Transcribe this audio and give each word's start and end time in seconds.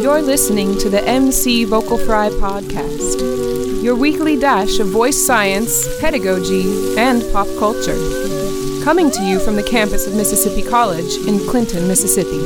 You're 0.00 0.22
listening 0.22 0.76
to 0.78 0.88
the 0.90 1.02
MC 1.06 1.64
Vocal 1.64 1.98
Fry 1.98 2.30
podcast, 2.30 3.20
your 3.82 3.94
weekly 3.94 4.36
dash 4.36 4.78
of 4.78 4.88
voice 4.88 5.16
science, 5.22 5.86
pedagogy, 6.00 6.96
and 6.98 7.22
pop 7.32 7.46
culture. 7.58 7.98
Coming 8.82 9.10
to 9.12 9.22
you 9.22 9.38
from 9.38 9.56
the 9.56 9.62
campus 9.62 10.06
of 10.06 10.14
Mississippi 10.14 10.62
College 10.68 11.16
in 11.28 11.38
Clinton, 11.48 11.86
Mississippi. 11.86 12.38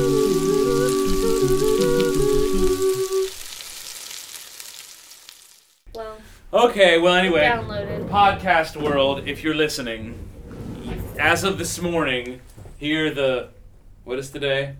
Well, 5.93 6.17
Okay, 6.53 6.97
well, 6.97 7.15
anyway, 7.15 7.41
downloaded. 7.43 8.09
podcast 8.09 8.75
world, 8.81 9.27
if 9.27 9.43
you're 9.43 9.55
listening, 9.55 10.24
as 11.19 11.43
of 11.43 11.57
this 11.57 11.79
morning, 11.81 12.41
here 12.77 13.11
the 13.13 13.49
what 14.03 14.19
is 14.19 14.29
today? 14.29 14.75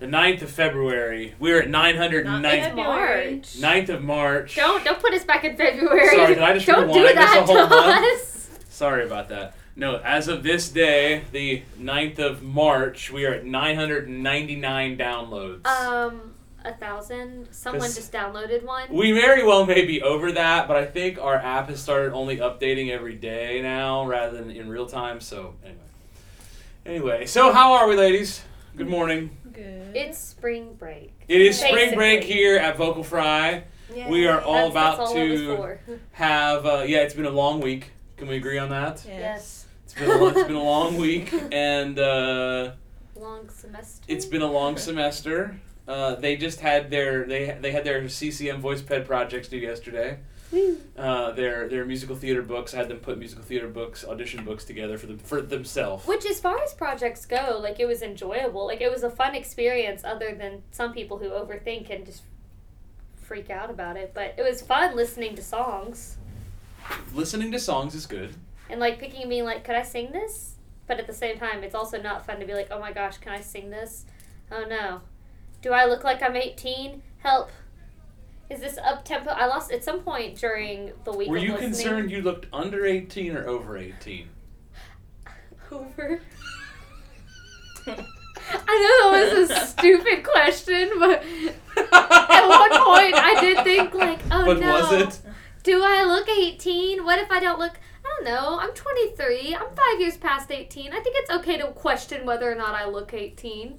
The 0.00 0.06
9th 0.06 0.42
of 0.42 0.50
February. 0.50 1.34
We're 1.38 1.60
at 1.62 1.68
909th, 1.68 2.74
March. 2.74 3.56
9th 3.56 3.88
of 3.90 4.02
March. 4.02 4.56
Don't 4.56 4.84
don't 4.84 5.00
put 5.00 5.12
us 5.14 5.24
back 5.24 5.44
in 5.44 5.56
February. 5.56 6.08
Sorry, 6.08 6.34
did 6.34 6.42
I 6.42 6.54
just 6.54 6.66
don't 6.66 6.88
do 6.88 6.94
rewind 6.94 7.16
this 7.18 7.24
that 7.24 7.42
a 7.42 7.46
whole 7.46 7.56
to 7.68 7.68
month? 7.68 8.04
us. 8.20 8.48
Sorry 8.68 9.04
about 9.04 9.28
that. 9.28 9.54
No, 9.76 9.96
as 10.04 10.28
of 10.28 10.42
this 10.42 10.68
day, 10.68 11.22
the 11.32 11.62
9th 11.80 12.18
of 12.20 12.42
March, 12.42 13.10
we 13.10 13.24
are 13.26 13.34
at 13.34 13.44
999 13.44 14.96
downloads. 14.96 15.66
Um, 15.66 16.33
a 16.64 16.72
thousand. 16.72 17.48
Someone 17.52 17.92
just 17.92 18.12
downloaded 18.12 18.62
one. 18.64 18.88
we 18.90 19.12
very 19.12 19.44
well 19.44 19.66
may 19.66 19.84
be 19.84 20.02
over 20.02 20.32
that, 20.32 20.66
but 20.66 20.76
I 20.76 20.84
think 20.86 21.18
our 21.18 21.36
app 21.36 21.68
has 21.68 21.82
started 21.82 22.12
only 22.12 22.38
updating 22.38 22.90
every 22.90 23.14
day 23.14 23.60
now 23.62 24.06
rather 24.06 24.36
than 24.38 24.50
in 24.50 24.68
real 24.68 24.86
time. 24.86 25.20
So 25.20 25.54
anyway, 25.64 25.80
anyway, 26.86 27.26
so 27.26 27.52
how 27.52 27.72
are 27.74 27.86
we, 27.88 27.96
ladies? 27.96 28.42
Good 28.76 28.88
morning. 28.88 29.30
Good. 29.52 29.94
It's 29.94 30.18
spring 30.18 30.74
break. 30.74 31.12
It 31.28 31.40
is 31.40 31.60
spring 31.60 31.94
break 31.94 32.24
here 32.24 32.56
at 32.56 32.76
Vocal 32.76 33.04
Fry. 33.04 33.64
We 34.08 34.26
are 34.26 34.40
all 34.40 34.54
that's, 34.54 34.70
about 34.72 34.98
that's 34.98 35.10
all 35.10 35.16
it 35.16 35.86
to 35.86 35.98
have. 36.12 36.66
Uh, 36.66 36.84
yeah, 36.86 36.98
it's 37.02 37.14
been 37.14 37.26
a 37.26 37.30
long 37.30 37.60
week. 37.60 37.92
Can 38.16 38.26
we 38.26 38.36
agree 38.36 38.58
on 38.58 38.70
that? 38.70 39.04
Yes. 39.06 39.66
It's 39.84 39.94
been 39.94 40.10
a, 40.10 40.16
lo- 40.16 40.28
it's 40.28 40.42
been 40.42 40.56
a 40.56 40.62
long 40.62 40.96
week, 40.96 41.32
and 41.52 41.96
uh, 41.98 42.72
Long 43.14 43.48
semester. 43.48 44.04
it's 44.08 44.24
been 44.24 44.42
a 44.42 44.50
long 44.50 44.76
semester. 44.76 45.60
Uh, 45.86 46.14
they 46.14 46.36
just 46.36 46.60
had 46.60 46.90
their 46.90 47.24
they 47.26 47.56
they 47.60 47.72
had 47.72 47.84
their 47.84 48.08
CCM 48.08 48.60
voice 48.60 48.80
ped 48.82 49.04
projects 49.06 49.48
due 49.48 49.58
yesterday. 49.58 50.18
Uh, 50.96 51.32
their 51.32 51.68
their 51.68 51.84
musical 51.84 52.14
theater 52.14 52.40
books. 52.42 52.72
I 52.74 52.78
had 52.78 52.88
them 52.88 52.98
put 52.98 53.18
musical 53.18 53.44
theater 53.44 53.66
books, 53.68 54.04
audition 54.04 54.44
books 54.44 54.64
together 54.64 54.96
for 54.98 55.06
them 55.06 55.18
for 55.18 55.42
themselves. 55.42 56.06
Which, 56.06 56.24
as 56.26 56.38
far 56.40 56.58
as 56.62 56.72
projects 56.72 57.26
go, 57.26 57.58
like 57.60 57.80
it 57.80 57.86
was 57.86 58.02
enjoyable. 58.02 58.66
Like 58.66 58.80
it 58.80 58.90
was 58.90 59.02
a 59.02 59.10
fun 59.10 59.34
experience, 59.34 60.04
other 60.04 60.34
than 60.34 60.62
some 60.70 60.92
people 60.92 61.18
who 61.18 61.30
overthink 61.30 61.90
and 61.90 62.06
just 62.06 62.22
freak 63.16 63.50
out 63.50 63.68
about 63.68 63.96
it. 63.96 64.12
But 64.14 64.34
it 64.38 64.42
was 64.42 64.62
fun 64.62 64.94
listening 64.94 65.34
to 65.36 65.42
songs 65.42 66.18
Listening 67.14 67.50
to 67.52 67.58
songs 67.58 67.94
is 67.94 68.06
good. 68.06 68.34
and 68.70 68.78
like 68.78 68.98
picking 69.00 69.22
and 69.22 69.30
being 69.30 69.44
like, 69.44 69.64
"Could 69.64 69.74
I 69.74 69.82
sing 69.82 70.12
this?" 70.12 70.54
But 70.86 70.98
at 71.00 71.06
the 71.06 71.14
same 71.14 71.38
time, 71.38 71.64
it's 71.64 71.74
also 71.74 72.00
not 72.00 72.24
fun 72.26 72.38
to 72.40 72.46
be 72.46 72.54
like, 72.54 72.68
"Oh 72.70 72.78
my 72.78 72.92
gosh, 72.92 73.16
can 73.18 73.32
I 73.32 73.40
sing 73.40 73.70
this?" 73.70 74.04
Oh 74.52 74.64
no, 74.68 75.00
do 75.64 75.72
I 75.72 75.86
look 75.86 76.04
like 76.04 76.22
I'm 76.22 76.36
18? 76.36 77.02
Help! 77.22 77.50
Is 78.50 78.60
this 78.60 78.76
up 78.76 79.02
tempo? 79.02 79.30
I 79.30 79.46
lost 79.46 79.72
at 79.72 79.82
some 79.82 80.00
point 80.00 80.36
during 80.36 80.92
the 81.04 81.12
week. 81.12 81.30
Were 81.30 81.38
you 81.38 81.52
listening. 81.52 81.72
concerned 81.72 82.10
you 82.10 82.20
looked 82.20 82.46
under 82.52 82.84
eighteen 82.84 83.34
or 83.34 83.48
over 83.48 83.78
eighteen? 83.78 84.28
over? 85.72 86.20
I 87.86 87.96
know 87.96 89.12
that 89.12 89.38
was 89.38 89.50
a 89.50 89.66
stupid 89.66 90.22
question, 90.22 90.90
but 90.98 91.22
at 91.76 92.46
one 92.46 92.84
point 92.84 93.14
I 93.14 93.38
did 93.40 93.64
think 93.64 93.94
like, 93.94 94.20
oh 94.30 94.44
but 94.44 94.60
no, 94.60 94.68
was 94.68 94.92
it? 94.92 95.20
do 95.62 95.82
I 95.82 96.04
look 96.04 96.28
18? 96.28 97.02
What 97.06 97.18
if 97.18 97.30
I 97.30 97.40
don't 97.40 97.58
look? 97.58 97.72
I 98.04 98.16
don't 98.16 98.24
know. 98.26 98.58
I'm 98.60 98.74
23. 98.74 99.54
I'm 99.54 99.74
five 99.74 99.98
years 99.98 100.18
past 100.18 100.52
18. 100.52 100.92
I 100.92 101.00
think 101.00 101.16
it's 101.18 101.30
okay 101.30 101.56
to 101.56 101.68
question 101.68 102.26
whether 102.26 102.52
or 102.52 102.54
not 102.54 102.74
I 102.74 102.86
look 102.86 103.14
18. 103.14 103.78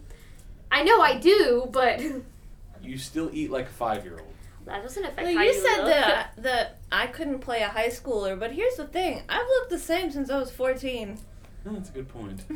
I 0.71 0.83
know 0.83 0.99
I 1.01 1.17
do, 1.17 1.67
but 1.71 2.01
You 2.83 2.97
still 2.97 3.29
eat 3.33 3.49
like 3.51 3.65
a 3.65 3.73
five 3.73 4.03
year 4.05 4.17
old. 4.19 4.33
that 4.65 4.83
doesn't 4.83 5.03
affect 5.03 5.25
Well, 5.27 5.35
how 5.35 5.41
you 5.41 5.49
you 5.51 5.61
said 5.61 5.77
look. 5.83 5.87
that 5.89 6.29
that 6.37 6.77
I 6.91 7.07
couldn't 7.07 7.39
play 7.39 7.61
a 7.61 7.67
high 7.69 7.87
schooler, 7.89 8.39
but 8.39 8.51
here's 8.51 8.75
the 8.75 8.85
thing: 8.87 9.23
I've 9.29 9.47
looked 9.47 9.69
the 9.71 9.79
same 9.79 10.11
since 10.11 10.29
I 10.29 10.37
was 10.39 10.51
14. 10.51 11.17
No, 11.65 11.73
that's 11.73 11.89
a 11.89 11.93
good 11.93 12.09
point. 12.09 12.41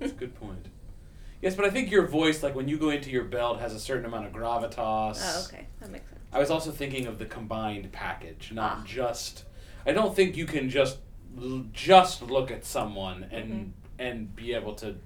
That's 0.00 0.10
a 0.12 0.14
good 0.16 0.34
point. 0.34 0.66
Yes, 1.40 1.54
but 1.54 1.64
I 1.64 1.70
think 1.70 1.92
your 1.92 2.06
voice, 2.08 2.42
like 2.42 2.56
when 2.56 2.66
you 2.66 2.76
go 2.76 2.90
into 2.90 3.08
your 3.10 3.22
belt, 3.22 3.60
has 3.60 3.72
a 3.72 3.78
certain 3.78 4.04
amount 4.04 4.26
of 4.26 4.32
gravitas. 4.32 5.20
Oh, 5.22 5.44
okay, 5.46 5.66
that 5.80 5.90
makes 5.92 6.08
sense. 6.08 6.20
I 6.32 6.40
was 6.40 6.50
also 6.50 6.72
thinking 6.72 7.06
of 7.06 7.18
the 7.20 7.24
combined 7.26 7.92
package, 7.92 8.50
not 8.52 8.78
Ah. 8.80 8.84
just. 8.84 9.44
I 9.86 9.92
don't 9.92 10.16
think 10.16 10.36
you 10.36 10.44
can 10.46 10.68
just 10.70 10.98
l- 11.40 11.66
just 11.72 12.20
look 12.22 12.50
at 12.50 12.64
someone 12.64 13.26
and 13.30 13.50
Mm-hmm. 13.52 13.70
and 14.00 14.34
be 14.34 14.54
able 14.54 14.74
to, 14.76 14.96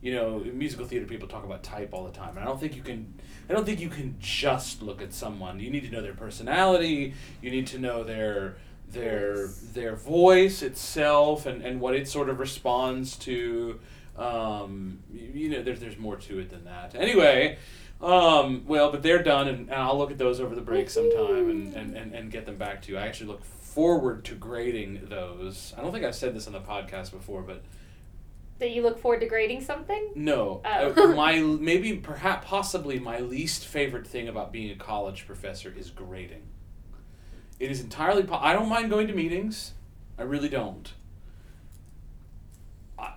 you 0.00 0.14
know, 0.14 0.38
musical 0.52 0.86
theater 0.86 1.06
people 1.06 1.28
talk 1.28 1.44
about 1.44 1.62
type 1.62 1.90
all 1.92 2.04
the 2.04 2.12
time, 2.12 2.30
and 2.30 2.40
I 2.40 2.44
don't 2.44 2.60
think 2.60 2.76
you 2.76 2.82
can. 2.82 3.14
I 3.48 3.52
don't 3.52 3.64
think 3.64 3.80
you 3.80 3.88
can 3.88 4.16
just 4.20 4.82
look 4.82 5.02
at 5.02 5.12
someone. 5.12 5.58
You 5.58 5.70
need 5.70 5.84
to 5.84 5.90
know 5.90 6.02
their 6.02 6.14
personality. 6.14 7.14
You 7.42 7.50
need 7.50 7.66
to 7.68 7.78
know 7.78 8.04
their 8.04 8.56
their 8.90 9.48
their 9.72 9.96
voice 9.96 10.62
itself 10.62 11.46
and, 11.46 11.62
and 11.62 11.80
what 11.80 11.94
it 11.94 12.08
sort 12.08 12.28
of 12.28 12.38
responds 12.38 13.16
to. 13.16 13.80
Um, 14.16 14.98
you, 15.12 15.30
you 15.34 15.48
know, 15.50 15.62
there's 15.62 15.80
there's 15.80 15.98
more 15.98 16.16
to 16.16 16.38
it 16.38 16.50
than 16.50 16.64
that. 16.64 16.94
Anyway, 16.94 17.58
um, 18.00 18.64
well, 18.66 18.92
but 18.92 19.02
they're 19.02 19.22
done, 19.22 19.48
and, 19.48 19.68
and 19.68 19.74
I'll 19.74 19.98
look 19.98 20.10
at 20.10 20.18
those 20.18 20.40
over 20.40 20.54
the 20.54 20.60
break 20.60 20.90
sometime 20.90 21.50
and, 21.50 21.74
and, 21.74 21.96
and, 21.96 22.14
and 22.14 22.30
get 22.30 22.46
them 22.46 22.56
back 22.56 22.82
to 22.82 22.92
you. 22.92 22.98
I 22.98 23.06
actually 23.06 23.28
look 23.28 23.44
forward 23.44 24.24
to 24.26 24.34
grading 24.34 25.06
those. 25.08 25.74
I 25.76 25.82
don't 25.82 25.92
think 25.92 26.04
I've 26.04 26.14
said 26.14 26.34
this 26.34 26.46
on 26.46 26.52
the 26.52 26.60
podcast 26.60 27.10
before, 27.10 27.42
but 27.42 27.62
that 28.58 28.70
you 28.70 28.82
look 28.82 28.98
forward 28.98 29.20
to 29.20 29.26
grading 29.26 29.62
something. 29.62 30.10
no, 30.14 30.60
Oh. 30.64 30.92
uh, 30.92 31.06
my 31.14 31.38
maybe 31.40 31.94
perhaps 31.94 32.46
possibly 32.48 32.98
my 32.98 33.18
least 33.20 33.64
favorite 33.66 34.06
thing 34.06 34.28
about 34.28 34.52
being 34.52 34.70
a 34.70 34.76
college 34.76 35.26
professor 35.26 35.72
is 35.76 35.90
grading. 35.90 36.42
It 37.60 37.70
is 37.70 37.80
entirely. 37.80 38.22
Po- 38.24 38.38
I 38.40 38.52
don't 38.52 38.68
mind 38.68 38.90
going 38.90 39.06
to 39.08 39.14
meetings. 39.14 39.72
I 40.18 40.22
really 40.22 40.48
don't. 40.48 40.92
I, 42.98 43.14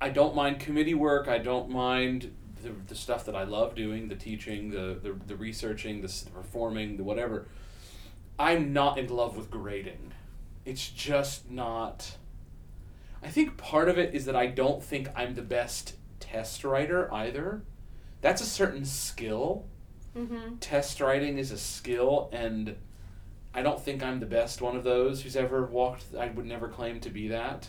I 0.00 0.08
don't 0.10 0.34
mind 0.34 0.60
committee 0.60 0.94
work. 0.94 1.28
I 1.28 1.38
don't 1.38 1.70
mind 1.70 2.34
the, 2.62 2.70
the 2.88 2.94
stuff 2.94 3.24
that 3.26 3.34
I 3.36 3.44
love 3.44 3.74
doing, 3.74 4.08
the 4.08 4.14
teaching, 4.14 4.70
the 4.70 4.98
the, 5.02 5.12
the 5.26 5.36
researching, 5.36 6.00
the, 6.02 6.08
the 6.08 6.30
performing, 6.30 6.96
the 6.96 7.04
whatever. 7.04 7.46
I'm 8.38 8.72
not 8.72 8.98
in 8.98 9.08
love 9.08 9.36
with 9.36 9.50
grading. 9.50 10.12
It's 10.64 10.88
just 10.88 11.50
not. 11.50 12.16
I 13.22 13.28
think 13.28 13.56
part 13.56 13.88
of 13.88 13.98
it 13.98 14.14
is 14.14 14.24
that 14.24 14.36
I 14.36 14.46
don't 14.46 14.82
think 14.82 15.08
I'm 15.14 15.34
the 15.34 15.42
best 15.42 15.94
test 16.20 16.64
writer 16.64 17.12
either. 17.12 17.62
That's 18.20 18.42
a 18.42 18.46
certain 18.46 18.84
skill. 18.84 19.66
Mm-hmm. 20.16 20.56
Test 20.56 21.00
writing 21.00 21.38
is 21.38 21.50
a 21.50 21.58
skill, 21.58 22.28
and 22.32 22.76
I 23.54 23.62
don't 23.62 23.80
think 23.80 24.02
I'm 24.02 24.20
the 24.20 24.26
best 24.26 24.60
one 24.60 24.76
of 24.76 24.84
those 24.84 25.22
who's 25.22 25.36
ever 25.36 25.64
walked. 25.66 26.04
I 26.18 26.28
would 26.28 26.46
never 26.46 26.68
claim 26.68 27.00
to 27.00 27.10
be 27.10 27.28
that. 27.28 27.68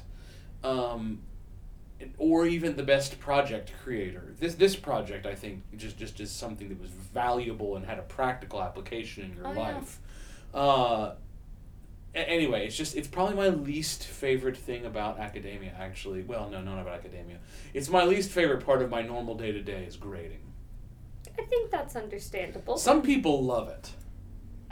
Um, 0.64 1.22
or 2.18 2.46
even 2.46 2.76
the 2.76 2.84
best 2.84 3.20
project 3.20 3.72
creator. 3.84 4.34
This 4.40 4.56
this 4.56 4.76
project, 4.76 5.26
I 5.26 5.36
think, 5.36 5.64
just 5.78 5.98
just 5.98 6.20
is 6.20 6.32
something 6.32 6.68
that 6.70 6.82
was 6.82 6.90
valuable 6.90 7.76
and 7.78 7.86
had 7.86 7.98
a 8.00 8.04
practical 8.04 8.62
application 8.62 9.24
in 9.24 9.36
your 9.38 9.48
Oh, 9.48 9.54
yeah. 9.54 9.60
life. 9.60 10.00
Uh, 10.54 10.58
a- 10.58 11.16
anyway, 12.16 12.66
it's 12.66 12.76
just 12.76 12.96
it's 12.96 13.08
probably 13.08 13.36
my 13.36 13.50
least 13.50 14.06
favorite 14.06 14.58
thing 14.58 14.86
about 14.86 15.20
academia. 15.20 15.74
Actually, 15.78 16.24
well, 16.24 16.50
no, 16.50 16.62
not 16.62 16.80
about 16.80 16.94
academia. 16.94 17.38
It's 17.74 17.90
my 17.90 18.04
least 18.06 18.32
favorite 18.32 18.66
part 18.66 18.82
of 18.82 18.90
my 18.90 19.02
normal 19.02 19.36
day 19.36 19.52
to 19.52 19.62
day 19.62 19.84
is 19.86 19.96
grading. 19.96 20.40
I 21.38 21.44
think 21.44 21.72
that's 21.72 21.96
understandable. 21.96 22.78
Some 22.78 23.02
people 23.02 23.44
love 23.44 23.70
it. 23.70 23.92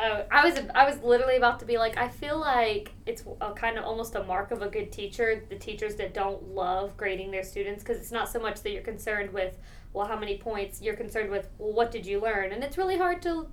Oh, 0.04 0.26
I 0.32 0.50
was 0.50 0.60
I 0.74 0.90
was 0.90 1.00
literally 1.04 1.36
about 1.36 1.60
to 1.60 1.66
be 1.66 1.78
like, 1.78 1.96
I 1.98 2.08
feel 2.08 2.40
like 2.40 2.92
it's 3.06 3.24
a 3.40 3.54
kind 3.54 3.78
of 3.78 3.86
almost 3.86 4.16
a 4.16 4.24
mark 4.24 4.52
of 4.52 4.64
a 4.64 4.68
good 4.68 4.92
teacher, 4.92 5.44
the 5.48 5.56
teachers 5.56 5.96
that 5.96 6.14
don't 6.14 6.56
love 6.56 6.98
grading 6.98 7.30
their 7.30 7.44
students 7.44 7.84
because 7.84 7.98
it's 7.98 8.12
not 8.12 8.28
so 8.28 8.40
much 8.40 8.62
that 8.64 8.72
you're 8.72 8.82
concerned 8.82 9.32
with, 9.32 9.58
well, 9.94 10.08
how 10.08 10.18
many 10.18 10.38
points. 10.38 10.82
You're 10.82 10.96
concerned 10.96 11.30
with, 11.30 11.50
well, 11.60 11.74
what 11.74 11.92
did 11.92 12.06
you 12.06 12.20
learn? 12.20 12.52
And 12.52 12.64
it's 12.64 12.80
really 12.80 12.98
hard 12.98 13.22
to 13.24 13.48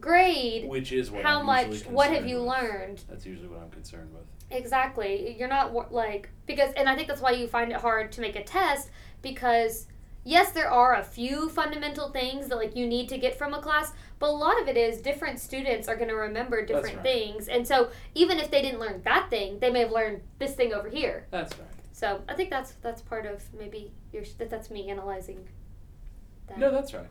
grade 0.00 0.68
Which 0.68 0.92
is 0.92 1.10
what 1.10 1.22
how 1.22 1.40
I'm 1.40 1.46
much. 1.46 1.82
What 1.86 2.10
have 2.10 2.26
you 2.26 2.38
with. 2.38 2.48
learned? 2.48 3.04
That's 3.08 3.26
usually 3.26 3.48
what 3.48 3.60
I'm 3.60 3.70
concerned 3.70 4.12
with. 4.12 4.24
Exactly. 4.50 5.36
You're 5.38 5.48
not 5.48 5.92
like 5.92 6.30
because, 6.46 6.72
and 6.74 6.88
I 6.88 6.94
think 6.94 7.08
that's 7.08 7.20
why 7.20 7.32
you 7.32 7.48
find 7.48 7.72
it 7.72 7.78
hard 7.78 8.12
to 8.12 8.20
make 8.20 8.36
a 8.36 8.44
test 8.44 8.90
because 9.22 9.86
yes, 10.26 10.52
there 10.52 10.70
are 10.70 10.96
a 10.96 11.02
few 11.02 11.48
fundamental 11.48 12.10
things 12.10 12.48
that 12.48 12.56
like 12.56 12.76
you 12.76 12.86
need 12.86 13.08
to 13.08 13.16
get 13.16 13.38
from 13.38 13.54
a 13.54 13.60
class, 13.60 13.92
but 14.18 14.28
a 14.28 14.32
lot 14.32 14.60
of 14.60 14.68
it 14.68 14.76
is 14.76 15.00
different 15.00 15.40
students 15.40 15.88
are 15.88 15.96
going 15.96 16.08
to 16.08 16.14
remember 16.14 16.64
different 16.66 16.96
right. 16.96 17.02
things, 17.02 17.48
and 17.48 17.66
so 17.66 17.90
even 18.14 18.38
if 18.38 18.50
they 18.50 18.60
didn't 18.60 18.80
learn 18.80 19.00
that 19.04 19.30
thing, 19.30 19.58
they 19.60 19.70
may 19.70 19.80
have 19.80 19.92
learned 19.92 20.20
this 20.38 20.54
thing 20.54 20.74
over 20.74 20.88
here. 20.88 21.26
That's 21.30 21.56
right. 21.58 21.68
So 21.92 22.20
I 22.28 22.34
think 22.34 22.50
that's 22.50 22.72
that's 22.82 23.00
part 23.00 23.24
of 23.24 23.42
maybe 23.58 23.92
your 24.12 24.24
that 24.38 24.50
that's 24.50 24.70
me 24.70 24.90
analyzing. 24.90 25.48
That. 26.48 26.58
No, 26.58 26.70
that's 26.70 26.92
right. 26.92 27.06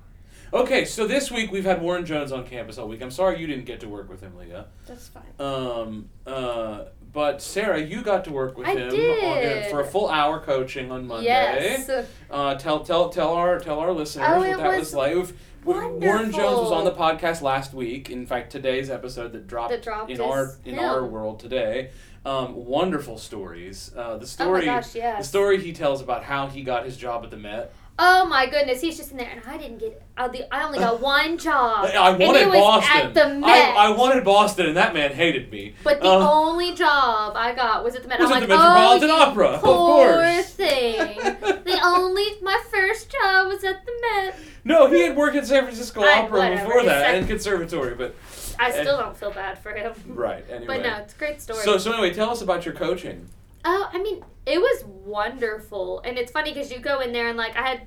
Okay, 0.53 0.85
so 0.85 1.05
this 1.07 1.31
week 1.31 1.51
we've 1.51 1.65
had 1.65 1.81
Warren 1.81 2.05
Jones 2.05 2.31
on 2.31 2.45
campus 2.45 2.77
all 2.77 2.87
week. 2.87 3.01
I'm 3.01 3.11
sorry 3.11 3.39
you 3.39 3.47
didn't 3.47 3.65
get 3.65 3.79
to 3.81 3.89
work 3.89 4.09
with 4.09 4.21
him, 4.21 4.37
Leah. 4.37 4.65
That's 4.85 5.09
fine. 5.09 5.23
Um, 5.39 6.09
uh, 6.25 6.85
but 7.11 7.41
Sarah, 7.41 7.81
you 7.81 8.01
got 8.01 8.23
to 8.25 8.31
work 8.31 8.57
with 8.57 8.67
I 8.67 8.75
him 8.75 8.89
did. 8.89 9.65
On, 9.65 9.71
for 9.71 9.81
a 9.81 9.85
full 9.85 10.09
hour 10.09 10.39
coaching 10.39 10.91
on 10.91 11.07
Monday. 11.07 11.25
Yes. 11.27 12.07
Uh, 12.29 12.55
tell 12.55 12.83
tell 12.83 13.09
tell 13.09 13.33
our 13.33 13.59
tell 13.59 13.79
our 13.79 13.91
listeners 13.91 14.27
Oh, 14.29 14.39
what 14.39 14.57
that 14.57 14.67
was, 14.67 14.79
was 14.79 14.93
like. 14.93 15.15
We've- 15.15 15.33
Warren 15.65 16.31
Jones 16.31 16.59
was 16.59 16.71
on 16.71 16.83
the 16.85 16.91
podcast 16.91 17.41
last 17.41 17.73
week. 17.73 18.11
In 18.11 18.27
fact, 18.27 18.51
today's 18.51 18.91
episode 18.91 19.31
that 19.31 19.47
dropped, 19.47 19.71
That 19.71 19.81
dropped 19.81 20.11
in 20.11 20.21
our 20.21 20.57
in 20.63 20.75
him. 20.75 20.83
our 20.83 21.03
world 21.03 21.39
today. 21.39 21.89
Um, 22.23 22.53
wonderful 22.65 23.17
stories. 23.17 23.91
Uh, 23.95 24.17
the 24.17 24.23
Oh 24.23 24.25
story, 24.25 24.65
gosh, 24.65 24.91
the 24.93 25.23
story 25.23 25.59
he 25.59 25.73
tells 25.73 26.01
about 26.01 26.23
how 26.23 26.45
he 26.47 26.61
got 26.61 26.85
his 26.85 26.97
job 26.97 27.23
at 27.23 27.31
the 27.31 27.37
Met. 27.37 27.73
Oh 27.97 28.25
my 28.25 28.45
goodness, 28.47 28.81
he's 28.81 28.97
just 28.97 29.11
in 29.11 29.17
there, 29.17 29.29
and 29.29 29.41
I 29.47 29.57
didn't 29.57 29.77
get. 29.77 30.01
The, 30.17 30.53
I 30.53 30.63
only 30.65 30.79
got 30.79 30.99
one 31.01 31.37
job. 31.37 31.85
I 31.85 32.09
and 32.11 32.19
wanted 32.19 32.51
Boston. 32.51 32.97
At 32.97 33.13
the 33.13 33.39
Met. 33.39 33.49
I, 33.49 33.87
I 33.87 33.89
wanted 33.91 34.23
Boston, 34.25 34.65
and 34.65 34.75
that 34.75 34.93
man 34.93 35.13
hated 35.13 35.49
me. 35.49 35.75
But 35.83 36.01
the 36.01 36.09
Uh, 36.09 36.29
only 36.29 36.73
job 36.73 37.33
I 37.37 37.53
got 37.55 37.85
was 37.85 37.95
at 37.95 38.01
the 38.03 38.09
Met. 38.09 38.19
Was 38.19 38.31
I'm 38.31 38.43
at 38.43 38.49
the 38.49 38.55
like, 38.55 38.59
Metropolitan 38.59 39.09
oh, 39.11 39.15
Opera, 39.21 39.47
of 39.47 39.61
poor 39.61 40.13
course." 40.13 40.49
thing. 40.49 41.17
the 41.63 41.79
only 41.83 42.25
my 42.41 42.61
first 42.69 43.09
job 43.09 43.47
was 43.47 43.63
at 43.63 43.85
the 43.85 43.91
Met. 44.01 44.35
No, 44.65 44.87
he 44.87 44.99
had 45.01 45.15
worked 45.15 45.37
at 45.37 45.45
San 45.47 45.63
Francisco 45.63 46.01
I- 46.01 46.23
Opera 46.23 46.39
whatever, 46.39 46.65
before 46.65 46.83
that 46.83 47.15
and 47.15 47.27
conservatory, 47.27 47.95
but 47.95 48.13
I 48.59 48.71
still 48.71 48.97
don't 48.97 49.15
feel 49.15 49.31
bad 49.31 49.57
for 49.59 49.71
him. 49.71 49.93
right 50.07 50.43
anyway. 50.49 50.65
But 50.67 50.81
no, 50.83 50.97
it's 50.97 51.13
a 51.13 51.17
great 51.17 51.41
story. 51.41 51.63
So 51.63 51.77
so 51.77 51.93
anyway, 51.93 52.13
tell 52.13 52.29
us 52.29 52.41
about 52.41 52.65
your 52.65 52.73
coaching. 52.73 53.29
Oh, 53.67 53.89
I 53.91 53.97
mean, 53.97 54.23
it 54.45 54.59
was 54.59 54.85
wonderful, 54.85 55.99
and 56.01 56.19
it's 56.19 56.31
funny 56.31 56.53
because 56.53 56.71
you 56.71 56.79
go 56.79 56.99
in 56.99 57.11
there 57.11 57.29
and 57.29 57.37
like 57.37 57.57
I 57.57 57.67
had 57.67 57.81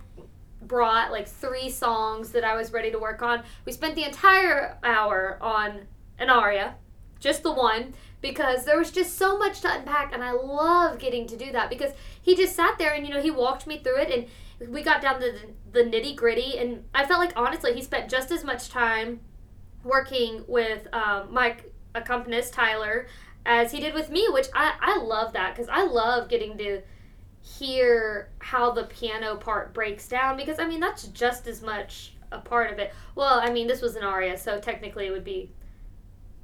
brought 0.60 1.12
like 1.12 1.28
three 1.28 1.70
songs 1.70 2.32
that 2.32 2.42
I 2.42 2.56
was 2.56 2.72
ready 2.72 2.90
to 2.90 2.98
work 2.98 3.22
on. 3.22 3.44
We 3.64 3.70
spent 3.70 3.94
the 3.94 4.02
entire 4.02 4.76
hour 4.82 5.38
on 5.40 5.86
an 6.18 6.30
aria, 6.30 6.74
just 7.20 7.44
the 7.44 7.52
one, 7.52 7.94
because 8.20 8.64
there 8.64 8.76
was 8.76 8.90
just 8.90 9.16
so 9.16 9.38
much 9.38 9.60
to 9.60 9.72
unpack, 9.72 10.12
and 10.12 10.24
I 10.24 10.32
love 10.32 10.98
getting 10.98 11.28
to 11.28 11.36
do 11.36 11.52
that 11.52 11.70
because 11.70 11.92
he 12.20 12.34
just 12.34 12.56
sat 12.56 12.76
there 12.76 12.92
and 12.92 13.06
you 13.06 13.14
know 13.14 13.22
he 13.22 13.30
walked 13.30 13.68
me 13.68 13.78
through 13.78 13.98
it, 13.98 14.10
and 14.10 14.72
we 14.72 14.82
got 14.82 15.00
down 15.00 15.20
to 15.20 15.32
the, 15.32 15.84
the 15.84 15.88
nitty 15.88 16.16
gritty, 16.16 16.58
and 16.58 16.82
I 16.92 17.06
felt 17.06 17.20
like 17.20 17.34
honestly 17.36 17.72
he 17.72 17.82
spent 17.82 18.10
just 18.10 18.32
as 18.32 18.42
much 18.42 18.68
time 18.68 19.20
working 19.84 20.42
with 20.48 20.92
um, 20.92 21.32
my 21.32 21.56
accompanist 21.94 22.52
Tyler 22.52 23.06
as 23.46 23.72
he 23.72 23.80
did 23.80 23.94
with 23.94 24.10
me, 24.10 24.28
which 24.30 24.46
I, 24.54 24.74
I 24.80 24.98
love 24.98 25.32
that 25.32 25.54
because 25.54 25.68
I 25.70 25.84
love 25.84 26.28
getting 26.28 26.58
to 26.58 26.82
hear 27.40 28.28
how 28.40 28.72
the 28.72 28.84
piano 28.84 29.36
part 29.36 29.72
breaks 29.72 30.06
down 30.08 30.36
because 30.36 30.58
I 30.58 30.66
mean 30.66 30.80
that's 30.80 31.04
just 31.08 31.46
as 31.46 31.62
much 31.62 32.12
a 32.30 32.38
part 32.38 32.70
of 32.72 32.78
it. 32.78 32.92
Well, 33.14 33.40
I 33.40 33.50
mean 33.50 33.66
this 33.66 33.80
was 33.80 33.96
an 33.96 34.04
aria, 34.04 34.36
so 34.36 34.58
technically 34.60 35.06
it 35.06 35.10
would 35.12 35.24
be 35.24 35.50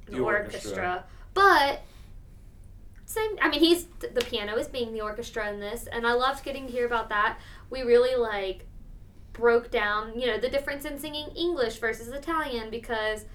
The 0.07 0.19
orchestra. 0.19 0.71
orchestra. 0.71 1.03
but 1.33 1.81
same. 3.05 3.37
I 3.41 3.49
mean 3.49 3.59
he's 3.59 3.85
the 3.99 4.21
piano 4.21 4.55
is 4.55 4.67
being 4.67 4.93
the 4.93 5.01
orchestra 5.01 5.47
in 5.49 5.59
this, 5.59 5.87
and 5.87 6.07
I 6.07 6.13
loved 6.13 6.43
getting 6.43 6.65
to 6.65 6.71
hear 6.71 6.85
about 6.87 7.09
that. 7.09 7.37
We 7.69 7.81
really 7.83 8.15
like 8.15 8.65
broke 9.33 9.69
down, 9.69 10.17
you 10.19 10.25
know, 10.27 10.39
the 10.39 10.49
difference 10.49 10.85
in 10.85 10.97
singing 10.97 11.27
English 11.35 11.77
versus 11.77 12.07
Italian 12.07 12.69
because 12.71 13.25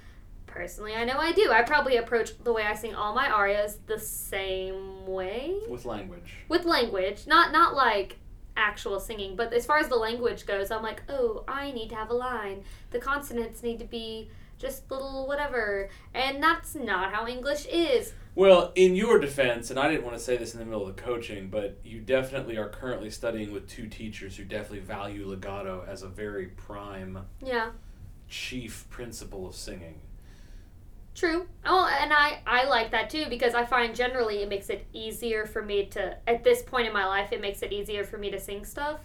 personally 0.51 0.95
I 0.95 1.05
know 1.05 1.19
I 1.19 1.33
do. 1.33 1.51
I 1.51 1.63
probably 1.63 1.97
approach 1.97 2.31
the 2.43 2.53
way 2.53 2.65
I 2.65 2.75
sing 2.75 2.95
all 2.95 3.15
my 3.15 3.29
arias 3.31 3.79
the 3.87 3.99
same 3.99 5.07
way 5.07 5.55
with 5.69 5.85
language. 5.85 6.35
with 6.49 6.65
language, 6.65 7.27
not 7.27 7.53
not 7.53 7.75
like 7.75 8.17
actual 8.57 9.01
singing, 9.01 9.37
but 9.37 9.53
as 9.53 9.65
far 9.65 9.79
as 9.79 9.89
the 9.89 9.97
language 9.97 10.45
goes, 10.47 10.71
I'm 10.71 10.83
like, 10.83 11.03
"Oh, 11.09 11.45
I 11.49 11.71
need 11.73 11.89
to 11.91 11.95
have 11.95 12.11
a 12.11 12.15
line. 12.15 12.65
The 12.91 12.99
consonants 12.99 13.63
need 13.63 13.79
to 13.79 13.85
be 13.87 14.31
just 14.59 14.91
little 14.91 15.27
whatever." 15.27 15.89
And 16.13 16.43
that's 16.43 16.75
not 16.75 17.13
how 17.15 17.27
English 17.27 17.67
is. 17.67 18.13
Well, 18.35 18.73
in 18.75 18.95
your 18.95 19.19
defense, 19.19 19.71
and 19.71 19.79
I 19.79 19.89
didn't 19.91 20.05
want 20.05 20.17
to 20.17 20.23
say 20.23 20.37
this 20.37 20.53
in 20.55 20.61
the 20.61 20.67
middle 20.67 20.87
of 20.87 20.95
the 20.95 21.03
coaching, 21.03 21.49
but 21.49 21.79
you 21.85 22.01
definitely 22.01 22.57
are 22.59 22.69
currently 22.69 23.11
studying 23.11 23.53
with 23.53 23.69
two 23.69 23.87
teachers 23.89 24.37
who 24.37 24.45
definitely 24.45 24.81
value 24.81 25.27
legato 25.27 25.85
as 25.89 26.03
a 26.03 26.09
very 26.09 26.47
prime 26.47 27.27
Yeah. 27.43 27.71
chief 28.29 28.87
principle 28.91 29.47
of 29.49 29.55
singing. 29.55 30.01
True. 31.15 31.47
Oh, 31.65 31.87
and 32.01 32.13
I 32.13 32.41
I 32.47 32.65
like 32.65 32.91
that 32.93 33.11
too 33.11 33.27
because 33.29 33.55
I 33.55 33.65
find 33.65 33.95
generally 33.95 34.43
it 34.43 34.49
makes 34.49 34.71
it 34.71 34.87
easier 34.93 35.45
for 35.45 35.63
me 35.63 35.87
to 35.87 36.17
at 36.29 36.45
this 36.45 36.63
point 36.63 36.87
in 36.87 36.93
my 36.93 37.07
life 37.07 37.33
it 37.33 37.41
makes 37.41 37.63
it 37.63 37.73
easier 37.73 38.05
for 38.05 38.17
me 38.17 38.31
to 38.31 38.41
sing 38.41 38.65
stuff. 38.65 39.01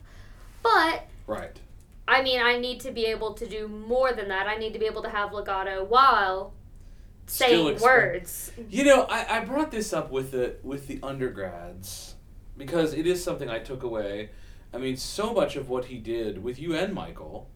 But 0.61 1.07
Right. 1.27 1.59
I 2.07 2.21
mean, 2.21 2.39
I 2.39 2.59
need 2.59 2.79
to 2.81 2.91
be 2.91 3.05
able 3.05 3.33
to 3.33 3.47
do 3.47 3.67
more 3.67 4.13
than 4.13 4.27
that. 4.27 4.47
I 4.47 4.57
need 4.57 4.73
to 4.73 4.79
be 4.79 4.85
able 4.85 5.01
to 5.03 5.09
have 5.09 5.33
legato 5.33 5.83
while 5.83 6.53
saying 7.25 7.79
words. 7.79 8.51
You 8.69 8.83
know, 8.85 9.03
I, 9.09 9.37
I 9.37 9.39
brought 9.39 9.71
this 9.71 9.91
up 9.91 10.11
with 10.11 10.31
the 10.31 10.57
with 10.63 10.87
the 10.87 10.99
undergrads 11.01 12.15
because 12.57 12.93
it 12.93 13.07
is 13.07 13.23
something 13.23 13.49
I 13.49 13.59
took 13.59 13.83
away. 13.83 14.29
I 14.73 14.77
mean, 14.77 14.97
so 14.97 15.33
much 15.33 15.55
of 15.55 15.69
what 15.69 15.85
he 15.85 15.97
did 15.97 16.43
with 16.43 16.59
you 16.59 16.75
and 16.75 16.93
Michael. 16.93 17.49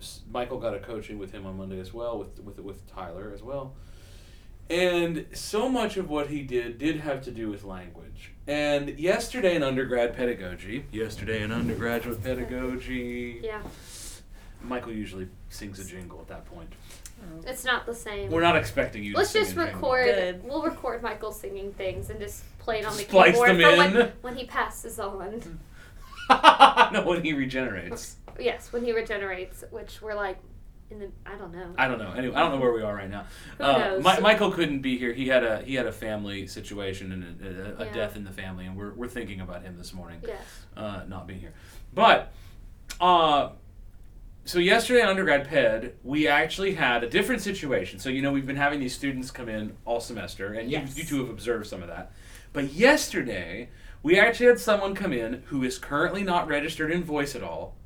S- 0.00 0.20
Michael 0.30 0.58
got 0.58 0.74
a 0.74 0.78
coaching 0.78 1.18
with 1.18 1.32
him 1.32 1.46
on 1.46 1.56
Monday 1.56 1.78
as 1.80 1.92
well, 1.92 2.18
with 2.18 2.38
with 2.40 2.58
with 2.60 2.86
Tyler 2.92 3.32
as 3.34 3.42
well. 3.42 3.74
And 4.70 5.24
so 5.32 5.68
much 5.68 5.96
of 5.96 6.10
what 6.10 6.28
he 6.28 6.42
did 6.42 6.78
did 6.78 7.00
have 7.00 7.22
to 7.22 7.30
do 7.30 7.48
with 7.48 7.64
language. 7.64 8.32
And 8.46 8.98
yesterday 8.98 9.54
in 9.56 9.62
undergrad 9.62 10.14
pedagogy, 10.14 10.84
yesterday 10.92 11.42
in 11.42 11.52
undergraduate 11.52 12.22
pedagogy, 12.22 13.40
Yeah. 13.42 13.62
Michael 14.62 14.92
usually 14.92 15.28
sings 15.50 15.78
a 15.78 15.84
jingle 15.84 16.18
at 16.20 16.28
that 16.28 16.44
point. 16.46 16.72
Oh. 17.22 17.42
It's 17.46 17.64
not 17.64 17.86
the 17.86 17.94
same. 17.94 18.30
We're 18.30 18.42
not 18.42 18.56
expecting 18.56 19.02
you 19.04 19.14
Let's 19.14 19.32
to 19.32 19.44
sing 19.44 19.54
just 19.54 19.56
record. 19.56 20.04
Good. 20.04 20.44
We'll 20.44 20.62
record 20.62 21.02
Michael 21.02 21.32
singing 21.32 21.72
things 21.72 22.10
and 22.10 22.20
just 22.20 22.42
play 22.58 22.80
it 22.80 22.84
on 22.84 22.92
the 22.96 23.02
Splice 23.04 23.32
keyboard 23.32 23.50
them 23.50 23.60
for 23.60 23.76
when, 23.76 23.96
in. 23.96 24.12
when 24.20 24.36
he 24.36 24.44
passes 24.46 24.98
on. 24.98 25.58
no, 26.92 27.02
when 27.06 27.22
he 27.24 27.32
regenerates. 27.32 28.16
Yes, 28.38 28.72
when 28.72 28.84
he 28.84 28.92
regenerates, 28.92 29.64
which 29.70 30.00
we're 30.00 30.14
like 30.14 30.38
in 30.90 30.98
the 31.00 31.10
I 31.26 31.36
don't 31.36 31.52
know. 31.52 31.74
I 31.76 31.86
don't 31.88 31.98
know. 31.98 32.12
Anyway, 32.12 32.34
I 32.34 32.40
don't 32.40 32.52
know 32.52 32.60
where 32.60 32.72
we 32.72 32.82
are 32.82 32.94
right 32.94 33.10
now. 33.10 33.26
Who 33.58 33.64
Uh, 33.64 33.78
knows? 33.78 34.04
Mi- 34.04 34.20
Michael 34.20 34.50
couldn't 34.50 34.80
be 34.80 34.96
here. 34.96 35.12
He 35.12 35.28
had 35.28 35.44
a 35.44 35.60
he 35.62 35.74
had 35.74 35.86
a 35.86 35.92
family 35.92 36.46
situation 36.46 37.12
and 37.12 37.40
a, 37.42 37.46
a, 37.46 37.82
a 37.82 37.86
Yeah. 37.86 37.92
death 37.92 38.16
in 38.16 38.24
the 38.24 38.30
family, 38.32 38.64
and 38.66 38.76
we're 38.76 38.94
we're 38.94 39.08
thinking 39.08 39.40
about 39.40 39.62
him 39.62 39.76
this 39.76 39.92
morning, 39.92 40.20
Yes. 40.26 40.40
uh, 40.76 41.02
not 41.08 41.26
being 41.26 41.40
here. 41.40 41.52
But, 41.94 42.32
uh, 43.00 43.50
so 44.44 44.58
yesterday 44.60 45.02
undergrad 45.02 45.46
ped, 45.48 45.92
we 46.02 46.26
actually 46.26 46.74
had 46.74 47.04
a 47.04 47.08
different 47.10 47.42
situation. 47.42 47.98
So 47.98 48.08
you 48.08 48.22
know 48.22 48.32
we've 48.32 48.46
been 48.46 48.56
having 48.56 48.80
these 48.80 48.94
students 48.94 49.30
come 49.30 49.48
in 49.50 49.76
all 49.84 50.00
semester, 50.00 50.54
and 50.54 50.70
you 50.70 50.78
Yes. 50.78 50.96
you 50.96 51.04
two 51.04 51.18
have 51.20 51.28
observed 51.28 51.66
some 51.66 51.82
of 51.82 51.88
that. 51.88 52.12
But 52.54 52.72
yesterday 52.72 53.68
we 54.02 54.18
actually 54.18 54.46
had 54.46 54.58
someone 54.58 54.94
come 54.94 55.12
in 55.12 55.42
who 55.48 55.64
is 55.64 55.76
currently 55.78 56.22
not 56.22 56.48
registered 56.48 56.90
in 56.90 57.02
voice 57.04 57.34
at 57.36 57.42
all, 57.42 57.76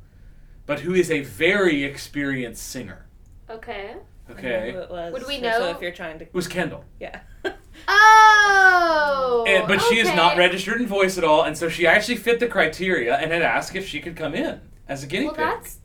but 0.66 0.80
who 0.80 0.94
is 0.94 1.10
a 1.10 1.20
very 1.22 1.84
experienced 1.84 2.66
singer. 2.68 3.06
Okay. 3.50 3.94
Okay. 4.30 4.72
Who 4.72 4.78
it 4.78 4.90
was. 4.90 5.12
Would 5.12 5.26
we 5.26 5.36
So 5.36 5.42
know? 5.42 5.70
if 5.70 5.80
you're 5.82 5.90
trying 5.92 6.18
to, 6.20 6.24
It 6.24 6.34
was 6.34 6.46
Kendall. 6.48 6.84
yeah. 7.00 7.20
Oh. 8.24 9.44
And, 9.48 9.66
but 9.66 9.80
she 9.82 9.98
is 9.98 10.08
not 10.14 10.36
registered 10.36 10.80
in 10.80 10.86
voice 10.86 11.18
at 11.18 11.24
all, 11.24 11.42
and 11.42 11.56
so 11.56 11.68
she 11.68 11.86
actually 11.86 12.16
fit 12.16 12.38
the 12.40 12.46
criteria 12.46 13.16
and 13.16 13.32
had 13.32 13.42
asked 13.42 13.74
if 13.74 13.86
she 13.88 14.00
could 14.00 14.16
come 14.16 14.34
in 14.34 14.60
as 14.88 15.02
a 15.02 15.06
guinea 15.06 15.26
Well, 15.26 15.34
pig. 15.34 15.44
that's 15.44 15.78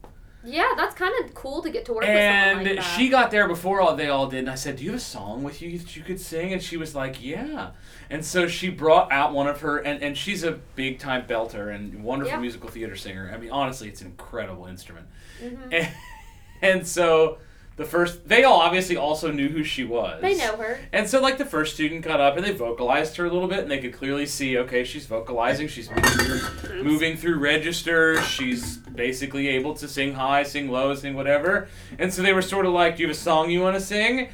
yeah, 0.48 0.74
that's 0.78 0.96
kind 0.96 1.14
of 1.24 1.34
cool 1.34 1.62
to 1.62 1.70
get 1.70 1.86
to 1.86 1.94
work 1.94 2.02
with 2.02 2.10
and 2.10 2.58
someone 2.58 2.76
like 2.78 2.86
that. 2.86 2.98
she 2.98 3.10
got 3.10 3.32
there 3.32 3.48
before 3.48 3.82
all 3.82 3.96
they 3.96 4.08
all 4.08 4.28
did, 4.28 4.40
and 4.40 4.50
I 4.50 4.56
said, 4.56 4.78
"Do 4.78 4.84
you 4.86 4.92
have 4.92 5.00
a 5.00 5.04
song 5.04 5.44
with 5.44 5.62
you 5.62 5.78
that 5.78 5.96
you 5.96 6.04
could 6.04 6.20
sing?" 6.20 6.54
And 6.54 6.64
she 6.64 6.78
was 6.78 6.96
like, 6.96 7.24
"Yeah." 7.24 7.72
And 8.10 8.24
so 8.24 8.48
she 8.48 8.70
brought 8.70 9.12
out 9.12 9.34
one 9.34 9.48
of 9.48 9.60
her, 9.62 9.78
and, 9.78 10.02
and 10.02 10.18
she's 10.18 10.44
a 10.44 10.54
big 10.76 11.00
time 11.00 11.26
belter 11.28 11.76
and 11.76 12.04
wonderful 12.04 12.36
Yeah. 12.36 12.40
musical 12.40 12.70
theater 12.70 12.96
singer. 12.96 13.30
I 13.34 13.38
mean, 13.38 13.52
honestly, 13.52 13.90
it's 13.90 14.02
an 14.02 14.08
incredible 14.08 14.66
instrument. 14.68 15.08
Mhm. 15.44 15.58
And, 15.74 15.90
and 16.62 16.88
so 16.88 17.38
the 17.78 17.86
first, 17.86 18.28
they 18.28 18.44
all 18.44 18.60
obviously 18.60 18.98
also 18.98 19.32
knew 19.32 19.50
who 19.50 19.64
she 19.64 19.84
was. 19.84 20.20
They 20.20 20.36
know 20.36 20.58
her. 20.58 20.80
And 20.92 21.08
so, 21.08 21.22
like, 21.22 21.38
the 21.38 21.46
first 21.46 21.76
student 21.76 22.02
got 22.02 22.20
up 22.20 22.36
and 22.36 22.44
they 22.44 22.52
vocalized 22.52 23.16
her 23.18 23.26
a 23.26 23.32
little 23.32 23.48
bit, 23.48 23.60
and 23.60 23.70
they 23.70 23.78
could 23.78 23.94
clearly 23.94 24.26
see, 24.26 24.58
okay, 24.58 24.84
she's 24.84 25.06
vocalizing, 25.06 25.68
she's 25.68 25.88
moving 25.92 26.40
through, 26.40 26.84
moving 26.84 27.18
through 27.18 27.38
registers, 27.38 28.26
she's 28.26 28.78
basically 28.78 29.48
able 29.50 29.76
to 29.76 29.88
sing 29.88 30.16
high, 30.16 30.42
sing 30.42 30.72
low, 30.72 30.96
sing 30.96 31.14
whatever. 31.14 31.68
And 32.00 32.12
so 32.12 32.24
they 32.24 32.34
were 32.34 32.42
sort 32.42 32.66
of 32.66 32.74
like, 32.74 32.98
Do 32.98 33.04
you 33.04 33.10
have 33.10 33.16
a 33.16 33.20
song 33.20 33.52
you 33.52 33.62
want 33.62 33.76
to 33.76 33.82
sing? 33.82 34.30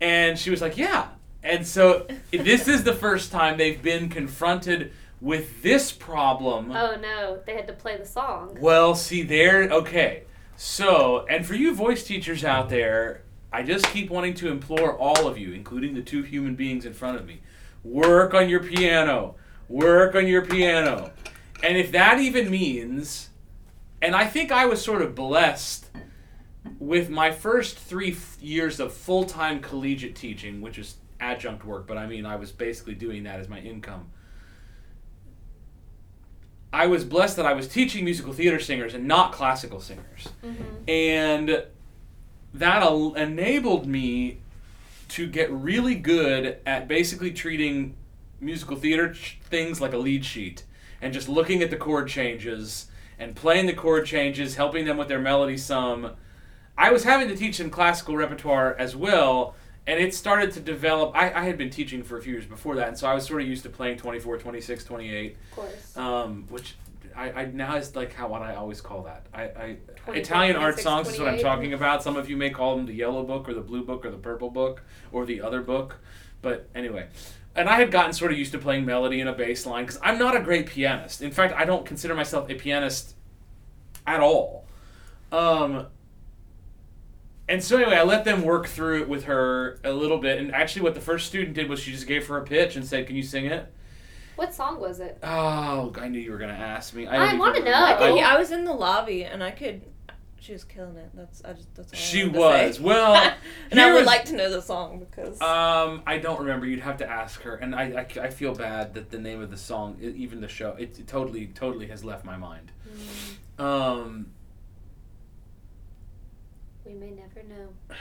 And 0.00 0.38
she 0.38 0.48
was 0.48 0.62
like, 0.62 0.78
Yeah. 0.78 1.08
And 1.42 1.66
so, 1.66 2.06
this 2.32 2.66
is 2.66 2.84
the 2.84 2.94
first 2.94 3.30
time 3.30 3.58
they've 3.58 3.82
been 3.82 4.08
confronted 4.08 4.92
with 5.20 5.62
this 5.62 5.92
problem. 5.92 6.72
Oh 6.72 6.96
no, 6.96 7.40
they 7.44 7.54
had 7.54 7.66
to 7.66 7.74
play 7.74 7.98
the 7.98 8.06
song. 8.06 8.56
Well, 8.58 8.94
see, 8.94 9.22
there, 9.22 9.68
okay. 9.70 10.22
So, 10.62 11.24
and 11.30 11.46
for 11.46 11.54
you 11.54 11.74
voice 11.74 12.04
teachers 12.04 12.44
out 12.44 12.68
there, 12.68 13.22
I 13.50 13.62
just 13.62 13.86
keep 13.86 14.10
wanting 14.10 14.34
to 14.34 14.48
implore 14.48 14.94
all 14.94 15.26
of 15.26 15.38
you, 15.38 15.54
including 15.54 15.94
the 15.94 16.02
two 16.02 16.22
human 16.22 16.54
beings 16.54 16.84
in 16.84 16.92
front 16.92 17.16
of 17.16 17.24
me, 17.24 17.40
work 17.82 18.34
on 18.34 18.46
your 18.50 18.62
piano. 18.62 19.36
work 19.70 20.14
on 20.14 20.26
your 20.26 20.44
piano. 20.44 21.12
And 21.62 21.78
if 21.78 21.92
that 21.92 22.20
even 22.20 22.50
means, 22.50 23.30
and 24.02 24.14
I 24.14 24.26
think 24.26 24.52
I 24.52 24.66
was 24.66 24.82
sort 24.84 25.00
of 25.00 25.14
blessed 25.14 25.86
with 26.78 27.08
my 27.08 27.30
first 27.30 27.78
three 27.78 28.12
f- 28.12 28.36
years 28.38 28.80
of 28.80 28.92
full 28.92 29.24
time 29.24 29.60
collegiate 29.60 30.14
teaching, 30.14 30.60
which 30.60 30.78
is 30.78 30.96
adjunct 31.20 31.64
work, 31.64 31.86
but 31.86 31.96
I 31.96 32.06
mean, 32.06 32.26
I 32.26 32.36
was 32.36 32.52
basically 32.52 32.94
doing 32.94 33.22
that 33.22 33.40
as 33.40 33.48
my 33.48 33.60
income. 33.60 34.10
I 36.72 36.86
was 36.86 37.04
blessed 37.04 37.36
that 37.36 37.46
I 37.46 37.52
was 37.52 37.66
teaching 37.66 38.04
musical 38.04 38.32
theater 38.32 38.60
singers 38.60 38.94
and 38.94 39.06
not 39.06 39.32
classical 39.32 39.80
singers. 39.80 40.28
Mm-hmm. 40.44 40.88
And 40.88 41.64
that 42.54 42.82
al- 42.82 43.14
enabled 43.14 43.86
me 43.86 44.38
to 45.08 45.26
get 45.26 45.50
really 45.50 45.96
good 45.96 46.58
at 46.64 46.86
basically 46.86 47.32
treating 47.32 47.96
musical 48.40 48.76
theater 48.76 49.12
ch- 49.12 49.38
things 49.42 49.80
like 49.80 49.92
a 49.92 49.98
lead 49.98 50.24
sheet 50.24 50.64
and 51.02 51.12
just 51.12 51.28
looking 51.28 51.62
at 51.62 51.70
the 51.70 51.76
chord 51.76 52.08
changes 52.08 52.86
and 53.18 53.34
playing 53.34 53.66
the 53.66 53.74
chord 53.74 54.06
changes, 54.06 54.56
helping 54.56 54.84
them 54.84 54.96
with 54.96 55.08
their 55.08 55.18
melody 55.18 55.56
sum. 55.56 56.12
I 56.78 56.90
was 56.90 57.04
having 57.04 57.28
to 57.28 57.36
teach 57.36 57.58
them 57.58 57.68
classical 57.68 58.16
repertoire 58.16 58.74
as 58.78 58.96
well, 58.96 59.54
and 59.90 59.98
it 59.98 60.14
started 60.14 60.52
to 60.52 60.60
develop. 60.60 61.16
I, 61.16 61.32
I 61.32 61.44
had 61.44 61.58
been 61.58 61.68
teaching 61.68 62.04
for 62.04 62.16
a 62.16 62.22
few 62.22 62.32
years 62.32 62.46
before 62.46 62.76
that, 62.76 62.86
and 62.86 62.96
so 62.96 63.08
I 63.08 63.14
was 63.14 63.26
sort 63.26 63.42
of 63.42 63.48
used 63.48 63.64
to 63.64 63.68
playing 63.70 63.96
24, 63.96 64.38
26, 64.38 64.84
28 64.84 65.32
Of 65.50 65.56
course. 65.56 65.96
um, 65.96 66.46
which 66.48 66.76
I, 67.16 67.32
I 67.32 67.44
now 67.46 67.74
is 67.74 67.96
like 67.96 68.12
how 68.14 68.28
what 68.28 68.40
I 68.40 68.54
always 68.54 68.80
call 68.80 69.02
that. 69.02 69.26
I, 69.34 69.42
I 69.42 69.76
24, 70.04 70.14
Italian 70.14 70.56
art 70.56 70.74
26, 70.80 70.82
songs 70.84 71.08
is 71.08 71.18
what 71.18 71.26
I'm 71.26 71.40
talking 71.40 71.72
about. 71.74 72.04
Some 72.04 72.16
of 72.16 72.30
you 72.30 72.36
may 72.36 72.50
call 72.50 72.76
them 72.76 72.86
the 72.86 72.94
yellow 72.94 73.24
book 73.24 73.48
or 73.48 73.54
the 73.54 73.60
blue 73.60 73.84
book 73.84 74.06
or 74.06 74.12
the 74.12 74.16
purple 74.16 74.48
book 74.48 74.80
or 75.10 75.26
the 75.26 75.40
other 75.42 75.60
book, 75.60 75.96
but 76.40 76.68
anyway. 76.72 77.08
And 77.56 77.68
I 77.68 77.74
had 77.74 77.90
gotten 77.90 78.12
sort 78.12 78.30
of 78.30 78.38
used 78.38 78.52
to 78.52 78.58
playing 78.58 78.86
melody 78.86 79.20
and 79.20 79.28
a 79.28 79.32
bass 79.32 79.66
line 79.66 79.86
because 79.86 79.98
I'm 80.04 80.20
not 80.20 80.36
a 80.36 80.40
great 80.40 80.66
pianist. 80.66 81.20
In 81.20 81.32
fact, 81.32 81.52
I 81.54 81.64
don't 81.64 81.84
consider 81.84 82.14
myself 82.14 82.48
a 82.48 82.54
pianist 82.54 83.16
at 84.06 84.20
all. 84.20 84.66
Um, 85.32 85.86
and 87.50 87.62
so 87.62 87.76
anyway, 87.76 87.96
I 87.96 88.02
let 88.04 88.24
them 88.24 88.42
work 88.42 88.66
through 88.68 89.02
it 89.02 89.08
with 89.08 89.24
her 89.24 89.78
a 89.84 89.92
little 89.92 90.18
bit. 90.18 90.38
And 90.38 90.54
actually, 90.54 90.82
what 90.82 90.94
the 90.94 91.00
first 91.00 91.26
student 91.26 91.54
did 91.54 91.68
was 91.68 91.80
she 91.80 91.90
just 91.92 92.06
gave 92.06 92.26
her 92.28 92.38
a 92.38 92.44
pitch 92.44 92.76
and 92.76 92.86
said, 92.86 93.06
"Can 93.06 93.16
you 93.16 93.22
sing 93.22 93.44
it?" 93.46 93.66
What 94.36 94.54
song 94.54 94.80
was 94.80 95.00
it? 95.00 95.18
Oh, 95.22 95.92
I 96.00 96.08
knew 96.08 96.18
you 96.18 96.30
were 96.32 96.38
gonna 96.38 96.52
ask 96.54 96.94
me. 96.94 97.06
I 97.06 97.18
don't 97.30 97.38
wanna 97.38 97.60
know. 97.60 97.74
I 97.74 97.94
could. 97.94 98.10
Oh. 98.12 98.18
I 98.20 98.38
was 98.38 98.50
in 98.52 98.64
the 98.64 98.72
lobby 98.72 99.24
and 99.24 99.44
I 99.44 99.50
could. 99.50 99.82
She 100.42 100.52
was 100.54 100.64
killing 100.64 100.96
it. 100.96 101.10
That's. 101.12 101.44
I 101.44 101.52
just. 101.52 101.74
That's 101.74 101.92
all 101.92 101.98
I 101.98 102.00
She 102.00 102.22
to 102.22 102.38
was. 102.38 102.76
say. 102.76 102.82
Well, 102.82 103.34
and 103.70 103.78
I 103.78 103.92
would 103.92 103.98
was- 103.98 104.06
like 104.06 104.24
to 104.26 104.36
know 104.36 104.50
the 104.50 104.62
song 104.62 105.00
because. 105.00 105.38
Um, 105.42 106.02
I 106.06 106.16
don't 106.16 106.40
remember. 106.40 106.64
You'd 106.64 106.80
have 106.80 106.96
to 106.98 107.06
ask 107.06 107.42
her, 107.42 107.56
and 107.56 107.74
I, 107.74 108.06
I, 108.18 108.22
I 108.22 108.30
feel 108.30 108.54
bad 108.54 108.94
that 108.94 109.10
the 109.10 109.18
name 109.18 109.42
of 109.42 109.50
the 109.50 109.58
song, 109.58 109.98
even 110.00 110.40
the 110.40 110.48
show, 110.48 110.70
it, 110.78 110.98
it 110.98 111.06
totally, 111.06 111.48
totally 111.48 111.88
has 111.88 112.02
left 112.06 112.24
my 112.24 112.38
mind. 112.38 112.72
Um, 113.58 114.28
We 116.90 116.96
may 116.96 117.10
never 117.12 117.42
know. 117.44 117.96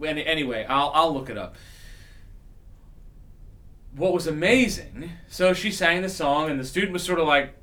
any, 0.06 0.24
anyway, 0.24 0.64
I'll, 0.68 0.92
I'll 0.94 1.12
look 1.12 1.28
it 1.28 1.36
up. 1.36 1.56
What 3.96 4.12
was 4.12 4.28
amazing? 4.28 5.10
So 5.28 5.52
she 5.52 5.72
sang 5.72 6.02
the 6.02 6.08
song, 6.08 6.50
and 6.50 6.60
the 6.60 6.64
student 6.64 6.92
was 6.92 7.02
sort 7.02 7.18
of 7.18 7.26
like, 7.26 7.54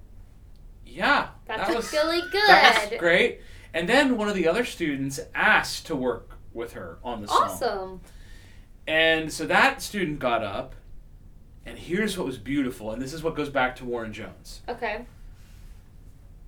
"Yeah, 0.86 1.30
That's 1.46 1.70
that 1.70 1.76
was 1.76 1.94
really 1.94 2.22
good. 2.32 2.48
that's 2.48 2.98
great." 2.98 3.42
And 3.74 3.88
then 3.88 4.18
one 4.18 4.28
of 4.28 4.36
the 4.36 4.48
other 4.48 4.66
students 4.66 5.20
asked 5.34 5.86
to 5.88 5.96
work 5.96 6.32
with 6.54 6.74
her 6.74 6.98
on 7.04 7.22
the 7.22 7.28
song. 7.28 7.42
Awesome. 7.44 8.02
And 8.88 9.32
so 9.32 9.46
that 9.46 9.82
student 9.82 10.20
got 10.20 10.44
up, 10.44 10.76
and 11.66 11.78
here's 11.78 12.18
what 12.18 12.28
was 12.28 12.38
beautiful, 12.38 12.92
and 12.92 13.02
this 13.02 13.14
is 13.14 13.24
what 13.24 13.36
goes 13.36 13.50
back 13.50 13.78
to 13.78 13.86
Warren 13.86 14.12
Jones. 14.12 14.62
Okay. 14.68 15.06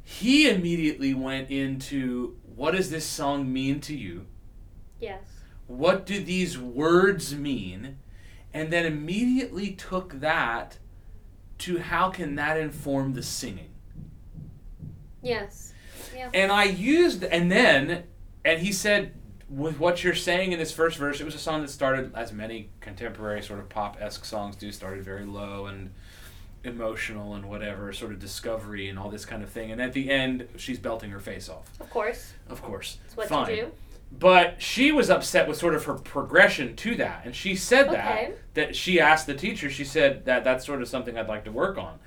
He 0.03 0.49
immediately 0.49 1.13
went 1.13 1.49
into 1.49 2.35
what 2.57 2.71
does 2.71 2.89
this 2.89 3.05
song 3.05 3.53
mean 3.53 3.79
to 3.81 3.95
you? 3.95 4.25
Yes. 4.99 5.21
What 5.67 6.05
do 6.07 6.21
these 6.21 6.57
words 6.57 7.35
mean? 7.35 7.99
And 8.51 8.73
then 8.73 8.85
immediately 8.85 9.71
took 9.71 10.19
that 10.19 10.79
to 11.59 11.77
how 11.77 12.09
can 12.09 12.35
that 12.35 12.57
inform 12.57 13.13
the 13.13 13.21
singing? 13.21 13.69
Yes. 15.21 15.73
Yeah. 16.15 16.31
And 16.33 16.51
I 16.51 16.63
used, 16.63 17.23
and 17.23 17.51
then, 17.51 18.05
and 18.43 18.59
he 18.59 18.71
said, 18.71 19.13
with 19.49 19.79
what 19.79 20.03
you're 20.03 20.15
saying 20.15 20.51
in 20.51 20.57
this 20.57 20.71
first 20.71 20.97
verse, 20.97 21.21
it 21.21 21.25
was 21.25 21.35
a 21.35 21.39
song 21.39 21.61
that 21.61 21.69
started, 21.69 22.11
as 22.15 22.33
many 22.33 22.69
contemporary 22.81 23.43
sort 23.43 23.59
of 23.59 23.69
pop 23.69 23.97
esque 24.01 24.25
songs 24.25 24.55
do, 24.55 24.71
started 24.71 25.03
very 25.05 25.25
low 25.25 25.67
and 25.67 25.93
emotional 26.63 27.33
and 27.35 27.45
whatever, 27.49 27.91
sort 27.93 28.11
of 28.11 28.19
discovery 28.19 28.89
and 28.89 28.97
all 28.99 29.09
this 29.09 29.25
kind 29.25 29.43
of 29.43 29.49
thing. 29.49 29.71
And 29.71 29.81
at 29.81 29.93
the 29.93 30.09
end, 30.09 30.47
she's 30.57 30.79
belting 30.79 31.11
her 31.11 31.19
face 31.19 31.49
off, 31.49 31.69
Of 31.79 31.89
course. 31.89 32.33
of 32.49 32.61
course. 32.61 32.97
It's 33.05 33.15
what 33.17 33.27
Fine. 33.29 33.49
you 33.49 33.55
do. 33.63 33.71
But 34.19 34.61
she 34.61 34.91
was 34.93 35.09
upset 35.09 35.47
with 35.49 35.57
sort 35.57 35.75
of 35.75 35.83
her 35.85 35.95
progression 35.95 36.75
to 36.77 36.95
that, 36.95 37.23
and 37.25 37.35
she 37.35 37.55
said 37.55 37.89
that 37.91 38.11
Okay. 38.11 38.33
that 38.53 38.75
she 38.75 39.01
asked 39.01 39.27
the 39.27 39.33
teacher. 39.33 39.69
She 39.69 39.83
said 39.83 40.23
that 40.25 40.45
that's 40.45 40.65
sort 40.65 40.81
of 40.81 40.87
something 40.87 41.17
I'd 41.17 41.27
like 41.27 41.43
to 41.43 41.51
work 41.51 41.77
on, 41.77 41.99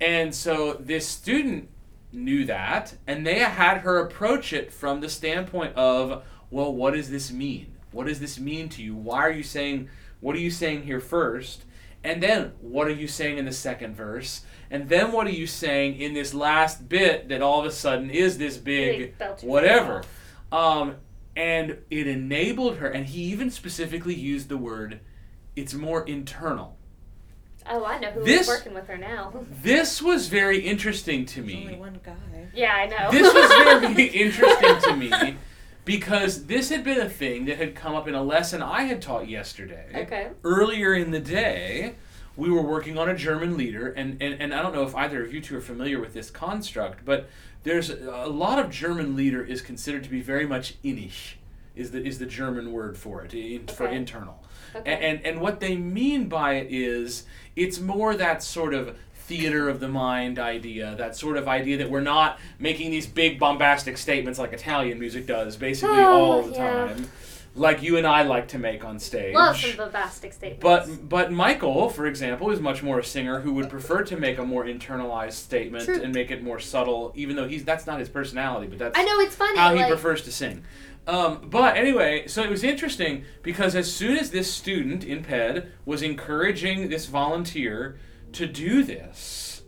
and 0.00 0.34
so 0.34 0.72
this 0.80 1.06
student 1.06 1.68
knew 2.10 2.46
that, 2.46 2.94
and 3.06 3.26
they 3.26 3.40
had 3.40 3.78
her 3.78 3.98
approach 3.98 4.54
it 4.54 4.72
from 4.72 5.00
the 5.02 5.10
standpoint 5.10 5.74
of, 5.76 6.24
well, 6.50 6.72
what 6.72 6.94
does 6.94 7.10
this 7.10 7.30
mean? 7.30 7.74
What 7.92 8.06
does 8.06 8.18
this 8.18 8.40
mean 8.40 8.70
to 8.70 8.82
you? 8.82 8.94
Why 8.96 9.18
are 9.18 9.30
you 9.30 9.42
saying? 9.42 9.90
What 10.20 10.36
are 10.36 10.40
you 10.40 10.50
saying 10.50 10.84
here 10.84 11.00
first? 11.00 11.65
And 12.06 12.22
then 12.22 12.52
what 12.60 12.86
are 12.86 12.92
you 12.92 13.08
saying 13.08 13.36
in 13.36 13.46
the 13.46 13.52
second 13.52 13.96
verse? 13.96 14.42
And 14.70 14.88
then 14.88 15.10
what 15.10 15.26
are 15.26 15.30
you 15.30 15.48
saying 15.48 16.00
in 16.00 16.14
this 16.14 16.32
last 16.32 16.88
bit 16.88 17.28
that 17.30 17.42
all 17.42 17.58
of 17.58 17.66
a 17.66 17.72
sudden 17.72 18.10
is 18.10 18.38
this 18.38 18.56
big 18.56 19.18
Big 19.18 19.40
whatever? 19.42 20.04
Um, 20.52 20.94
and 21.34 21.78
it 21.90 22.06
enabled 22.06 22.76
her, 22.76 22.86
and 22.88 23.06
he 23.06 23.22
even 23.24 23.50
specifically 23.50 24.14
used 24.14 24.48
the 24.48 24.56
word, 24.56 25.00
it's 25.56 25.74
more 25.74 26.04
internal. 26.06 26.76
Oh, 27.68 27.84
I 27.84 27.98
know 27.98 28.12
who 28.12 28.22
This- 28.24 28.46
working 28.46 28.72
with 28.72 28.86
her 28.86 28.96
now. 28.96 29.44
This 29.62 30.00
was 30.00 30.28
very 30.28 30.60
interesting 30.60 31.26
to 31.26 31.42
There's 31.42 31.54
only 31.56 31.72
me. 31.72 31.78
one 31.78 31.98
guy. 32.04 32.14
Yeah, 32.54 32.72
I 32.72 32.86
know. 32.86 33.10
This 33.10 33.34
was 33.34 33.48
very 33.50 34.04
interesting 34.24 34.78
to 34.82 34.96
me 34.96 35.36
because 35.86 36.46
this 36.46 36.68
had 36.68 36.84
been 36.84 37.00
a 37.00 37.08
thing 37.08 37.46
that 37.46 37.56
had 37.56 37.74
come 37.74 37.94
up 37.94 38.06
in 38.08 38.14
a 38.14 38.22
lesson 38.22 38.60
I 38.60 38.82
had 38.82 39.00
taught 39.00 39.28
yesterday. 39.28 39.86
Okay. 39.94 40.28
Earlier 40.44 40.92
in 40.94 41.12
the 41.12 41.20
day, 41.20 41.94
we 42.36 42.50
were 42.50 42.60
working 42.60 42.98
on 42.98 43.08
a 43.08 43.14
German 43.14 43.56
lieder, 43.56 43.92
and, 43.92 44.20
and, 44.20 44.42
and 44.42 44.52
I 44.52 44.62
don't 44.62 44.74
know 44.74 44.82
if 44.82 44.94
either 44.96 45.24
of 45.24 45.32
you 45.32 45.40
two 45.40 45.56
are 45.56 45.60
familiar 45.60 46.00
with 46.00 46.12
this 46.12 46.28
construct, 46.28 47.04
but 47.04 47.30
there's 47.62 47.88
a 47.88 48.26
lot 48.26 48.58
of 48.58 48.68
German 48.68 49.16
lieder 49.16 49.42
is 49.42 49.62
considered 49.62 50.02
to 50.04 50.10
be 50.10 50.20
very 50.20 50.44
much 50.44 50.74
innish, 50.82 51.34
is 51.76 51.92
the, 51.92 52.04
is 52.04 52.18
the 52.18 52.26
German 52.26 52.72
word 52.72 52.98
for 52.98 53.24
it, 53.24 53.32
in, 53.32 53.68
for 53.68 53.86
internal. 53.86 54.42
Okay. 54.74 54.92
And, 54.92 55.04
and 55.04 55.26
and 55.26 55.40
what 55.40 55.60
they 55.60 55.76
mean 55.76 56.28
by 56.28 56.54
it 56.54 56.66
is 56.70 57.24
it's 57.54 57.80
more 57.80 58.14
that 58.16 58.42
sort 58.42 58.74
of 58.74 58.98
theater 59.26 59.68
of 59.68 59.80
the 59.80 59.88
mind 59.88 60.38
idea, 60.38 60.94
that 60.96 61.16
sort 61.16 61.36
of 61.36 61.48
idea 61.48 61.76
that 61.78 61.90
we're 61.90 62.00
not 62.00 62.38
making 62.58 62.90
these 62.90 63.06
big 63.06 63.38
bombastic 63.38 63.98
statements 63.98 64.38
like 64.38 64.52
Italian 64.52 64.98
music 64.98 65.26
does, 65.26 65.56
basically 65.56 65.98
Oh, 65.98 66.12
all 66.22 66.42
the 66.42 66.52
yeah. 66.52 66.86
time, 66.88 67.10
like 67.56 67.82
you 67.82 67.96
and 67.96 68.06
I 68.06 68.22
like 68.22 68.48
to 68.48 68.58
make 68.58 68.84
on 68.84 68.98
stage. 68.98 69.34
Love 69.34 69.56
some 69.56 69.76
bombastic 69.76 70.32
statements. 70.32 70.62
But 70.62 71.08
but 71.08 71.32
Michael, 71.32 71.88
for 71.88 72.06
example, 72.06 72.50
is 72.50 72.60
much 72.60 72.82
more 72.82 72.98
a 73.00 73.04
singer 73.04 73.40
who 73.40 73.52
would 73.54 73.68
prefer 73.70 74.02
to 74.04 74.16
make 74.16 74.38
a 74.38 74.44
more 74.44 74.64
internalized 74.64 75.32
statement 75.32 75.84
True. 75.86 76.00
and 76.02 76.14
make 76.14 76.30
it 76.30 76.42
more 76.42 76.60
subtle, 76.60 77.12
even 77.16 77.34
though 77.34 77.48
he's 77.48 77.64
that's 77.64 77.86
not 77.86 77.98
his 77.98 78.08
personality, 78.08 78.66
but 78.68 78.78
that's 78.78 78.98
I 78.98 79.02
know 79.04 79.18
it's 79.20 79.34
funny. 79.34 79.58
how 79.58 79.72
he 79.72 79.80
like, 79.80 79.88
prefers 79.88 80.22
to 80.22 80.32
sing. 80.32 80.64
Um, 81.08 81.48
but 81.48 81.76
anyway, 81.76 82.26
so 82.26 82.42
it 82.42 82.50
was 82.50 82.64
interesting 82.64 83.24
because 83.42 83.74
as 83.76 83.92
soon 83.92 84.16
as 84.18 84.30
this 84.32 84.52
student 84.52 85.04
in 85.04 85.22
PED 85.22 85.70
was 85.84 86.02
encouraging 86.02 86.88
this 86.88 87.06
volunteer 87.06 87.96
to 88.36 88.46
do 88.46 88.82
this, 88.82 89.62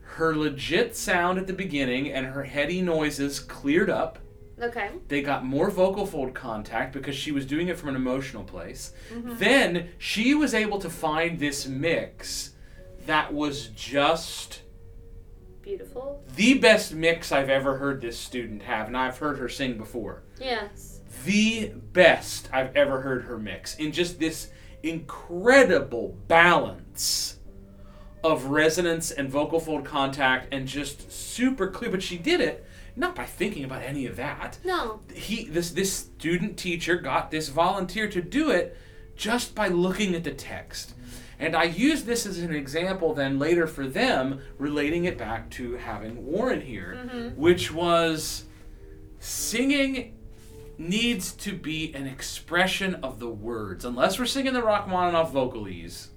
her 0.00 0.34
legit 0.36 0.96
sound 0.96 1.38
at 1.38 1.46
the 1.46 1.52
beginning 1.52 2.10
and 2.10 2.26
her 2.26 2.42
heady 2.42 2.82
noises 2.82 3.38
cleared 3.38 3.88
up. 3.88 4.18
Okay. 4.60 4.90
They 5.08 5.22
got 5.22 5.44
more 5.44 5.70
vocal 5.70 6.04
fold 6.06 6.34
contact 6.34 6.92
because 6.92 7.16
she 7.16 7.32
was 7.32 7.46
doing 7.46 7.68
it 7.68 7.78
from 7.78 7.90
an 7.90 7.96
emotional 7.96 8.44
place. 8.44 8.92
Mm-hmm. 9.12 9.36
Then 9.38 9.88
she 9.98 10.34
was 10.34 10.52
able 10.52 10.78
to 10.80 10.90
find 10.90 11.38
this 11.38 11.66
mix 11.66 12.50
that 13.06 13.32
was 13.32 13.68
just 13.68 14.62
Beautiful. 15.62 16.22
the 16.36 16.58
best 16.58 16.92
mix 16.92 17.32
I've 17.32 17.50
ever 17.50 17.78
heard 17.78 18.00
this 18.00 18.18
student 18.18 18.62
have, 18.62 18.88
and 18.88 18.96
I've 18.96 19.18
heard 19.18 19.38
her 19.38 19.48
sing 19.48 19.78
before. 19.78 20.22
Yes. 20.40 21.00
The 21.24 21.72
best 21.92 22.48
I've 22.52 22.74
ever 22.76 23.00
heard 23.00 23.24
her 23.24 23.38
mix 23.38 23.76
in 23.76 23.92
just 23.92 24.18
this 24.18 24.50
incredible 24.82 26.16
balance 26.28 27.38
of 28.22 28.46
resonance 28.46 29.10
and 29.10 29.28
vocal 29.30 29.60
fold 29.60 29.84
contact 29.84 30.52
and 30.52 30.66
just 30.66 31.10
super 31.10 31.68
clear. 31.68 31.90
But 31.90 32.02
she 32.02 32.18
did 32.18 32.40
it 32.40 32.66
not 32.96 33.14
by 33.14 33.24
thinking 33.24 33.64
about 33.64 33.82
any 33.82 34.06
of 34.06 34.16
that. 34.16 34.58
No. 34.64 35.00
He 35.14 35.44
this 35.44 35.70
this 35.70 35.92
student 35.92 36.56
teacher 36.56 36.96
got 36.96 37.30
this 37.30 37.48
volunteer 37.48 38.08
to 38.08 38.20
do 38.20 38.50
it 38.50 38.76
just 39.16 39.54
by 39.54 39.68
looking 39.68 40.14
at 40.14 40.24
the 40.24 40.32
text. 40.32 40.94
And 41.38 41.56
I 41.56 41.64
use 41.64 42.04
this 42.04 42.24
as 42.24 42.38
an 42.38 42.54
example 42.54 43.14
then 43.14 43.38
later 43.38 43.66
for 43.66 43.86
them, 43.86 44.40
relating 44.58 45.06
it 45.06 45.18
back 45.18 45.50
to 45.50 45.74
having 45.74 46.24
Warren 46.24 46.60
here, 46.60 46.98
mm-hmm. 47.04 47.40
which 47.40 47.72
was 47.72 48.44
singing 49.18 50.16
needs 50.78 51.32
to 51.32 51.52
be 51.52 51.92
an 51.94 52.06
expression 52.06 52.94
of 52.96 53.18
the 53.18 53.28
words. 53.28 53.84
Unless 53.84 54.18
we're 54.18 54.26
singing 54.26 54.52
the 54.52 54.62
Rachmaninoff 54.62 55.32
Vocalise, 55.32 56.08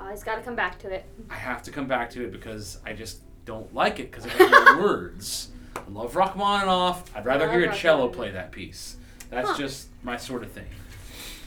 Always 0.00 0.24
got 0.24 0.36
to 0.36 0.42
come 0.42 0.56
back 0.56 0.78
to 0.80 0.90
it. 0.90 1.04
I 1.28 1.34
have 1.34 1.62
to 1.64 1.70
come 1.70 1.86
back 1.86 2.10
to 2.10 2.24
it 2.24 2.32
because 2.32 2.78
I 2.86 2.92
just 2.94 3.20
don't 3.44 3.72
like 3.74 4.00
it 4.00 4.10
because 4.10 4.24
of 4.26 4.32
the 4.36 4.76
words. 4.80 5.50
I 5.76 5.82
love 5.90 6.16
Rachmaninoff. 6.16 7.14
I'd 7.16 7.24
rather 7.26 7.50
hear 7.50 7.70
a 7.70 7.74
cello 7.74 8.08
play 8.08 8.30
that 8.30 8.50
piece. 8.50 8.96
That's 9.30 9.50
Huh. 9.50 9.58
just 9.58 9.88
my 10.02 10.16
sort 10.16 10.42
of 10.42 10.50
thing. 10.52 10.66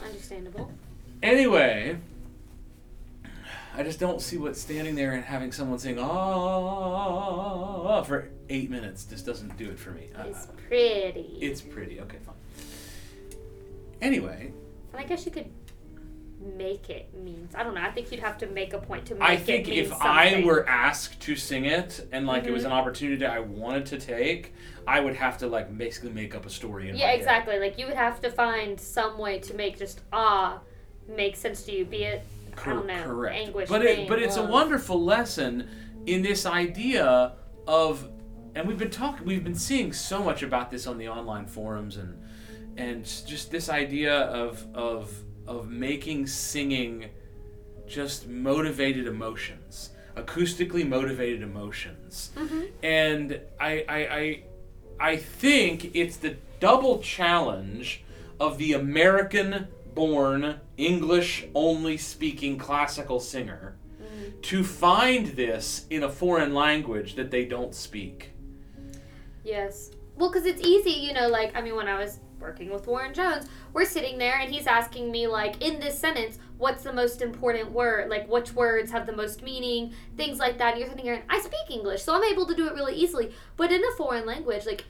Understandable. 0.05 0.71
Anyway, 1.21 1.97
I 3.75 3.83
just 3.83 3.99
don't 3.99 4.21
see 4.21 4.37
what 4.37 4.55
standing 4.55 4.95
there 4.95 5.13
and 5.13 5.23
having 5.25 5.51
someone 5.51 5.79
sing 5.79 5.97
ah 5.99 8.03
for 8.03 8.29
eight 8.49 8.69
minutes 8.69 9.03
just 9.05 9.25
doesn't 9.25 9.57
do 9.57 9.69
it 9.69 9.79
for 9.79 9.91
me. 9.91 10.09
Uh, 10.17 10.23
It's 10.27 10.47
pretty. 10.67 11.37
it's 11.41 11.61
pretty. 11.61 11.99
Okay, 12.01 12.17
fine. 12.25 12.35
Anyway, 14.01 14.51
and 14.91 15.01
I 15.01 15.05
guess 15.05 15.25
you 15.25 15.31
could 15.31 15.49
make 16.57 16.89
it 16.89 17.13
means. 17.13 17.55
I 17.55 17.63
don't 17.63 17.73
know. 17.75 17.81
I 17.81 17.91
think 17.91 18.11
you'd 18.11 18.19
have 18.21 18.37
to 18.39 18.47
make 18.47 18.73
a 18.73 18.77
point 18.79 19.05
to 19.07 19.15
make 19.15 19.23
it. 19.23 19.29
I 19.31 19.33
it 19.33 19.39
think 19.41 19.69
if 19.69 19.91
I 19.93 20.41
were 20.45 20.67
asked 20.67 21.21
to 21.21 21.35
sing 21.35 21.65
it 21.65 22.07
and 22.11 22.27
like 22.27 22.45
it 22.45 22.51
was 22.51 22.63
Mhm. 22.63 22.67
an 22.67 22.71
opportunity 22.73 23.25
I 23.25 23.39
wanted 23.39 23.85
to 23.87 23.97
take, 23.99 24.53
I 24.85 24.99
would 24.99 25.15
have 25.15 25.37
to 25.39 25.47
like 25.47 25.75
basically 25.77 26.11
make 26.11 26.35
up 26.35 26.45
a 26.45 26.49
story 26.49 26.89
in 26.89 26.95
Yeah, 26.95 27.05
my 27.05 27.11
head. 27.11 27.19
exactly. 27.19 27.59
Like 27.59 27.77
you 27.79 27.85
would 27.87 27.95
have 27.95 28.19
to 28.21 28.29
find 28.29 28.79
some 28.79 29.17
way 29.17 29.39
to 29.39 29.53
make 29.53 29.77
just 29.77 30.01
ah 30.11 30.59
make 31.07 31.35
sense 31.35 31.63
to 31.63 31.71
you, 31.71 31.85
be 31.85 32.03
it 32.03 32.23
I 32.57 32.69
don't 32.69 32.85
know, 32.87 33.03
correct. 33.03 33.35
anguish, 33.35 33.69
but 33.69 33.81
it, 33.83 33.95
pain, 33.97 34.07
but 34.07 34.21
it's 34.21 34.37
a 34.37 34.43
wonderful 34.45 35.01
lesson 35.03 35.67
in 36.05 36.21
this 36.21 36.45
idea 36.45 37.33
of, 37.67 38.09
and 38.55 38.67
we've 38.67 38.77
been 38.77 38.89
talking, 38.91 39.25
we've 39.25 39.43
been 39.43 39.55
seeing 39.55 39.91
so 39.93 40.21
much 40.23 40.43
about 40.43 40.69
this 40.69 40.85
on 40.87 40.97
the 40.97 41.07
online 41.07 41.45
forums 41.45 41.97
and 41.97 42.19
and 42.77 43.05
just 43.27 43.51
this 43.51 43.69
idea 43.69 44.13
of 44.13 44.65
of 44.75 45.11
of 45.47 45.69
making 45.69 46.27
singing 46.27 47.09
just 47.87 48.27
motivated 48.27 49.07
emotions, 49.07 49.91
acoustically 50.15 50.87
motivated 50.87 51.41
emotions, 51.41 52.31
mm-hmm. 52.35 52.61
and 52.83 53.39
I 53.59 53.85
I. 53.87 53.97
I 53.97 54.43
I 54.99 55.17
think 55.17 55.95
it's 55.95 56.17
the 56.17 56.37
double 56.59 56.99
challenge 56.99 58.03
of 58.39 58.57
the 58.57 58.73
American 58.73 59.67
born, 59.93 60.61
English 60.77 61.45
only 61.53 61.97
speaking 61.97 62.57
classical 62.57 63.19
singer 63.19 63.75
mm-hmm. 64.01 64.39
to 64.41 64.63
find 64.63 65.27
this 65.27 65.85
in 65.89 66.03
a 66.03 66.09
foreign 66.09 66.53
language 66.53 67.15
that 67.15 67.31
they 67.31 67.43
don't 67.43 67.75
speak. 67.75 68.31
Yes. 69.43 69.91
Well, 70.15 70.31
because 70.31 70.45
it's 70.45 70.61
easy, 70.61 70.91
you 70.91 71.13
know, 71.13 71.27
like, 71.27 71.55
I 71.55 71.61
mean, 71.61 71.75
when 71.75 71.87
I 71.87 71.99
was 71.99 72.19
working 72.43 72.69
with 72.69 72.85
Warren 72.85 73.13
Jones, 73.13 73.47
we're 73.71 73.85
sitting 73.85 74.17
there 74.17 74.37
and 74.39 74.53
he's 74.53 74.67
asking 74.67 75.11
me, 75.11 75.25
like, 75.25 75.63
in 75.63 75.79
this 75.79 75.97
sentence, 75.97 76.37
what's 76.57 76.83
the 76.83 76.93
most 76.93 77.21
important 77.21 77.71
word? 77.71 78.09
Like, 78.09 78.29
which 78.29 78.53
words 78.53 78.91
have 78.91 79.07
the 79.07 79.15
most 79.15 79.41
meaning? 79.41 79.93
Things 80.17 80.37
like 80.37 80.57
that. 80.59 80.73
And 80.73 80.79
you're 80.79 80.89
sitting 80.89 81.05
here 81.05 81.15
and 81.15 81.23
I 81.29 81.39
speak 81.39 81.71
English, 81.71 82.03
so 82.03 82.13
I'm 82.13 82.23
able 82.23 82.45
to 82.45 82.55
do 82.55 82.67
it 82.67 82.73
really 82.73 82.95
easily. 82.95 83.31
But 83.57 83.71
in 83.71 83.81
a 83.83 83.95
foreign 83.97 84.25
language, 84.25 84.65
like, 84.65 84.85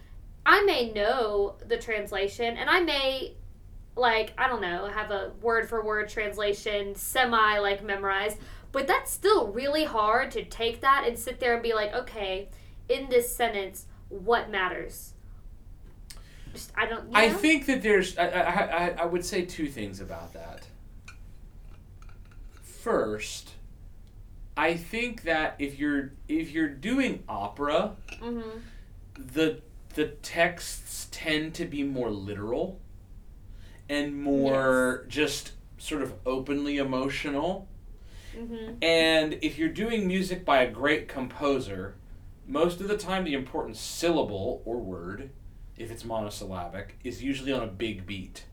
I 0.46 0.64
may 0.64 0.92
know 0.92 1.56
the 1.66 1.78
translation 1.78 2.58
and 2.58 2.70
I 2.70 2.82
may, 2.82 3.36
like, 3.96 4.34
I 4.38 4.48
don't 4.48 4.62
know, 4.62 4.88
have 4.88 5.12
a 5.12 5.32
word 5.42 5.70
for 5.70 5.84
word 5.84 6.10
translation 6.10 6.96
semi, 6.96 7.60
like, 7.60 7.84
memorized. 7.84 8.40
But 8.72 8.88
that's 8.88 9.12
still 9.12 9.48
really 9.50 9.86
hard 9.86 10.32
to 10.32 10.44
take 10.44 10.82
that 10.82 11.06
and 11.08 11.18
sit 11.18 11.40
there 11.40 11.54
and 11.54 11.62
be 11.62 11.74
like, 11.74 11.94
okay, 11.94 12.50
in 12.90 13.08
this 13.10 13.34
sentence, 13.34 13.86
what 14.10 14.50
matters? 14.50 15.13
Just 16.54 16.72
I 16.78 16.86
don't. 16.86 17.06
You 17.08 17.12
I 17.16 17.30
think 17.30 17.66
that 17.66 17.82
there's, 17.82 18.18
I, 18.18 18.28
I, 18.28 18.52
I, 18.62 18.88
I 19.02 19.06
would 19.06 19.26
say 19.26 19.44
two 19.44 19.68
things 19.68 20.00
about 20.00 20.34
that. 20.34 20.68
First, 22.62 23.52
I 24.58 24.76
think 24.76 25.24
that 25.24 25.56
if 25.60 25.80
you're 25.80 26.12
if 26.28 26.52
you're 26.52 26.70
doing 26.70 27.24
opera, 27.28 27.96
Mhm. 28.22 28.62
the 29.18 29.62
the 29.96 30.08
texts 30.08 31.08
tend 31.12 31.54
to 31.56 31.66
be 31.66 31.84
more 31.84 32.10
literal 32.10 32.80
and 33.90 34.22
more 34.22 35.06
just 35.08 35.52
sort 35.78 36.02
of 36.02 36.14
openly 36.26 36.78
emotional. 36.78 37.68
Mhm. 38.36 38.84
And 38.84 39.38
if 39.42 39.58
you're 39.60 39.70
doing 39.70 40.08
music 40.08 40.44
by 40.44 40.64
a 40.64 40.72
great 40.72 41.08
composer, 41.08 41.96
most 42.48 42.82
of 42.82 42.88
the 42.88 42.98
time 42.98 43.24
the 43.24 43.34
important 43.36 43.78
syllable 43.78 44.62
or 44.66 44.78
word, 44.80 45.30
if 45.78 45.92
it's 45.92 46.06
monosyllabic, 46.06 46.98
is 47.04 47.24
usually 47.24 47.52
on 47.52 47.64
a 47.64 47.68
big 47.68 48.06
beat 48.06 48.46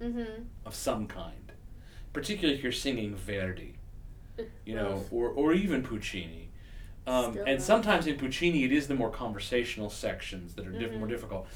Mhm. 0.00 0.44
of 0.64 0.74
some 0.74 1.06
kind. 1.06 1.52
Particularly 2.12 2.56
if 2.56 2.62
you're 2.62 2.72
singing 2.72 3.14
Verdi, 3.16 3.76
you 4.64 4.74
know, 4.74 5.04
or, 5.10 5.28
or 5.28 5.52
even 5.52 5.82
Puccini. 5.82 6.50
Um, 7.06 7.38
and 7.46 7.62
sometimes 7.62 8.06
in 8.06 8.16
Puccini, 8.16 8.64
it 8.64 8.72
is 8.72 8.88
the 8.88 8.94
more 8.94 9.10
conversational 9.10 9.90
sections 9.90 10.54
that 10.54 10.66
are 10.66 10.72
diff- 10.72 10.92
Mhm. 10.92 10.98
more 10.98 11.08
difficult. 11.08 11.46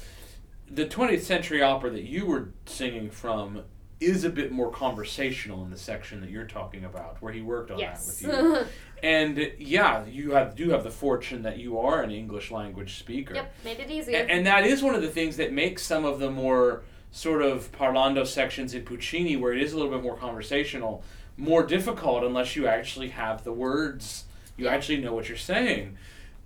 The 0.69 0.85
20th 0.85 1.23
century 1.23 1.61
opera 1.61 1.89
that 1.89 2.03
you 2.03 2.25
were 2.25 2.53
singing 2.65 3.09
from 3.11 3.63
is 3.99 4.23
a 4.23 4.29
bit 4.29 4.51
more 4.51 4.71
conversational 4.71 5.63
in 5.63 5.69
the 5.69 5.77
section 5.77 6.21
that 6.21 6.29
you're 6.31 6.47
talking 6.47 6.85
about, 6.85 7.21
where 7.21 7.33
he 7.33 7.41
worked 7.41 7.69
on 7.69 7.77
Yes. 7.79 8.19
that 8.21 8.27
with 8.27 8.59
you. 8.59 8.65
And 9.03 9.51
yeah, 9.57 10.05
you 10.05 10.31
have 10.31 10.55
do 10.55 10.69
have 10.71 10.83
the 10.83 10.91
fortune 10.91 11.41
that 11.43 11.57
you 11.57 11.79
are 11.79 12.03
an 12.03 12.11
English 12.11 12.51
language 12.51 12.99
speaker. 12.99 13.33
yep. 13.33 13.53
Made 13.65 13.79
it 13.79 13.89
easier. 13.89 14.19
And, 14.19 14.29
and 14.31 14.45
that 14.45 14.65
is 14.65 14.83
one 14.83 14.93
of 14.95 15.01
the 15.01 15.09
things 15.09 15.37
that 15.37 15.51
makes 15.51 15.83
some 15.83 16.05
of 16.05 16.19
the 16.19 16.29
more 16.29 16.83
sort 17.11 17.41
of 17.41 17.71
parlando 17.71 18.25
sections 18.25 18.73
in 18.73 18.83
Puccini, 18.83 19.35
where 19.35 19.53
it 19.53 19.61
is 19.61 19.73
a 19.73 19.77
little 19.77 19.91
bit 19.91 20.03
more 20.03 20.15
conversational, 20.15 21.03
more 21.35 21.63
difficult 21.65 22.23
unless 22.23 22.55
you 22.55 22.67
actually 22.67 23.09
have 23.09 23.43
the 23.43 23.51
words. 23.53 24.25
You 24.57 24.65
Yeah. 24.65 24.71
actually 24.73 24.97
know 25.01 25.13
what 25.13 25.27
you're 25.27 25.37
saying. 25.37 25.97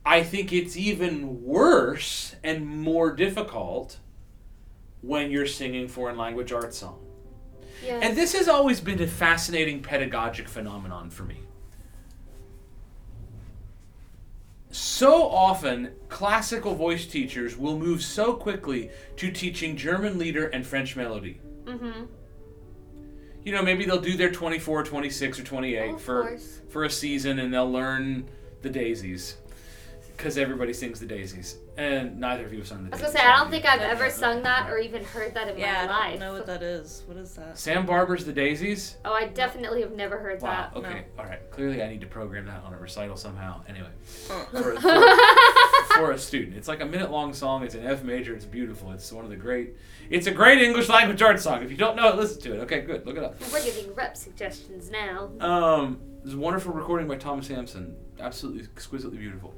I 0.06 0.24
think 0.24 0.54
it's 0.54 0.78
even 0.78 1.44
worse 1.44 2.36
and 2.44 2.66
more 2.66 3.12
difficult 3.12 3.98
when 5.02 5.30
you're 5.32 5.48
singing 5.48 5.88
foreign 5.88 6.18
language 6.18 6.52
art 6.52 6.74
song. 6.74 7.00
yes. 7.84 8.00
And 8.04 8.16
this 8.18 8.34
has 8.34 8.48
always 8.48 8.80
been 8.80 9.02
a 9.02 9.08
fascinating 9.08 9.82
pedagogic 9.82 10.48
phenomenon 10.48 11.10
for 11.10 11.24
me. 11.24 11.40
So 14.78 15.30
often, 15.30 15.92
classical 16.10 16.76
voice 16.76 17.06
teachers 17.06 17.56
will 17.58 17.80
move 17.80 18.02
so 18.02 18.34
quickly 18.34 18.90
to 19.16 19.32
teaching 19.32 19.78
German 19.78 20.20
lieder 20.20 20.48
and 20.48 20.68
French 20.68 20.98
melody. 20.98 21.40
Mhm. 21.64 22.08
You 23.46 23.54
know, 23.54 23.62
maybe 23.62 23.86
they'll 23.86 24.02
do 24.02 24.18
their 24.18 24.32
24, 24.32 24.84
26, 24.84 25.40
or 25.40 25.44
28 25.46 25.92
Oh, 25.94 25.98
for, 25.98 26.22
course. 26.24 26.60
for 26.68 26.84
a 26.84 26.90
season 26.90 27.40
and 27.40 27.54
they'll 27.54 27.72
learn 27.72 28.28
the 28.64 28.70
daisies. 28.70 29.38
Because 30.18 30.38
everybody 30.38 30.74
sings 30.74 31.00
the 31.00 31.06
daisies. 31.06 31.58
And 31.78 32.22
neither 32.22 32.46
of 32.46 32.54
you 32.54 32.60
have 32.60 32.68
sung 32.70 32.86
the 32.86 32.90
I 32.90 32.92
was 32.92 33.02
gonna 33.02 33.12
say 33.14 33.20
I 33.20 33.36
don't 33.38 33.52
think 33.52 33.66
I've 33.66 33.82
ever 33.82 34.10
sung 34.10 34.44
that 34.44 34.70
or 34.70 34.78
even 34.78 35.04
heard 35.04 35.34
that 35.34 35.50
in 35.50 35.58
Yeah, 35.58 35.86
my 35.86 35.92
life. 35.92 36.04
I 36.06 36.10
don't 36.12 36.20
know 36.20 36.34
what 36.34 36.46
that 36.46 36.64
is. 36.64 37.04
What 37.06 37.18
is 37.18 37.34
that? 37.36 37.58
Sam 37.58 37.86
Barber's 37.86 38.24
The 38.24 38.32
Daisies? 38.32 38.96
Oh, 39.04 39.12
I 39.12 39.28
definitely 39.28 39.82
have 39.82 39.92
never 39.92 40.18
heard 40.18 40.42
Wow. 40.42 40.70
that. 40.74 40.80
Okay. 40.80 41.04
All 41.20 41.26
right. 41.26 41.40
Clearly, 41.52 41.84
I 41.84 41.90
need 41.90 42.00
to 42.00 42.08
program 42.08 42.46
that 42.46 42.64
on 42.64 42.74
a 42.74 42.78
recital 42.78 43.18
somehow. 43.18 43.62
Anyway, 43.68 43.90
Oh. 44.30 44.48
for, 44.52 44.76
for, 44.80 45.96
for 45.98 46.12
a 46.12 46.18
student, 46.18 46.56
it's 46.56 46.70
like 46.70 46.80
a 46.80 46.86
minute 46.86 47.12
long 47.12 47.34
song. 47.34 47.64
It's 47.64 47.76
in 47.76 47.86
F 47.86 48.04
major. 48.04 48.34
It's 48.34 48.46
beautiful. 48.46 48.92
It's 48.94 49.12
one 49.12 49.26
of 49.26 49.30
the 49.30 49.36
great. 49.36 49.76
It's 50.10 50.28
a 50.28 50.32
great 50.32 50.62
English 50.62 50.88
language 50.88 51.22
art 51.22 51.42
song. 51.42 51.62
If 51.62 51.72
you 51.72 51.78
don't 51.78 51.98
know 51.98 52.08
it, 52.08 52.16
listen 52.16 52.42
to 52.44 52.56
it. 52.56 52.60
Okay, 52.62 52.82
good. 52.82 53.06
Look 53.06 53.18
it 53.18 53.24
up. 53.24 53.36
We're 53.52 53.64
giving 53.64 53.94
rep 53.96 54.16
suggestions 54.16 54.90
now. 54.90 55.30
Um, 55.42 56.00
there's 56.24 56.36
a 56.36 56.38
wonderful 56.38 56.72
recording 56.72 57.08
by 57.08 57.18
Thomas 57.18 57.50
Hampson. 57.50 57.98
Absolutely 58.20 58.62
exquisitely 58.64 59.18
beautiful. 59.18 59.54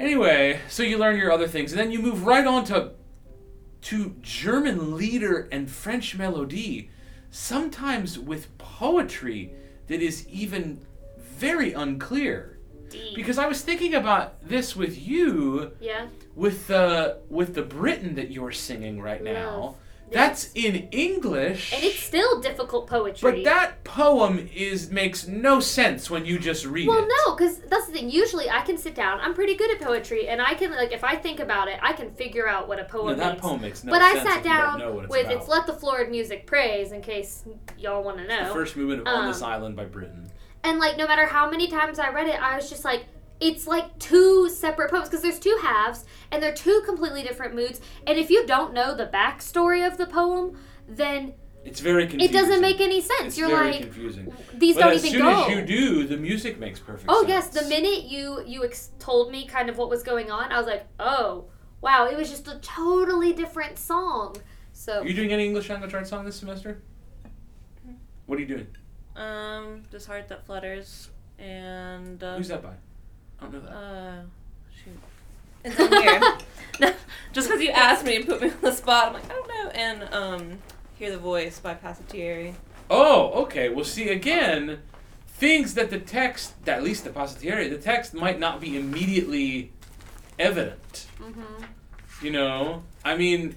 Anyway, 0.00 0.58
so 0.66 0.82
you 0.82 0.96
learn 0.96 1.18
your 1.18 1.30
other 1.30 1.46
things, 1.46 1.72
and 1.72 1.78
then 1.78 1.90
you 1.90 2.00
move 2.00 2.24
right 2.24 2.46
on 2.46 2.64
to 2.64 2.92
to 3.82 4.16
German 4.22 4.96
lieder 4.96 5.48
and 5.52 5.70
French 5.70 6.16
melody, 6.16 6.90
sometimes 7.30 8.18
with 8.18 8.56
poetry 8.56 9.52
that 9.88 10.00
is 10.00 10.26
even 10.28 10.80
very 11.18 11.72
unclear. 11.74 12.58
Deep. 12.88 13.14
Because 13.14 13.38
I 13.38 13.46
was 13.46 13.60
thinking 13.60 13.94
about 13.94 14.46
this 14.46 14.74
with 14.74 14.98
you, 15.06 15.72
yeah. 15.80 16.06
with 16.34 16.66
the 16.66 17.20
with 17.28 17.54
the 17.54 17.62
Britten 17.62 18.14
that 18.14 18.30
you're 18.30 18.52
singing 18.52 19.02
right 19.02 19.22
now. 19.22 19.60
Love. 19.60 19.74
That's 20.12 20.50
in 20.54 20.88
English. 20.90 21.72
and 21.72 21.82
it's 21.84 21.98
still 22.00 22.40
difficult 22.40 22.86
poetry. 22.86 23.30
but 23.30 23.44
that 23.44 23.84
poem 23.84 24.48
is 24.54 24.90
makes 24.90 25.26
no 25.26 25.60
sense 25.60 26.10
when 26.10 26.24
you 26.26 26.38
just 26.38 26.66
read 26.66 26.88
Well, 26.88 27.04
it. 27.04 27.08
no, 27.26 27.34
because 27.36 27.58
that's 27.60 27.86
the 27.86 27.92
thing. 27.92 28.10
Usually, 28.10 28.48
I 28.50 28.60
can 28.62 28.76
sit 28.78 28.94
down. 28.94 29.20
I'm 29.20 29.34
pretty 29.34 29.54
good 29.54 29.70
at 29.70 29.80
poetry, 29.80 30.28
and 30.28 30.40
I 30.42 30.54
can 30.54 30.72
like 30.72 30.92
if 30.92 31.04
I 31.04 31.16
think 31.16 31.40
about 31.40 31.68
it, 31.68 31.78
I 31.82 31.92
can 31.92 32.10
figure 32.10 32.48
out 32.48 32.68
what 32.68 32.78
a 32.80 32.84
poem 32.84 33.08
No, 33.08 33.14
that 33.16 33.28
means. 33.32 33.40
poem 33.40 33.60
makes 33.60 33.84
no 33.84 33.90
but 33.92 34.02
sense. 34.02 34.20
I 34.20 34.24
sat 34.34 34.44
you 34.44 34.50
don't 34.50 34.58
down 34.58 34.78
know 34.80 34.92
what 34.92 35.04
it's 35.04 35.10
with 35.10 35.26
about. 35.26 35.36
"It's 35.36 35.48
Let 35.48 35.66
the 35.66 35.72
Florid 35.74 36.10
Music 36.10 36.46
Praise" 36.46 36.92
in 36.92 37.00
case 37.02 37.44
y'all 37.78 38.02
want 38.02 38.18
to 38.18 38.26
know. 38.26 38.48
the 38.48 38.52
first 38.54 38.76
movement 38.76 39.02
of 39.02 39.06
On 39.06 39.26
This 39.28 39.42
Um, 39.42 39.50
Island 39.50 39.76
by 39.76 39.84
Britten. 39.84 40.30
And 40.62 40.78
like 40.78 40.96
no 40.98 41.06
matter 41.06 41.24
how 41.26 41.50
many 41.50 41.68
times 41.68 41.98
I 41.98 42.10
read 42.10 42.26
it, 42.26 42.40
I 42.42 42.56
was 42.56 42.68
just 42.68 42.84
like, 42.84 43.04
it's 43.40 43.66
like 43.66 43.98
two 43.98 44.48
separate 44.50 44.90
poems 44.90 45.08
because 45.08 45.22
there's 45.22 45.38
two 45.38 45.58
halves 45.62 46.04
and 46.30 46.42
they're 46.42 46.54
two 46.54 46.82
completely 46.86 47.22
different 47.22 47.54
moods. 47.54 47.80
And 48.06 48.18
if 48.18 48.30
you 48.30 48.46
don't 48.46 48.74
know 48.74 48.94
the 48.94 49.06
backstory 49.06 49.86
of 49.86 49.96
the 49.96 50.06
poem, 50.06 50.58
then 50.88 51.34
It's 51.64 51.80
very 51.80 52.06
confusing. 52.06 52.28
it 52.28 52.38
doesn't 52.38 52.60
make 52.60 52.80
any 52.80 53.00
sense. 53.00 53.28
It's 53.28 53.38
You're 53.38 53.48
very 53.48 53.72
like, 53.72 53.82
confusing. 53.82 54.32
these 54.54 54.76
But 54.76 54.80
don't 54.82 55.04
even 55.04 55.18
go. 55.20 55.28
as 55.30 55.46
soon 55.46 55.58
as 55.58 55.70
you 55.70 55.76
do, 55.78 56.06
the 56.06 56.16
music 56.16 56.58
makes 56.58 56.80
perfect 56.80 57.06
oh 57.08 57.20
sense. 57.26 57.28
yes, 57.28 57.48
the 57.62 57.68
minute 57.68 58.04
you 58.04 58.42
you 58.46 58.64
ex- 58.64 58.90
told 58.98 59.30
me 59.32 59.46
kind 59.46 59.68
of 59.70 59.78
what 59.78 59.88
was 59.90 60.02
going 60.02 60.30
on, 60.30 60.52
I 60.52 60.58
was 60.58 60.66
like, 60.66 60.86
oh 60.98 61.46
wow, 61.80 62.06
it 62.06 62.16
was 62.16 62.28
just 62.30 62.46
a 62.48 62.58
totally 62.60 63.32
different 63.32 63.78
song. 63.78 64.36
So 64.72 65.00
Are 65.00 65.06
you 65.06 65.14
doing 65.14 65.32
any 65.32 65.44
English 65.46 65.68
language 65.70 65.92
arts 65.94 66.10
song 66.10 66.24
this 66.24 66.36
semester? 66.36 66.82
What 68.26 68.38
are 68.38 68.42
you 68.42 68.48
doing? 68.48 68.66
Um, 69.16 69.82
this 69.90 70.06
heart 70.06 70.28
that 70.28 70.46
flutters, 70.46 71.10
and 71.38 72.22
uh, 72.22 72.36
Who's 72.36 72.48
that 72.48 72.62
by? 72.62 72.74
I 73.40 73.44
don't 73.44 73.52
know 73.52 73.60
that. 73.60 73.72
Uh, 73.74 74.22
shoot. 74.84 74.98
It's 75.64 75.78
in 75.78 75.92
here. 75.92 76.20
No, 76.80 76.92
Just 77.32 77.48
because 77.48 77.62
you 77.62 77.70
asked 77.70 78.04
me 78.04 78.16
and 78.16 78.26
put 78.26 78.40
me 78.40 78.48
on 78.50 78.56
the 78.60 78.72
spot, 78.72 79.08
I'm 79.08 79.12
like, 79.14 79.24
I 79.26 79.28
don't 79.28 79.48
know. 79.48 79.70
And 79.70 80.14
um, 80.14 80.58
hear 80.98 81.10
the 81.10 81.18
voice 81.18 81.60
by 81.60 81.74
Pasatieri. 81.74 82.54
Oh, 82.90 83.42
okay. 83.42 83.68
Well, 83.68 83.84
see 83.84 84.08
again, 84.08 84.80
things 85.28 85.74
that 85.74 85.90
the 85.90 85.98
text, 85.98 86.54
at 86.66 86.82
least 86.82 87.04
the 87.04 87.10
Pasatieri, 87.10 87.70
the 87.70 87.78
text 87.78 88.14
might 88.14 88.40
not 88.40 88.60
be 88.60 88.76
immediately 88.76 89.70
evident. 90.38 91.06
Mm-hmm. 91.18 91.64
You 92.22 92.32
know, 92.32 92.82
I 93.04 93.16
mean, 93.16 93.56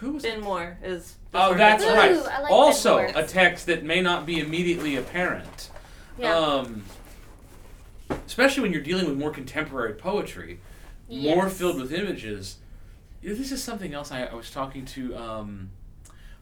who 0.00 0.12
was? 0.12 0.22
Ben 0.22 0.40
Moore 0.40 0.76
is. 0.82 1.16
Oh, 1.34 1.54
that's 1.54 1.84
Ooh, 1.84 1.94
right. 1.94 2.16
Like 2.16 2.50
also, 2.50 2.98
a 2.98 3.26
text 3.26 3.66
that 3.66 3.84
may 3.84 4.00
not 4.00 4.26
be 4.26 4.40
immediately 4.40 4.96
apparent. 4.96 5.70
yeah, 6.18 6.34
Um, 6.36 6.84
especially 8.26 8.62
when 8.62 8.72
you're 8.72 8.82
dealing 8.82 9.06
with 9.06 9.16
more 9.18 9.30
contemporary 9.30 9.94
poetry, 9.94 10.60
more 11.10 11.48
filled 11.48 11.80
with 11.80 11.92
images. 11.92 12.56
You 13.22 13.30
know, 13.30 13.34
this 13.34 13.50
is 13.52 13.62
something 13.62 13.94
else 13.94 14.12
I, 14.12 14.24
I 14.24 14.34
was 14.34 14.50
talking 14.50 14.84
to. 14.86 15.16
Um, 15.16 15.70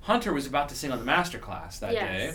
Hunter 0.03 0.33
was 0.33 0.47
about 0.47 0.69
to 0.69 0.75
sing 0.77 0.93
on 0.93 0.99
the 0.99 1.05
master 1.05 1.39
class 1.39 1.79
that 1.81 1.93
day, 1.93 2.33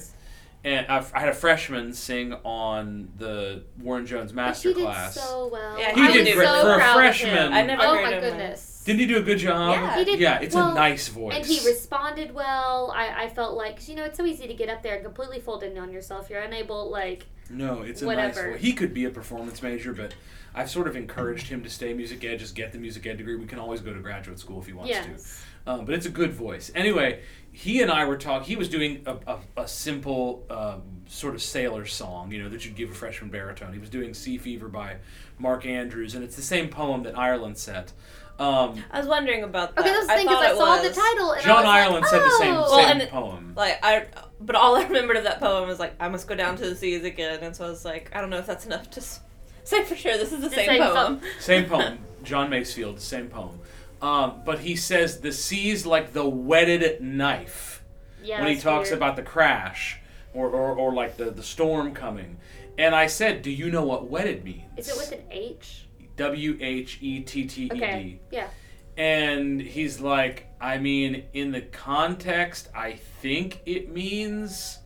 and 0.63 0.85
I, 0.87 1.05
I 1.13 1.19
had 1.21 1.29
a 1.29 1.33
freshman 1.33 1.93
sing 1.93 2.33
on 2.43 3.09
the 3.17 3.63
Warren 3.79 4.05
Jones 4.05 4.31
But 4.31 4.41
master 4.41 4.69
he 4.69 4.75
did 4.75 4.83
class. 4.83 5.13
so 5.15 5.47
well. 5.51 5.79
Yeah, 5.79 5.93
He 5.95 6.01
I 6.01 6.11
did 6.11 6.35
great. 6.35 6.47
so 6.47 6.61
For 6.63 6.73
a 6.79 6.93
freshman- 6.93 7.53
I 7.53 7.61
never 7.63 7.81
oh 7.83 7.95
heard 7.95 8.03
my 8.03 8.13
him. 8.13 8.21
goodness. 8.21 8.83
Didn't 8.85 8.99
he 8.99 9.05
do 9.05 9.17
a 9.17 9.21
good 9.21 9.37
job? 9.37 9.75
Yeah. 9.75 9.97
He 9.99 10.05
did. 10.05 10.19
Yeah, 10.19 10.39
it's 10.39 10.55
well, 10.55 10.71
a 10.71 10.73
nice 10.75 11.07
voice. 11.07 11.35
And 11.35 11.45
he 11.45 11.65
responded 11.67 12.33
well. 12.33 12.91
I, 12.95 13.25
I 13.25 13.29
felt 13.29 13.55
like, 13.55 13.75
'cause, 13.77 13.87
you 13.87 13.95
know, 13.95 14.03
it's 14.03 14.17
so 14.17 14.25
easy 14.25 14.47
to 14.47 14.53
get 14.55 14.69
up 14.69 14.81
there 14.81 14.95
and 14.95 15.03
completely 15.05 15.39
fold 15.39 15.61
in 15.63 15.77
on 15.77 15.91
yourself. 15.93 16.29
You're 16.31 16.41
unable, 16.41 16.89
like, 16.89 17.27
No, 17.51 17.81
it's 17.81 18.01
a 18.01 18.05
Whatever. 18.05 18.27
nice 18.27 18.53
voice. 18.53 18.61
He 18.61 18.73
could 18.73 18.93
be 18.93 19.05
a 19.05 19.09
performance 19.09 19.61
major, 19.61 19.93
but 19.93 20.13
I've 20.53 20.69
sort 20.69 20.87
of 20.87 20.95
encouraged 20.95 21.47
him 21.47 21.63
to 21.63 21.69
stay 21.69 21.93
music 21.93 22.23
ed, 22.23 22.39
just 22.39 22.55
get 22.55 22.71
the 22.71 22.77
music 22.77 23.05
ed 23.05 23.17
degree. 23.17 23.35
We 23.35 23.45
can 23.45 23.59
always 23.59 23.81
go 23.81 23.93
to 23.93 23.99
graduate 23.99 24.39
school 24.39 24.59
if 24.59 24.65
he 24.67 24.73
wants 24.73 24.91
to. 24.91 25.71
Um, 25.71 25.85
but 25.85 25.93
it's 25.93 26.05
a 26.07 26.09
good 26.09 26.33
voice. 26.33 26.71
Anyway, 26.73 27.21
he 27.51 27.81
and 27.81 27.91
I 27.91 28.05
were 28.05 28.17
talking. 28.17 28.47
He 28.47 28.55
was 28.55 28.67
doing 28.67 29.03
a, 29.05 29.17
a, 29.27 29.39
a 29.57 29.67
simple 29.67 30.43
um, 30.49 30.81
sort 31.07 31.35
of 31.35 31.41
sailor 31.41 31.85
song, 31.85 32.31
you 32.31 32.41
know, 32.41 32.49
that 32.49 32.65
you'd 32.65 32.75
give 32.75 32.89
a 32.89 32.93
freshman 32.95 33.29
baritone. 33.29 33.71
He 33.71 33.79
was 33.79 33.89
doing 33.89 34.13
"Sea 34.13 34.37
Fever" 34.39 34.67
by 34.69 34.95
Mark 35.37 35.65
Andrews, 35.65 36.15
and 36.15 36.23
it's 36.23 36.35
the 36.35 36.41
same 36.41 36.69
poem 36.69 37.03
that 37.03 37.17
Ireland 37.17 37.57
set. 37.57 37.93
Um, 38.41 38.83
I 38.91 38.97
was 38.99 39.07
wondering 39.07 39.43
about 39.43 39.75
that. 39.75 39.81
Okay, 39.81 39.93
that's 39.93 40.07
the 40.07 40.13
thing, 40.13 40.25
thought 40.27 40.39
because 40.41 40.45
I, 40.45 40.51
it 40.53 40.57
saw 40.57 40.81
was. 40.83 40.95
the 40.95 41.01
title 41.01 41.31
and 41.33 41.43
John 41.43 41.57
I 41.57 41.61
was 41.61 41.67
Ireland 41.67 42.01
like, 42.03 42.11
said 42.11 42.21
the 42.21 42.29
same, 42.39 42.53
oh. 42.55 42.61
Well, 42.61 42.87
same 42.87 43.01
and- 43.01 43.09
poem. 43.09 43.53
Like 43.55 43.79
I, 43.83 44.05
but 44.39 44.55
all 44.55 44.75
I 44.75 44.83
remembered 44.83 45.17
of 45.17 45.23
that 45.25 45.39
poem 45.39 45.67
was 45.67 45.79
like, 45.79 45.93
I 45.99 46.07
must 46.09 46.27
go 46.27 46.35
down 46.35 46.55
to 46.57 46.67
the 46.69 46.75
seas 46.75 47.03
again, 47.03 47.39
and 47.43 47.55
so 47.55 47.65
I 47.65 47.69
was 47.69 47.85
like, 47.85 48.09
I 48.15 48.21
don't 48.21 48.29
know 48.31 48.37
if 48.39 48.47
that's 48.47 48.65
enough 48.65 48.89
to 48.91 48.99
s- 48.99 49.19
say 49.63 49.83
for 49.83 49.95
sure. 49.95 50.17
This 50.17 50.31
is 50.31 50.41
the 50.41 50.49
The 50.49 50.55
same, 50.55 50.67
same 50.67 50.81
poem. 50.81 51.21
Same 51.39 51.65
poem. 51.69 51.99
John 52.23 52.49
Masefield, 52.49 52.99
same 52.99 53.27
poem. 53.27 53.59
Um, 54.01 54.41
but 54.45 54.59
he 54.59 54.75
says 54.75 55.19
the 55.21 55.31
sea's 55.31 55.85
like 55.85 56.13
the 56.13 56.27
wetted 56.27 57.01
knife. 57.01 57.83
Yeah, 58.23 58.41
when 58.41 58.55
he 58.55 58.59
talks 58.59 58.89
weird. 58.89 58.97
about 58.97 59.15
the 59.15 59.21
crash 59.23 59.99
or, 60.33 60.47
or, 60.49 60.75
or 60.75 60.93
like 60.93 61.17
the, 61.17 61.25
the 61.31 61.43
storm 61.43 61.93
coming. 61.93 62.37
And 62.77 62.95
I 62.95 63.05
said, 63.07 63.41
Do 63.43 63.51
you 63.51 63.69
know 63.69 63.83
what 63.83 64.09
wetted 64.09 64.43
means? 64.43 64.63
Is 64.77 64.89
it 64.89 64.95
with 64.97 65.11
an 65.11 65.23
H? 65.29 65.85
W 66.21 66.57
H 66.61 66.99
E 67.01 67.19
T 67.21 67.45
T 67.45 67.63
E 67.65 67.69
D. 67.69 67.75
Okay. 67.75 68.19
Yeah. 68.31 68.47
And 68.95 69.59
he's 69.59 69.99
like, 69.99 70.47
I 70.59 70.77
mean, 70.77 71.23
in 71.33 71.51
the 71.51 71.61
context, 71.61 72.69
I 72.75 72.93
think 73.21 73.61
it 73.65 73.91
means 73.91 74.77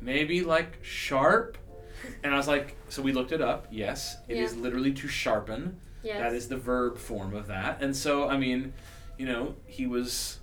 maybe 0.00 0.42
like 0.42 0.78
sharp. 0.82 1.56
And 2.22 2.34
I 2.34 2.36
was 2.36 2.48
like, 2.48 2.76
so 2.90 3.00
we 3.00 3.12
looked 3.12 3.32
it 3.32 3.40
up. 3.40 3.66
Yes, 3.70 4.16
it 4.28 4.36
is 4.36 4.54
Yeah. 4.54 4.60
literally 4.60 4.92
to 4.92 5.08
sharpen. 5.08 5.80
Yes. 6.02 6.18
That 6.20 6.32
is 6.34 6.48
the 6.48 6.56
verb 6.58 6.98
form 6.98 7.34
of 7.34 7.46
that. 7.46 7.80
And 7.80 7.96
so, 7.96 8.28
I 8.28 8.36
mean, 8.36 8.74
you 9.16 9.24
know, 9.26 9.54
he 9.66 9.86
was 9.86 10.38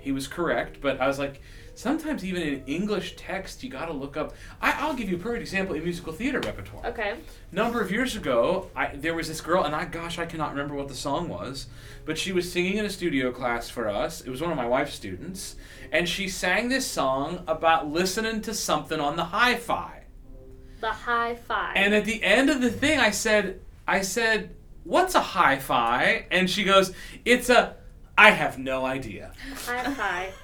he 0.00 0.10
was 0.12 0.26
correct, 0.26 0.80
but 0.82 1.00
I 1.00 1.06
was 1.06 1.18
like, 1.18 1.40
sometimes 1.74 2.24
even 2.24 2.42
in 2.42 2.64
English 2.66 3.16
text, 3.16 3.62
you 3.62 3.70
got 3.70 3.86
to 3.86 3.92
look 3.92 4.16
up. 4.16 4.34
I, 4.60 4.72
I'll 4.78 4.94
give 4.94 5.08
you 5.10 5.16
a 5.16 5.18
perfect 5.18 5.42
example 5.42 5.74
in 5.74 5.82
musical 5.84 6.12
theater 6.12 6.40
repertoire 6.40 6.86
Okay. 6.86 7.16
number 7.52 7.80
of 7.80 7.90
years 7.90 8.16
ago, 8.16 8.70
I, 8.74 8.94
there 8.96 9.14
was 9.14 9.28
this 9.28 9.40
girl, 9.40 9.64
and 9.64 9.74
I 9.74 9.84
gosh, 9.84 10.18
I 10.18 10.26
cannot 10.26 10.50
remember 10.50 10.74
what 10.74 10.88
the 10.88 10.94
song 10.94 11.28
was, 11.28 11.66
but 12.04 12.16
she 12.18 12.32
was 12.32 12.50
singing 12.50 12.76
in 12.76 12.84
a 12.84 12.90
studio 12.90 13.32
class 13.32 13.68
for 13.68 13.88
us. 13.88 14.20
It 14.20 14.30
was 14.30 14.40
one 14.40 14.50
of 14.50 14.56
my 14.56 14.66
wife's 14.66 14.94
students, 14.94 15.56
and 15.92 16.08
she 16.08 16.28
sang 16.28 16.68
this 16.68 16.86
song 16.86 17.44
about 17.46 17.88
listening 17.88 18.40
to 18.42 18.54
something 18.54 19.00
on 19.00 19.16
the 19.16 19.24
hi-fi. 19.24 20.02
The 20.80 20.90
hi-fi. 20.92 21.72
And 21.76 21.94
at 21.94 22.04
the 22.04 22.22
end 22.22 22.50
of 22.50 22.60
the 22.60 22.70
thing, 22.70 22.98
I 23.00 23.10
said, 23.10 23.60
I 23.88 24.02
said, 24.02 24.54
"What's 24.84 25.14
a 25.14 25.20
hi-fi?" 25.20 26.26
And 26.30 26.48
she 26.50 26.62
goes, 26.64 26.92
"It's 27.24 27.48
a." 27.48 27.76
I 28.18 28.30
have 28.30 28.58
no 28.58 28.84
idea. 28.84 29.32
high 29.66 29.84
five. 29.94 30.34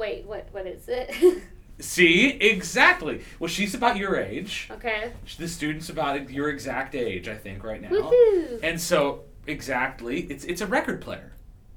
Wait, 0.00 0.24
what? 0.24 0.48
What 0.52 0.66
is 0.66 0.88
it? 0.88 1.42
See, 1.78 2.30
exactly. 2.30 3.22
Well, 3.38 3.48
she's 3.48 3.74
about 3.74 3.98
your 3.98 4.16
age. 4.16 4.68
okay. 4.70 5.12
The 5.36 5.46
student's 5.46 5.90
about 5.90 6.30
your 6.30 6.48
exact 6.48 6.94
age, 6.94 7.28
I 7.28 7.36
think, 7.36 7.62
right 7.62 7.82
now. 7.82 7.90
Woohoo! 7.90 8.60
And 8.62 8.80
so, 8.80 9.24
exactly, 9.46 10.22
it's 10.22 10.44
it's 10.44 10.62
a 10.62 10.66
record 10.66 11.02
player. 11.02 11.32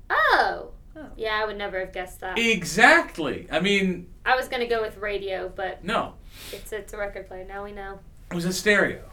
Oh. 0.09 0.71
Oh. 0.95 1.07
Yeah, 1.17 1.38
I 1.41 1.45
would 1.45 1.57
never 1.57 1.79
have 1.81 1.91
guessed 1.91 2.21
that. 2.21 2.39
Exactly. 2.39 3.47
I 3.51 3.59
mean, 3.59 4.07
I 4.25 4.38
was 4.38 4.47
gonna 4.47 4.67
go 4.67 4.81
with 4.81 4.97
radio, 4.97 5.51
but 5.53 5.83
no, 5.83 6.13
it's 6.53 6.71
it's 6.71 6.93
a 6.93 6.97
record 6.97 7.27
player. 7.27 7.43
Now 7.45 7.65
we 7.65 7.73
know. 7.73 7.99
it 8.31 8.36
was 8.36 8.45
a 8.45 8.53
stereo. 8.53 9.03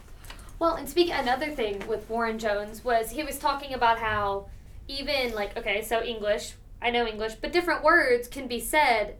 Well, 0.60 0.74
and 0.76 0.88
speaking 0.88 1.14
another 1.14 1.50
thing 1.50 1.84
with 1.88 2.08
Warren 2.08 2.38
Jones 2.38 2.84
was 2.84 3.10
he 3.10 3.24
was 3.24 3.38
talking 3.40 3.74
about 3.74 3.98
how 3.98 4.46
even 4.86 5.34
like 5.34 5.56
okay, 5.56 5.82
so 5.82 6.00
English, 6.00 6.52
I 6.82 6.90
know 6.90 7.06
English, 7.06 7.34
but 7.34 7.52
different 7.52 7.82
words 7.82 8.28
can 8.28 8.46
be 8.46 8.60
said 8.60 9.16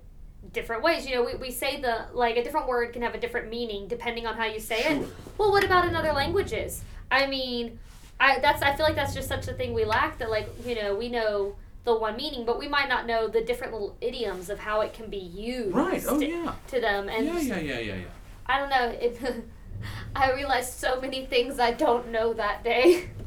different 0.53 0.83
ways. 0.83 1.07
You 1.07 1.16
know, 1.16 1.25
we, 1.25 1.35
we 1.37 1.51
say 1.51 1.81
the 1.81 2.07
like 2.12 2.37
a 2.37 2.42
different 2.44 2.66
word 2.68 2.92
can 2.92 3.03
have 3.03 3.14
a 3.14 3.20
different 3.20 3.51
meaning 3.51 3.88
depending 3.88 4.27
on 4.27 4.37
how 4.37 4.46
you 4.46 4.61
say 4.61 4.81
it. 4.85 5.09
Well, 5.38 5.51
what 5.51 5.64
about 5.64 5.87
in 5.87 5.94
other 5.94 6.12
languages? 6.12 6.83
I 7.11 7.27
mean, 7.27 7.79
I 8.18 8.38
that's 8.38 8.62
I 8.62 8.75
feel 8.75 8.87
like 8.87 8.94
that's 8.94 9.14
just 9.14 9.29
such 9.29 9.49
a 9.49 9.53
thing 9.53 9.75
we 9.75 9.85
lack 9.85 10.18
that 10.18 10.31
like, 10.31 10.49
you 10.66 10.75
know, 10.75 10.94
we 10.94 11.09
know 11.09 11.57
the 11.85 11.94
one 11.94 12.16
meaning, 12.16 12.44
but 12.44 12.59
we 12.59 12.68
might 12.68 12.88
not 12.88 13.07
know 13.07 13.27
the 13.29 13.42
different 13.42 13.73
little 13.73 13.96
idioms 14.01 14.51
of 14.51 14.59
how 14.59 14.81
it 14.83 14.92
can 14.92 15.09
be 15.09 15.16
used 15.18 15.75
Right. 15.75 16.05
Oh 16.07 16.20
yeah. 16.20 16.55
to 16.68 16.81
them 16.81 17.09
and 17.09 17.27
Yeah, 17.27 17.38
yeah, 17.40 17.59
yeah, 17.59 17.79
yeah, 17.79 17.94
yeah. 17.96 18.05
I 18.46 18.59
don't 18.59 18.70
know. 18.70 18.88
It, 19.01 19.18
I 20.14 20.33
realized 20.33 20.75
so 20.75 21.01
many 21.01 21.25
things 21.25 21.59
I 21.59 21.73
don't 21.73 22.09
know 22.09 22.33
that 22.35 22.64
day. 22.64 23.09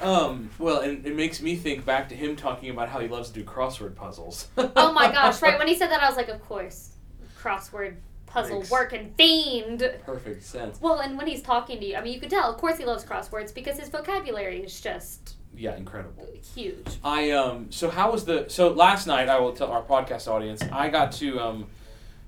Um. 0.00 0.50
Well, 0.58 0.80
and 0.80 1.04
it 1.06 1.14
makes 1.16 1.40
me 1.40 1.56
think 1.56 1.84
back 1.84 2.08
to 2.10 2.14
him 2.14 2.36
talking 2.36 2.70
about 2.70 2.88
how 2.88 3.00
he 3.00 3.08
loves 3.08 3.28
to 3.30 3.34
do 3.40 3.44
crossword 3.44 3.94
puzzles. 3.96 4.48
Oh 4.56 4.92
my 4.92 5.10
gosh! 5.12 5.40
Right 5.42 5.58
when 5.58 5.68
he 5.68 5.74
said 5.76 5.90
that, 5.90 6.02
I 6.02 6.08
was 6.08 6.16
like, 6.16 6.28
of 6.28 6.40
course, 6.42 6.92
crossword 7.38 7.96
puzzle 8.26 8.60
Makes- 8.60 8.92
and 8.92 9.14
fiend. 9.16 9.92
Perfect 10.06 10.42
sense. 10.42 10.80
Well, 10.80 11.00
and 11.00 11.16
when 11.18 11.26
he's 11.26 11.42
talking 11.42 11.80
to 11.80 11.84
you, 11.86 11.96
I 11.96 12.00
mean, 12.02 12.12
you 12.14 12.20
could 12.20 12.30
tell. 12.30 12.50
Of 12.50 12.58
course, 12.58 12.78
he 12.78 12.84
loves 12.84 13.04
crosswords 13.04 13.52
because 13.54 13.78
his 13.78 13.88
vocabulary 13.88 14.62
is 14.62 14.80
just 14.80 15.36
Yeah, 15.54 15.76
incredible. 15.76 16.26
huge. 16.54 16.86
I 17.04 17.30
um. 17.32 17.70
So 17.70 17.90
how 17.90 18.12
was 18.12 18.24
the? 18.24 18.46
So 18.48 18.68
last 18.72 19.06
night, 19.06 19.28
I 19.28 19.38
will 19.40 19.52
tell 19.52 19.70
our 19.70 19.82
podcast 19.82 20.28
audience. 20.28 20.62
I 20.72 20.88
got 20.88 21.12
to 21.12 21.40
um. 21.40 21.66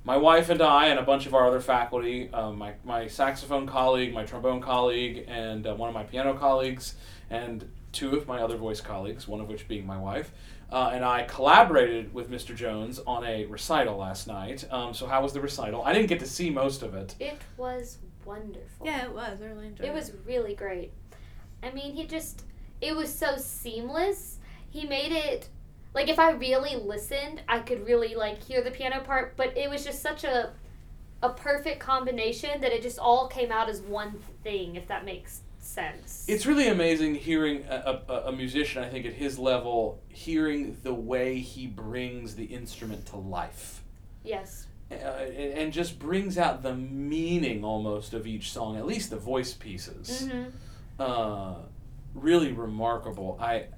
My 0.05 0.17
wife 0.17 0.49
and 0.51 0.61
I, 0.61 0.89
and 0.89 0.99
a 0.99 1.03
bunch 1.05 1.27
of 1.27 1.35
our 1.35 1.47
other 1.47 1.61
faculty, 1.61 2.29
um, 2.33 2.59
my, 2.59 2.73
my 2.83 3.07
saxophone 3.07 3.69
colleague, 3.69 4.13
my 4.13 4.25
trombone 4.25 4.61
colleague, 4.61 5.27
and 5.29 5.65
uh, 5.65 5.77
one 5.77 5.89
of 5.89 5.95
my 5.95 6.03
piano 6.03 6.35
colleagues, 6.35 6.97
and 7.33 7.69
two 7.93 8.15
of 8.17 8.29
my 8.29 8.41
other 8.41 8.57
voice 8.57 8.81
colleagues, 8.81 9.27
one 9.27 9.41
of 9.41 9.49
which 9.49 9.67
being 9.67 9.87
my 9.87 9.99
wife, 9.99 10.33
uh, 10.71 10.91
and 10.93 11.05
I 11.05 11.25
collaborated 11.25 12.13
with 12.15 12.31
Mr. 12.31 12.55
Jones 12.55 13.01
on 13.07 13.25
a 13.25 13.47
recital 13.47 13.97
last 13.97 14.27
night. 14.27 14.65
Um, 14.71 14.95
so, 14.95 15.07
how 15.07 15.23
was 15.23 15.33
the 15.33 15.41
recital? 15.41 15.83
I 15.83 15.93
didn't 15.93 16.09
get 16.09 16.21
to 16.21 16.27
see 16.27 16.51
most 16.51 16.83
of 16.83 16.95
it. 16.95 17.15
It 17.19 17.39
was 17.57 17.99
wonderful. 18.25 18.87
Yeah, 18.87 19.05
it 19.05 19.13
was. 19.13 19.41
I 19.43 19.47
really 19.47 19.67
enjoyed 19.69 19.87
it. 19.87 19.91
It 19.91 19.95
was 19.95 20.13
really 20.27 20.55
great. 20.55 20.93
I 21.63 21.71
mean, 21.71 21.95
he 21.95 22.07
just 22.07 22.45
it 22.81 22.95
was 22.95 23.13
so 23.13 23.37
seamless. 23.37 24.39
He 24.69 24.87
made 24.87 25.13
it 25.13 25.49
like 25.95 26.09
if 26.09 26.19
I 26.19 26.33
really 26.33 26.77
listened, 26.77 27.43
I 27.49 27.61
could 27.61 27.87
really 27.87 28.15
like 28.15 28.43
hear 28.43 28.63
the 28.63 28.71
piano 28.71 29.01
part, 29.01 29.37
but 29.37 29.57
it 29.57 29.71
was 29.71 29.85
just 29.85 30.03
such 30.03 30.25
a 30.25 30.53
a 31.23 31.31
perfect 31.31 31.79
combination 31.79 32.61
that 32.61 32.73
it 32.73 32.83
just 32.83 32.99
all 32.99 33.29
came 33.29 33.53
out 33.53 33.69
as 33.69 33.81
one 33.81 34.19
thing 34.43 34.75
if 34.75 34.89
that 34.89 35.05
makes 35.05 35.43
sense. 35.65 36.25
It's 36.29 36.47
really 36.47 36.69
amazing 36.69 37.15
hearing 37.15 37.65
a, 37.69 38.01
a, 38.09 38.15
a 38.27 38.33
musician, 38.33 38.83
I 38.83 38.89
think, 38.89 39.07
at 39.07 39.13
his 39.15 39.39
level, 39.39 40.03
hearing 40.09 40.77
the 40.83 40.95
way 40.95 41.39
he 41.39 41.67
brings 41.67 42.35
the 42.35 42.45
instrument 42.45 43.07
to 43.07 43.17
life. 43.17 43.83
yes. 44.25 44.67
Uh, 44.91 44.95
and, 44.95 45.55
and 45.59 45.73
just 45.73 45.99
brings 45.99 46.37
out 46.37 46.63
the 46.63 46.75
meaning 46.75 47.65
almost 47.65 48.13
of 48.13 48.27
each 48.27 48.53
song, 48.53 48.77
at 48.77 48.85
least 48.85 49.09
the 49.09 49.17
voice 49.17 49.55
pieces. 49.55 50.29
Mhm. 50.31 50.53
uh, 51.01 51.55
really 52.15 52.53
remarkable. 52.53 53.39
I, 53.41 53.69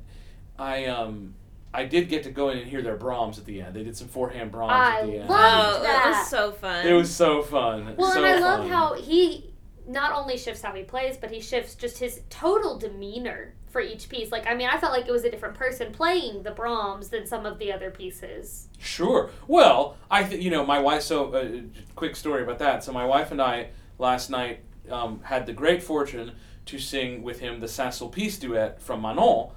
I 0.59 0.87
um, 0.87 1.35
I 1.73 1.85
did 1.85 2.09
get 2.09 2.25
to 2.25 2.31
go 2.31 2.49
in 2.49 2.59
and 2.59 2.67
hear 2.69 2.83
their 2.83 2.97
Brahms 2.97 3.39
at 3.39 3.45
the 3.45 3.61
end. 3.61 3.77
They 3.77 3.85
did 3.85 3.97
some 3.97 4.09
four-hand 4.09 4.51
Brahms 4.51 4.73
I 4.73 5.01
at 5.03 5.07
the 5.07 5.19
end. 5.19 5.29
love 5.31 5.75
Oh, 5.79 5.83
that. 5.85 6.07
it 6.07 6.09
was 6.19 6.27
so 6.29 6.51
fun. 6.51 6.85
It 6.87 6.93
was 6.95 7.15
so 7.15 7.43
fun. 7.43 7.95
Well, 7.97 8.11
so 8.11 8.25
and 8.25 8.27
I 8.35 8.39
love 8.41 8.69
how 8.69 8.95
he 8.95 9.54
not 9.87 10.13
only 10.13 10.37
shifts 10.37 10.63
how 10.63 10.73
he 10.73 10.83
plays, 10.83 11.17
but 11.17 11.31
he 11.31 11.41
shifts 11.41 11.75
just 11.75 11.99
his 11.99 12.23
total 12.31 12.79
demeanor 12.79 13.55
for 13.67 13.81
each 13.81 14.09
piece. 14.09 14.31
Like, 14.31 14.47
I 14.47 14.55
mean, 14.55 14.69
I 14.69 14.79
felt 14.79 14.93
like 14.93 15.09
it 15.09 15.13
was 15.13 15.25
a 15.25 15.31
different 15.31 15.57
person 15.57 15.93
playing 15.93 16.43
the 16.43 16.53
Brahms 16.53 17.09
than 17.09 17.27
some 17.27 17.45
of 17.45 17.59
the 17.59 17.73
other 17.73 17.91
pieces. 17.91 18.69
Sure. 18.79 19.31
Well, 19.49 19.97
I 20.11 20.25
think 20.25 20.43
you 20.43 20.51
know 20.51 20.65
my 20.65 20.79
wife. 20.79 21.03
So, 21.03 21.33
uh, 21.35 21.61
quick 21.97 22.17
story 22.17 22.43
about 22.43 22.59
that. 22.61 22.85
So, 22.85 22.93
my 22.93 23.05
wife 23.05 23.31
and 23.31 23.43
I 23.43 23.71
last 23.99 24.31
night 24.31 24.61
um, 24.91 25.21
had 25.25 25.47
the 25.47 25.53
great 25.53 25.83
fortune 25.83 26.33
to 26.67 26.79
sing 26.79 27.23
with 27.23 27.41
him 27.41 27.61
the 27.61 27.69
Saint 27.69 27.93
Sulpice 27.93 28.39
duet 28.39 28.81
from 28.81 29.03
Manon, 29.03 29.49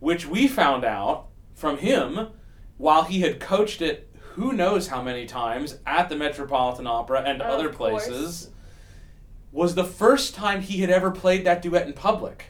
which 0.00 0.26
we 0.26 0.48
found 0.48 0.84
out 0.84 1.28
from 1.54 1.78
him 1.78 2.28
while 2.78 3.04
he 3.04 3.20
had 3.20 3.38
coached 3.38 3.82
it 3.82 4.08
who 4.34 4.52
knows 4.52 4.88
how 4.88 5.02
many 5.02 5.26
times 5.26 5.78
at 5.86 6.08
the 6.08 6.16
Metropolitan 6.16 6.86
Opera 6.86 7.22
and 7.26 7.42
Of 7.42 7.50
other 7.50 7.68
course. 7.70 8.48
Was 9.52 9.74
the 9.74 9.84
first 9.84 10.34
time 10.34 10.62
he 10.62 10.78
had 10.80 10.90
ever 10.90 11.10
played 11.10 11.44
that 11.44 11.60
duet 11.62 11.86
in 11.86 11.92
public. 11.92 12.46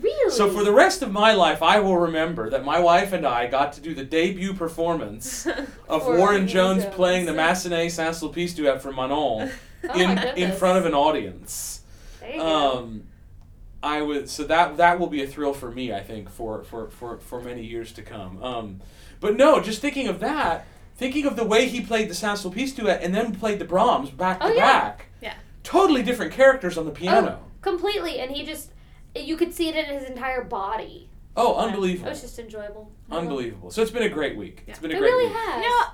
Really? 0.00 0.30
So 0.30 0.48
for 0.48 0.62
the 0.62 0.72
rest 0.72 1.02
of 1.02 1.10
my 1.10 1.32
life, 1.32 1.62
I 1.62 1.80
will 1.80 1.96
remember 1.96 2.48
that 2.50 2.64
my 2.64 2.78
wife 2.78 3.12
and 3.12 3.26
I 3.26 3.48
got 3.48 3.72
to 3.72 3.80
do 3.80 3.94
the 3.94 4.04
debut 4.04 4.54
performance 4.54 5.46
of 5.88 6.06
Warren 6.06 6.46
Jones, 6.46 6.84
Jones. 6.84 6.94
playing 6.94 7.26
the 7.26 7.32
Massenet 7.32 7.90
Saint 7.90 8.14
Sulpice 8.14 8.54
duet 8.54 8.80
from 8.80 8.94
Manon 8.96 9.50
Oh 9.88 9.98
in 10.00 10.18
in 10.36 10.52
front 10.52 10.78
of 10.78 10.86
an 10.86 10.94
audience. 10.94 11.80
There 12.20 12.30
you 12.32 12.38
go. 12.38 12.78
Um, 12.78 13.02
I 13.82 14.02
would 14.02 14.28
so 14.28 14.44
that 14.44 14.76
that 14.76 15.00
will 15.00 15.06
be 15.08 15.22
a 15.22 15.26
thrill 15.26 15.54
for 15.54 15.70
me. 15.70 15.92
I 15.92 16.00
think 16.00 16.30
for 16.30 16.62
for 16.62 16.88
for 16.90 17.18
for 17.18 17.40
many 17.40 17.64
years 17.64 17.92
to 17.94 18.02
come. 18.02 18.40
Um, 18.42 18.80
but 19.20 19.36
no, 19.36 19.60
just 19.60 19.80
thinking 19.80 20.06
of 20.06 20.20
that, 20.20 20.66
thinking 20.96 21.26
of 21.26 21.34
the 21.34 21.44
way 21.44 21.66
he 21.68 21.80
played 21.80 22.08
the 22.08 22.14
Saint 22.14 22.38
Sulpice 22.38 22.74
duet 22.76 23.02
and 23.02 23.12
then 23.14 23.34
played 23.34 23.58
the 23.58 23.64
Brahms 23.64 24.10
back 24.10 24.38
to 24.40 24.46
Oh, 24.46 24.52
yeah. 24.52 24.80
back. 24.80 25.06
Yeah. 25.68 25.80
Totally 25.80 26.02
different 26.02 26.32
characters 26.32 26.76
on 26.78 26.84
the 26.86 26.90
piano. 26.92 27.40
Oh, 27.42 27.44
Completely, 27.60 28.18
and 28.20 28.30
he 28.30 28.44
just 28.44 28.70
you 29.14 29.36
could 29.36 29.52
see 29.52 29.68
it 29.68 29.74
in 29.76 29.84
his 29.98 30.08
entire 30.08 30.44
body. 30.44 31.08
Oh, 31.36 31.54
unbelievable! 31.56 32.06
It 32.08 32.10
was 32.10 32.20
just 32.22 32.38
enjoyable. 32.38 32.90
Unbelievable. 33.10 33.70
So 33.70 33.82
it's 33.82 33.90
been 33.90 34.02
a 34.04 34.08
great 34.08 34.36
week. 34.36 34.64
It's 34.66 34.78
been 34.78 34.90
It 34.90 34.94
a 34.94 34.98
great 34.98 35.10
really 35.10 35.26
week. 35.26 35.36
has. 35.36 35.64
Yeah. 35.64 35.90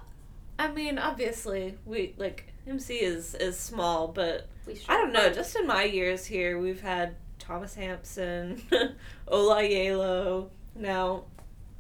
I 0.59 0.71
mean, 0.73 0.99
obviously, 0.99 1.77
we 1.85 2.15
like 2.19 2.53
MC 2.67 2.95
is 3.01 3.35
is 3.35 3.59
small, 3.59 4.09
but 4.09 4.47
I 4.89 4.97
don't 4.97 5.13
know. 5.13 5.31
Just 5.33 5.57
in 5.57 5.67
my 5.67 5.85
years 5.85 6.25
here, 6.27 6.59
we've 6.59 6.81
had 6.81 7.17
Thomas 7.39 7.75
Hampson, 7.75 8.63
Ola 9.29 9.63
Yalo, 9.63 10.49
now 10.77 11.25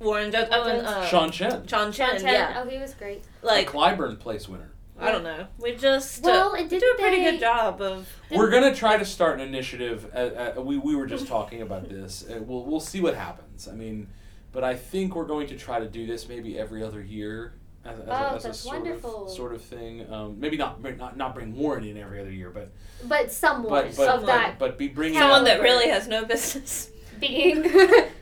Warren 0.01 0.33
Jones. 0.33 0.49
Oh, 0.51 0.65
and 0.69 0.87
uh, 0.87 1.07
Sean 1.07 1.31
Chen, 1.31 1.67
Sean 1.67 1.93
Chen. 1.93 2.11
John 2.19 2.21
Chen, 2.21 2.35
Yeah, 2.35 2.63
Oh, 2.65 2.69
he 2.69 2.79
was 2.79 2.93
great. 2.95 3.23
like 3.43 3.69
Cliburn 3.71 4.19
Place 4.19 4.49
winner. 4.49 4.73
I 5.05 5.13
don't 5.13 5.23
know. 5.23 5.47
We 5.59 5.75
just 5.77 6.23
Well, 6.23 6.51
uh, 6.51 6.55
and 6.55 6.63
we 6.65 6.69
didn't 6.69 6.81
do 6.81 6.95
a 6.97 7.01
pretty 7.01 7.23
they- 7.25 7.31
good 7.33 7.41
job 7.41 7.81
of. 7.81 8.09
We're 8.31 8.51
gonna 8.51 8.75
try 8.75 8.97
to 8.97 9.05
start 9.05 9.41
an 9.41 9.47
initiative. 9.47 10.11
Uh, 10.15 10.19
uh, 10.59 10.63
we 10.63 10.79
we 10.79 10.97
were 10.97 11.07
just 11.07 11.27
talking 11.27 11.63
about 11.63 11.89
this. 11.89 12.25
Uh, 12.29 12.41
we'll 12.43 12.65
we'll 12.65 12.81
see 12.81 13.01
what 13.01 13.15
happens. 13.15 13.69
I 13.69 13.73
mean, 13.73 14.09
but 14.53 14.65
I 14.65 14.75
think 14.75 15.15
we're 15.15 15.27
going 15.27 15.47
to 15.49 15.57
try 15.57 15.79
to 15.79 15.87
do 15.87 16.07
this 16.07 16.29
maybe 16.29 16.59
every 16.59 16.83
other 16.83 17.03
year. 17.03 17.55
As, 17.85 17.99
as, 17.99 18.05
Oh, 18.09 18.13
a, 18.13 18.35
as 18.37 18.45
a 18.45 18.49
that's 18.49 18.61
sort 18.61 18.77
wonderful. 18.81 19.27
of 19.27 19.31
sort 19.31 19.55
of 19.55 19.61
thing. 19.63 20.11
Um, 20.11 20.41
maybe 20.41 20.57
not 20.57 20.81
not 20.83 21.17
not 21.19 21.35
bring 21.35 21.55
Warren 21.55 21.85
in 21.85 21.99
every 21.99 22.19
other 22.21 22.31
year, 22.33 22.49
but 22.51 22.71
But 23.07 23.31
someone 23.31 23.71
but 23.71 23.95
but 23.97 24.09
of 24.09 24.21
but, 24.21 24.27
that 24.27 24.59
but 24.59 24.79
be 24.79 24.89
bringing 24.89 25.19
Someone 25.19 25.45
that 25.45 25.61
really 25.61 25.89
has 25.91 26.09
no 26.09 26.25
business. 26.25 26.91
being. 27.21 27.63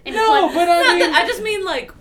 No, 0.05 0.49
but 0.53 0.69
I 0.69 0.83
Not 0.83 0.97
mean, 0.99 1.13
that- 1.13 1.23
I 1.25 1.27
just 1.29 1.43
mean 1.43 1.65
like. 1.65 1.93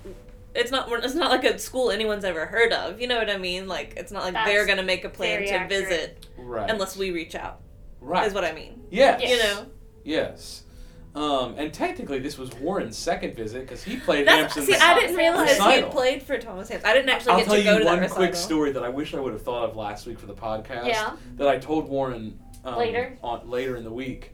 It's 0.54 0.72
not 0.72 0.92
it's 1.04 1.16
not 1.16 1.32
like 1.32 1.44
a 1.44 1.58
school 1.58 1.92
anyone's 1.92 2.26
ever 2.26 2.46
heard 2.46 2.74
of. 2.74 3.00
You 3.00 3.08
know 3.08 3.18
what 3.18 3.30
I 3.30 3.38
mean? 3.38 3.68
Like 3.68 3.94
it's 3.98 4.12
not 4.12 4.24
like 4.24 4.34
That's 4.34 4.50
they're 4.50 4.66
gonna 4.66 4.84
make 4.84 5.06
a 5.06 5.10
plan 5.10 5.42
to 5.44 5.50
accurate. 5.50 5.70
visit 5.90 6.28
right 6.38 6.70
unless 6.70 6.98
we 6.98 7.12
reach 7.12 7.36
out. 7.36 7.62
right 8.02 8.28
Is 8.28 8.34
what 8.34 8.44
I 8.44 8.52
mean. 8.52 8.82
yes 8.90 9.22
You 9.22 9.38
know. 9.38 9.66
yes. 10.04 10.64
Um, 11.14 11.56
and 11.58 11.74
technically, 11.74 12.20
this 12.20 12.38
was 12.38 12.54
Warren's 12.54 12.98
second 12.98 13.36
visit 13.36 13.62
because 13.62 13.84
he 13.84 13.98
played 13.98 14.26
That's, 14.26 14.54
Hampson's 14.56 14.68
see, 14.68 14.76
I 14.76 14.98
didn't 14.98 15.18
realize 15.18 15.50
he 15.50 15.54
recital. 15.56 15.72
had 15.84 15.92
played 15.92 16.24
for 16.24 16.38
Thomas 16.38 16.70
Hampson. 16.70 16.90
I 16.90 16.94
didn't 16.94 17.10
actually 17.10 17.32
I'll 17.34 17.38
get 17.40 17.46
tell 17.48 17.56
to 17.58 17.64
go 17.64 17.74
you 17.74 17.80
to 17.80 17.86
one 17.86 18.10
quick 18.10 18.34
story 18.34 18.72
that 18.72 18.82
I 18.84 18.88
wish 18.88 19.14
I 19.14 19.20
would 19.20 19.34
have 19.34 19.42
thought 19.42 19.70
of 19.70 19.76
last 19.76 20.06
week 20.08 20.18
for 20.20 20.26
the 20.28 20.34
podcast. 20.34 20.86
Yeah. 20.88 21.18
That 21.36 21.50
I 21.50 21.58
told 21.58 21.90
Warren 21.90 22.40
um, 22.64 22.78
Later? 22.78 23.18
on 23.22 23.50
later 23.50 23.76
in 23.76 23.84
the 23.84 23.92
week. 23.92 24.32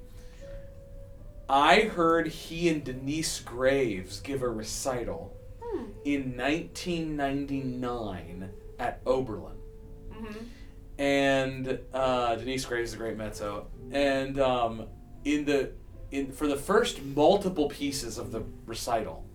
I 1.50 1.82
heard 1.82 2.28
he 2.28 2.70
and 2.70 2.84
Denyce 2.84 3.40
Graves 3.40 4.20
give 4.20 4.42
a 4.42 4.50
recital. 4.50 5.34
In 6.06 6.38
1999 6.38 8.50
at 8.80 9.02
Oberlin, 9.06 9.58
Mhm. 10.12 10.36
and 10.98 11.80
uh, 11.94 12.36
Denyce 12.36 12.66
Graves 12.66 12.90
is 12.90 12.94
a 12.96 12.98
great 12.98 13.18
mezzo, 13.18 13.68
and 13.92 14.40
um, 14.40 14.88
in 15.26 15.46
the 15.46 15.72
in 16.12 16.32
for 16.32 16.48
the 16.48 16.56
first 16.56 17.04
multiple 17.04 17.68
pieces 17.68 18.18
of 18.18 18.32
the 18.32 18.44
recital, 18.66 19.26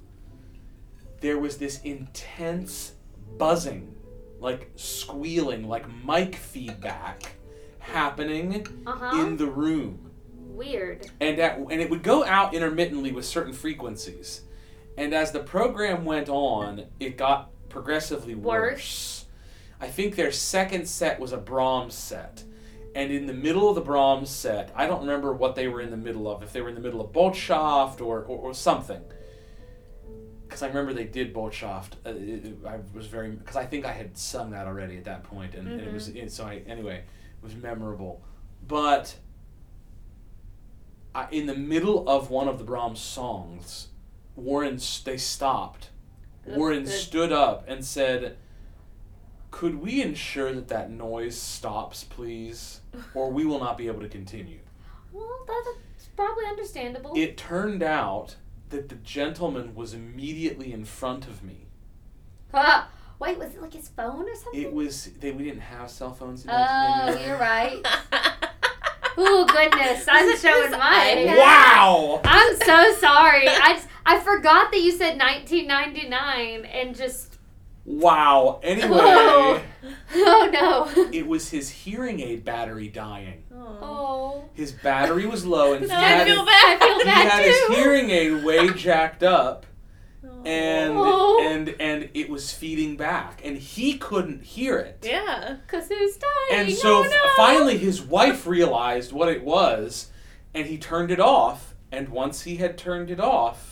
there 1.21 1.39
was 1.39 1.59
this 1.59 1.83
intense 1.83 2.93
buzzing, 3.37 3.95
like 4.41 4.71
squealing, 4.77 5.69
like 5.69 5.85
mic 6.07 6.35
feedback 6.37 7.35
happening 7.79 8.67
Uh-huh. 8.87 9.21
in 9.27 9.37
the 9.37 9.47
room. 9.47 10.11
Weird. 10.39 11.11
And 11.21 11.39
at, 11.39 11.59
and 11.59 11.73
it 11.81 11.91
would 11.91 12.03
go 12.03 12.25
out 12.25 12.55
intermittently 12.55 13.13
with 13.13 13.25
certain 13.25 13.53
frequencies. 13.53 14.43
And 14.97 15.15
as 15.15 15.33
the 15.33 15.41
program 15.41 16.05
went 16.05 16.29
on, 16.29 16.87
it 17.01 17.17
got 17.17 17.51
progressively 17.69 18.35
worse. 18.35 18.73
Worse? 18.73 19.25
I 19.81 19.89
think 19.89 20.17
their 20.17 20.31
second 20.33 20.87
set 20.87 21.19
was 21.19 21.33
a 21.33 21.39
Brahms 21.39 21.95
set. 21.95 22.45
And 22.95 23.11
in 23.11 23.27
the 23.27 23.33
middle 23.33 23.69
of 23.71 23.75
the 23.75 23.81
Brahms 23.81 24.29
set, 24.29 24.71
I 24.77 24.87
don't 24.87 25.01
remember 25.01 25.33
what 25.33 25.55
they 25.55 25.67
were 25.67 25.81
in 25.81 25.91
the 25.91 25.97
middle 25.97 26.31
of, 26.31 26.43
if 26.43 26.53
they 26.53 26.61
were 26.61 26.69
in 26.69 26.75
the 26.75 26.81
middle 26.81 27.01
of 27.01 27.11
Botschaft 27.11 28.01
or, 28.03 28.19
or, 28.21 28.39
or 28.39 28.55
something. 28.55 29.03
Because 30.47 30.63
I 30.63 30.67
remember 30.69 30.93
they 30.93 31.05
did 31.05 31.33
Botschaft. 31.33 31.93
Uh, 32.05 32.11
it- 32.11 32.47
it- 32.47 32.59
I 32.67 32.81
was 32.95 33.07
very, 33.07 33.31
because 33.31 33.57
I 33.57 33.65
think 33.65 33.87
I 33.87 33.93
had 33.93 34.19
sung 34.19 34.51
that 34.51 34.67
already 34.67 34.99
at 34.99 35.05
that 35.05 35.23
point, 35.25 35.55
and, 35.55 35.67
and 35.67 35.81
it 35.81 35.91
was, 35.93 36.09
it, 36.09 36.31
so 36.31 36.45
I, 36.45 36.63
anyway, 36.67 36.97
it 36.99 37.43
was 37.43 37.55
memorable. 37.57 38.21
But 38.69 39.17
I, 41.15 41.29
in 41.31 41.47
the 41.47 41.55
middle 41.57 42.07
of 42.09 42.29
one 42.31 42.47
of 42.49 42.59
the 42.59 42.65
Brahms 42.65 43.01
songs, 43.01 43.89
Warren, 44.37 44.79
they 45.05 45.17
stopped. 45.17 45.91
Good, 46.45 46.57
Warren 46.57 46.85
good. 46.85 46.93
stood 46.93 47.33
up 47.33 47.65
and 47.69 47.85
said, 47.85 48.37
Could 49.51 49.81
we 49.81 50.03
ensure 50.03 50.53
that 50.53 50.69
that 50.69 50.91
noise 50.91 51.37
stops, 51.37 52.05
please? 52.05 52.81
Or 53.15 53.31
we 53.31 53.45
will 53.45 53.61
not 53.61 53.79
be 53.79 53.87
able 53.87 54.01
to 54.01 54.09
continue. 54.09 54.61
Well, 55.13 55.29
that's 55.47 56.09
probably 56.17 56.47
understandable. 56.47 57.13
It 57.15 57.37
turned 57.37 57.83
out 57.83 58.37
that 58.71 58.89
the 58.89 58.95
gentleman 58.97 59.75
was 59.75 59.93
immediately 59.93 60.73
in 60.73 60.85
front 60.85 61.27
of 61.27 61.45
me. 61.45 61.67
Ah, 62.55 62.89
wait, 63.19 63.39
was 63.39 63.55
it 63.55 63.61
like 63.61 63.75
his 63.75 63.89
phone 63.89 64.29
or 64.29 64.35
something? 64.35 64.61
It 64.61 64.73
was, 64.73 65.11
they, 65.21 65.31
we 65.31 65.45
didn't 65.45 65.61
have 65.61 65.91
cell 65.91 66.13
phones 66.13 66.45
in 66.45 66.51
Oh, 66.51 67.23
you're 67.25 67.39
right. 67.39 67.87
Oh 69.15 69.45
goodness, 69.45 70.07
I'm 70.09 70.37
showing 70.39 70.63
his 70.63 70.71
my. 70.73 71.35
Wow! 71.37 72.21
I'm 72.25 72.57
so 72.57 72.95
sorry. 72.99 73.47
I 73.47 73.75
just, 73.75 73.87
I 74.05 74.19
forgot 74.21 74.71
that 74.73 74.81
you 74.81 74.93
said 74.93 75.19
1999 75.19 76.65
and 76.65 76.95
just 76.97 77.39
Wow. 77.85 78.61
Anyway, 78.63 78.89
Oh. 80.15 80.51
No. 80.95 81.09
it 81.13 81.27
was 81.27 81.51
his 81.51 81.69
hearing 81.69 82.21
aid 82.21 82.45
battery 82.45 82.89
dying. 82.89 83.43
Oh. 83.53 84.45
His 84.55 84.71
battery 84.73 85.27
was 85.27 85.45
low, 85.45 85.73
and 85.73 85.83
he 85.85 85.89
No, 85.89 85.97
I 85.97 86.01
had, 86.03 86.27
feel 86.27 86.37
his, 86.37 86.47
bad. 86.47 86.79
I 86.81 86.87
feel 86.87 86.99
he 87.01 87.09
had 87.11 87.43
too. 87.43 87.49
his 87.51 87.77
hearing 87.79 88.11
aid 88.11 88.45
way 88.45 88.69
jacked 88.77 89.23
up, 89.25 89.67
and 90.45 90.93
Oh. 90.97 91.41
and 91.45 91.75
and 91.81 92.09
it 92.15 92.31
was 92.31 92.53
feeding 92.53 92.97
back, 92.97 93.41
and 93.45 93.57
he 93.59 93.99
couldn't 93.99 94.45
hear 94.45 94.79
it. 94.79 94.99
Yeah. 95.03 95.57
Cause 95.67 95.91
it 95.91 95.99
was 96.01 96.17
dying? 96.19 96.67
And 96.69 96.73
so 96.77 96.99
oh, 96.99 97.03
f- 97.03 97.11
no. 97.11 97.31
finally, 97.37 97.79
his 97.79 98.01
wife 98.01 98.47
realized 98.47 99.11
what 99.13 99.29
it 99.29 99.43
was, 99.43 100.11
and 100.55 100.67
he 100.67 100.79
turned 100.79 101.11
it 101.11 101.21
off. 101.21 101.75
And 101.91 102.09
once 102.11 102.43
he 102.43 102.57
had 102.57 102.79
turned 102.79 103.11
it 103.11 103.21
off, 103.21 103.72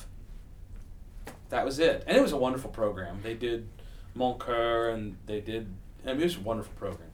that 1.50 1.64
was 1.64 1.78
it. 1.78 2.02
And 2.06 2.16
it 2.16 2.20
was 2.20 2.32
a 2.32 2.36
wonderful 2.36 2.70
program. 2.70 3.20
They 3.22 3.34
did 3.34 3.68
Mon 4.14 4.38
Coeur, 4.38 4.88
and 4.88 5.16
they 5.26 5.40
did. 5.40 5.72
I 6.04 6.12
mean, 6.12 6.20
it 6.20 6.24
was 6.24 6.36
a 6.36 6.40
wonderful 6.40 6.72
program. 6.76 7.10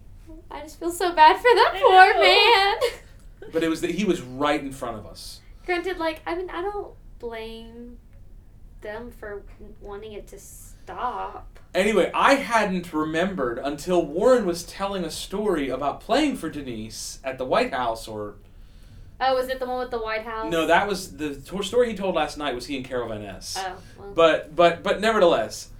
I 0.51 0.63
just 0.63 0.79
feel 0.79 0.93
so 0.93 1.13
bad 1.15 1.37
for 1.37 1.43
that 1.43 1.73
I 1.75 1.81
poor 1.81 2.15
know. 2.15 2.21
man. 2.23 3.01
But 3.53 3.63
it 3.63 3.69
was 3.69 3.81
that 3.83 3.91
he 3.93 4.05
was 4.05 4.23
right 4.23 4.61
in 4.61 4.73
front 4.73 4.97
of 4.99 5.07
us. 5.07 5.41
Granted, 5.67 5.99
like 5.99 6.21
I 6.27 6.35
mean, 6.35 6.51
I 6.51 6.63
don't 6.63 6.95
blame 7.19 7.99
them 8.81 9.11
for 9.11 9.43
wanting 9.81 10.13
it 10.15 10.27
to 10.29 10.39
stop. 10.39 11.59
Anyway, 11.75 12.11
I 12.15 12.35
hadn't 12.37 12.93
remembered 12.93 13.59
until 13.59 14.05
Warren 14.05 14.47
was 14.47 14.65
telling 14.65 15.05
a 15.05 15.11
story 15.11 15.69
about 15.69 16.01
playing 16.01 16.37
for 16.37 16.49
Denyce 16.49 17.21
at 17.23 17.39
the 17.39 17.45
White 17.45 17.73
House, 17.75 18.09
or 18.09 18.37
Oh, 19.21 19.35
was 19.35 19.49
it 19.49 19.59
the 19.59 19.67
one 19.67 19.79
with 19.79 19.91
the 19.91 19.99
White 19.99 20.23
House? 20.25 20.51
no, 20.53 20.67
that 20.67 20.87
was 20.87 21.17
the 21.17 21.35
t- 21.37 21.63
story 21.63 21.91
he 21.91 21.97
told 21.97 22.15
last 22.15 22.37
night. 22.37 22.55
Was 22.55 22.67
he 22.67 22.77
and 22.77 22.85
Carol 22.85 23.09
Vaness? 23.09 23.57
Oh, 23.59 23.77
well. 23.99 24.13
But 24.15 24.55
but 24.55 24.83
but 24.83 25.01
nevertheless, 25.01 25.71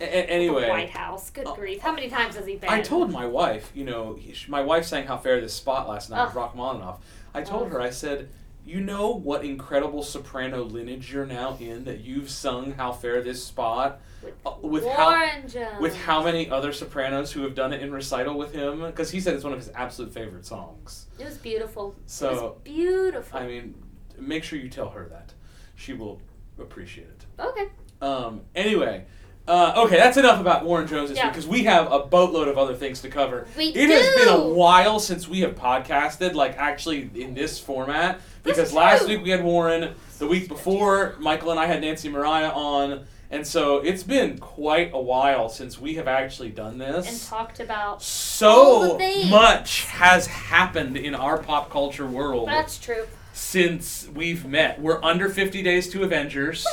a- 0.00 0.04
a- 0.04 0.08
The 0.26 0.30
anyway, 0.32 0.68
White 0.70 0.90
House. 0.90 1.28
Good 1.30 1.46
Oh. 1.46 1.54
grief! 1.54 1.80
How 1.80 1.92
many 1.92 2.08
times 2.08 2.36
has 2.36 2.46
he 2.46 2.56
been? 2.56 2.70
I 2.70 2.80
told 2.80 3.10
my 3.12 3.26
wife, 3.26 3.70
you 3.74 3.84
know, 3.84 4.14
he, 4.14 4.34
my 4.48 4.62
wife 4.62 4.84
sang 4.86 5.06
"How 5.06 5.18
Fair 5.18 5.40
This 5.40 5.52
Spot" 5.54 5.88
last 5.88 6.08
night 6.08 6.24
with 6.26 6.36
Ugh. 6.36 6.54
Rachmaninoff. 6.54 6.98
I 7.34 7.42
told 7.42 7.64
Ugh. 7.66 7.72
her, 7.72 7.80
I 7.82 7.90
said, 7.90 8.28
you 8.68 8.80
know 8.80 9.10
what 9.10 9.44
incredible 9.44 10.02
soprano 10.02 10.62
lineage 10.62 11.12
you're 11.12 11.26
now 11.26 11.56
in 11.58 11.84
that 11.84 12.00
you've 12.00 12.28
sung 12.30 12.72
"How 12.72 12.92
Fair 12.92 13.22
This 13.22 13.42
Spot" 13.42 14.00
with, 14.22 14.34
uh, 14.44 14.52
with 14.60 14.86
how 14.86 15.26
Jones. 15.46 15.80
with 15.80 15.96
how 15.96 16.22
many 16.22 16.50
other 16.50 16.72
sopranos 16.72 17.32
who 17.32 17.42
have 17.42 17.54
done 17.54 17.72
it 17.72 17.80
in 17.82 17.90
recital 17.92 18.36
with 18.36 18.52
him? 18.52 18.82
Because 18.82 19.10
he 19.10 19.20
said 19.20 19.34
it's 19.34 19.44
one 19.44 19.52
of 19.52 19.58
his 19.58 19.70
absolute 19.74 20.12
favorite 20.12 20.44
songs. 20.44 21.06
It 21.18 21.24
was 21.24 21.38
beautiful. 21.38 21.94
it 21.98 22.10
So 22.10 22.32
was 22.32 22.52
beautiful. 22.64 23.38
I 23.38 23.46
mean, 23.46 23.74
make 24.18 24.44
sure 24.44 24.58
you 24.58 24.68
tell 24.68 24.90
her 24.90 25.08
that. 25.08 25.32
She 25.74 25.92
will 25.94 26.20
appreciate 26.58 27.08
it. 27.08 27.24
okay. 27.40 27.68
Um, 28.00 28.42
anyway, 28.54 29.06
uh, 29.48 29.72
okay, 29.84 29.96
that's 29.96 30.16
enough 30.16 30.40
about 30.40 30.64
Warren 30.64 30.86
Jones 30.86 31.08
this 31.08 31.16
Yeah. 31.18 31.24
week 31.26 31.32
because 31.32 31.48
we 31.48 31.64
have 31.64 31.90
a 31.90 32.00
boatload 32.00 32.48
of 32.48 32.58
other 32.58 32.74
things 32.74 33.00
to 33.02 33.08
cover. 33.08 33.46
We 33.56 33.66
it 33.66 33.88
has 33.90 34.14
been 34.14 34.28
a 34.28 34.48
while 34.54 35.00
since 35.00 35.26
we 35.26 35.40
have 35.40 35.54
podcasted, 35.56 36.34
like 36.34 36.56
actually 36.58 37.10
in 37.14 37.34
this 37.34 37.58
format. 37.58 38.20
Because 38.44 38.72
last 38.72 39.00
true. 39.00 39.08
week 39.16 39.24
we 39.24 39.30
had 39.30 39.42
Warren, 39.42 39.94
the 40.18 40.26
week 40.26 40.48
before 40.48 41.16
Michael 41.18 41.50
and 41.50 41.58
I 41.58 41.66
had 41.66 41.80
Nancy 41.80 42.08
Mariah 42.08 42.50
on, 42.50 43.04
and 43.30 43.46
so 43.46 43.78
it's 43.78 44.02
been 44.02 44.38
quite 44.38 44.90
a 44.94 45.00
while 45.00 45.48
since 45.50 45.78
we 45.78 45.94
have 45.94 46.08
actually 46.08 46.48
done 46.50 46.78
this 46.78 47.06
And 47.08 47.20
talked 47.28 47.60
about. 47.60 48.02
so 48.02 48.98
much 49.28 49.84
has 49.84 50.26
happened 50.26 50.96
in 50.96 51.14
our 51.14 51.38
pop 51.38 51.70
culture 51.70 52.06
world 52.06 52.48
That's 52.48 52.78
true. 52.78 53.06
Since 53.38 54.08
we've 54.14 54.44
met. 54.44 54.80
We're 54.80 55.02
under 55.02 55.28
50 55.28 55.62
days 55.62 55.88
to 55.90 56.02
Avengers. 56.02 56.66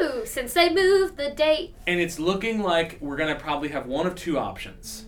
Woohoo! 0.00 0.26
Since 0.26 0.54
they 0.54 0.72
moved 0.72 1.16
the 1.16 1.30
date. 1.30 1.74
and 1.86 1.98
it's 2.00 2.18
looking 2.18 2.62
like 2.62 2.96
we're 3.00 3.16
gonna 3.16 3.34
probably 3.34 3.68
have 3.70 3.86
one 3.86 4.06
of 4.06 4.14
two 4.14 4.38
options. 4.38 5.06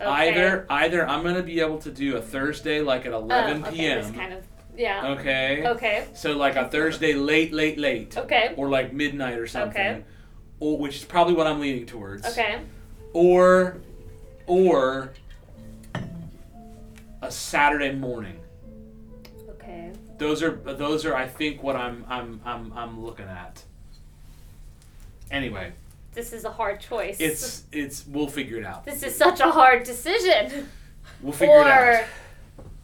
Okay. 0.00 0.08
Either 0.30 0.64
either 0.70 1.06
I'm 1.06 1.22
gonna 1.22 1.42
be 1.42 1.60
able 1.60 1.78
to 1.78 1.90
do 1.90 2.16
a 2.16 2.22
Thursday 2.22 2.80
like 2.80 3.04
at 3.04 3.12
11 3.12 3.62
Oh, 3.64 3.66
okay, 3.68 3.76
p.m. 3.76 4.14
kind 4.14 4.32
of. 4.32 4.44
Yeah. 4.76 5.08
Okay. 5.18 5.66
Okay. 5.66 6.06
So 6.14 6.32
like 6.36 6.56
a 6.56 6.68
Thursday 6.68 7.12
late, 7.12 7.52
late, 7.52 7.78
late, 7.78 8.16
Okay. 8.16 8.54
or 8.56 8.68
like 8.70 8.92
midnight 8.92 9.38
or 9.38 9.46
something. 9.46 9.80
Okay. 9.80 10.04
Or 10.60 10.78
which 10.78 10.96
is 10.96 11.04
probably 11.04 11.34
what 11.34 11.46
I'm 11.46 11.60
leaning 11.60 11.84
towards. 11.84 12.24
Okay. 12.26 12.60
Or, 13.12 13.78
or 14.46 15.12
a 17.22 17.30
Saturday 17.30 17.92
morning. 17.92 18.38
Okay. 19.50 19.92
Those 20.18 20.42
are 20.42 20.50
those 20.50 21.06
are 21.06 21.14
I 21.14 21.26
think 21.28 21.62
what 21.62 21.76
I'm 21.76 22.04
I'm 22.08 22.40
I'm 22.44 22.72
I'm 22.74 23.04
looking 23.04 23.26
at. 23.26 23.62
Anyway, 25.30 25.72
This 26.14 26.32
is 26.32 26.44
a 26.44 26.50
hard 26.50 26.80
choice. 26.80 27.16
it's 27.20 27.64
it's 27.72 28.04
we'll 28.06 28.28
figure 28.28 28.56
it 28.58 28.64
out. 28.64 28.84
This 28.84 29.02
is 29.02 29.14
such 29.16 29.40
a 29.40 29.50
hard 29.50 29.84
decision. 29.84 30.68
We'll 31.22 31.32
figure 31.32 31.54
or 31.54 31.62
it 31.62 31.68
out. 31.68 32.04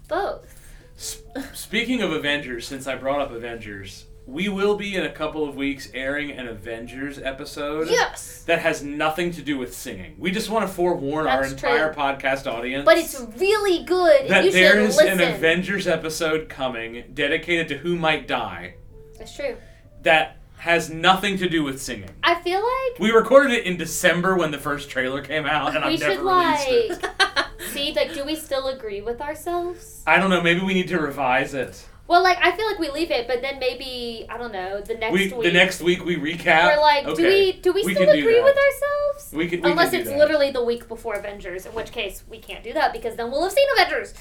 both. 0.09 0.61
S- 0.97 1.23
Speaking 1.55 2.03
of 2.03 2.13
Avengers, 2.13 2.67
since 2.67 2.87
I 2.87 2.95
brought 2.97 3.21
up 3.21 3.31
Avengers, 3.33 4.05
we 4.27 4.49
will 4.49 4.77
be 4.77 4.97
in 4.97 5.05
a 5.05 5.11
couple 5.13 5.47
of 5.47 5.55
weeks 5.55 5.89
airing 5.93 6.31
an 6.31 6.49
Avengers 6.49 7.19
episode 7.19 7.89
Yes. 7.89 8.43
that 8.47 8.61
has 8.61 8.83
nothing 8.83 9.31
to 9.33 9.43
do 9.43 9.59
with 9.59 9.75
singing. 9.75 10.17
We 10.19 10.31
just 10.31 10.49
want 10.49 10.67
to 10.67 10.73
forewarn 10.75 11.27
our 11.27 11.45
entire 11.45 11.93
true. 11.93 12.03
podcast 12.03 12.47
audience 12.51 12.85
But 12.87 12.97
it's 12.99 13.21
really 13.39 13.85
good. 13.85 14.29
that 14.31 14.45
you 14.47 14.53
there 14.53 14.81
listen. 14.83 15.09
an 15.09 15.21
Avengers 15.21 15.87
episode 15.87 16.49
coming 16.49 17.05
dedicated 17.13 17.69
to 17.69 17.79
who 17.79 17.97
might 17.97 18.27
die 18.27 18.77
That's 19.19 19.37
true. 19.37 19.57
that 20.03 20.39
has 20.57 20.89
nothing 20.89 21.37
to 21.37 21.47
do 21.47 21.63
with 21.63 21.83
singing. 21.83 22.09
I 22.23 22.37
feel 22.41 22.61
like 22.61 22.99
We 22.99 23.11
recorded 23.11 23.53
it 23.53 23.67
in 23.67 23.77
December 23.77 24.35
when 24.37 24.51
the 24.51 24.59
first 24.59 24.89
trailer 24.89 25.21
came 25.21 25.45
out, 25.45 25.77
and 25.77 25.85
I've 25.85 25.99
should 25.99 26.09
never 26.09 26.23
released 26.25 26.69
it. 26.69 27.03
like 27.03 27.47
see 27.73 27.93
like 27.93 28.15
do 28.15 28.25
we 28.25 28.35
still 28.35 28.69
agree 28.69 29.03
with 29.03 29.21
ourselves? 29.21 30.03
I 30.07 30.19
don't 30.19 30.31
know. 30.31 30.41
Maybe 30.41 30.61
we 30.63 30.73
need 30.73 30.89
to 30.89 30.99
revise 30.99 31.53
it. 31.53 31.85
Well, 32.07 32.23
like 32.23 32.39
I 32.43 32.55
feel 32.55 32.67
like 32.67 32.79
we 32.79 32.91
leave 32.91 33.11
it, 33.11 33.27
but 33.27 33.41
then 33.41 33.59
maybe 33.59 34.27
I 34.29 34.37
don't 34.37 34.53
know 34.53 34.81
the 34.81 34.95
next 34.95 35.13
We 35.13 35.33
week. 35.33 35.43
the 35.43 35.53
next 35.53 35.81
week 35.81 36.05
we 36.05 36.17
recap. 36.17 36.77
we're 36.77 36.81
like, 36.83 37.07
okay. 37.07 37.15
do 37.23 37.29
we 37.29 37.53
do 37.53 37.73
we, 37.73 37.83
We 37.85 37.95
still 37.95 38.11
agree 38.11 38.43
with 38.43 38.57
ourselves? 38.57 39.33
We 39.33 39.49
can, 39.49 39.63
we 39.63 39.71
Unless 39.71 39.95
it's 39.95 40.11
that. 40.11 40.19
literally 40.19 40.51
the 40.51 40.63
week 40.63 40.87
before 40.87 41.15
Avengers, 41.15 41.65
in 41.65 41.73
which 41.73 41.93
case 41.93 42.23
we 42.29 42.39
can't 42.39 42.63
do 42.63 42.73
that 42.75 42.93
because 42.93 43.17
then 43.17 43.31
we'll 43.31 43.43
have 43.43 43.53
seen 43.53 43.67
Avengers. 43.79 44.15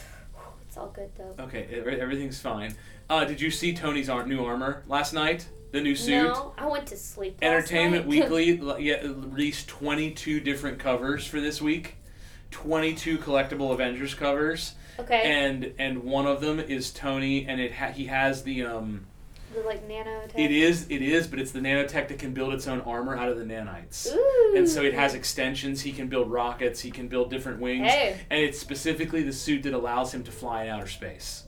It's 0.68 0.78
all 0.78 0.88
good 0.96 1.12
though. 1.18 1.36
Okay, 1.44 1.68
everything's 2.00 2.40
fine. 2.40 2.76
Uh, 3.10 3.26
did 3.26 3.42
you 3.42 3.52
see 3.52 3.74
Tony's 3.74 4.10
ar- 4.10 4.26
new 4.26 4.44
armor 4.46 4.84
last 4.88 5.14
night? 5.14 5.48
The 5.72 5.82
new 5.82 5.96
suit. 5.96 6.24
No, 6.24 6.54
I 6.58 6.68
went 6.68 6.86
to 6.88 6.98
sleep. 6.98 7.40
last 7.42 7.48
Entertainment. 7.52 8.06
Weekly 8.08 8.52
yeah, 8.80 9.02
released 9.02 9.68
22 9.68 10.40
different 10.40 10.80
covers 10.80 11.26
for 11.28 11.42
this 11.42 11.62
week. 11.62 11.98
22 12.54 13.18
collectible 13.18 13.74
Avengers 13.74 14.14
covers, 14.14 14.76
okay. 15.00 15.22
and 15.24 15.74
and 15.78 16.04
one 16.04 16.26
of 16.26 16.40
them 16.40 16.60
is 16.60 16.92
Tony, 16.92 17.46
and 17.46 17.60
it 17.60 17.74
ha- 17.74 17.92
he 17.92 18.06
has 18.06 18.44
the 18.44 18.64
um. 18.64 19.06
the 19.54 19.62
like 19.62 19.88
nanotech. 19.90 20.32
It 20.38 20.52
is 20.52 20.86
it 20.90 21.02
is, 21.02 21.28
but 21.28 21.40
it's 21.40 21.52
the 21.52 21.60
nanotech 21.60 22.08
that 22.08 22.20
can 22.20 22.34
build 22.34 22.54
its 22.54 22.68
own 22.68 22.82
armor 22.82 23.18
out 23.18 23.28
of 23.30 23.38
the 23.38 23.44
nanites. 23.44 24.14
Ooh. 24.14 24.54
And 24.56 24.70
so 24.70 24.82
it 24.84 24.94
has 24.94 25.14
extensions. 25.16 25.82
He 25.82 25.92
can 25.92 26.08
build 26.08 26.32
rockets. 26.32 26.80
He 26.80 26.92
can 26.92 27.08
build 27.08 27.30
different 27.32 27.60
wings. 27.60 27.88
Hey, 27.92 28.20
And 28.30 28.40
it's 28.40 28.60
specifically 28.60 29.24
the 29.24 29.34
suit 29.34 29.64
that 29.64 29.74
allows 29.74 30.14
him 30.14 30.24
to 30.26 30.32
fly 30.32 30.64
in 30.66 30.70
outer 30.70 30.88
space. 30.88 31.44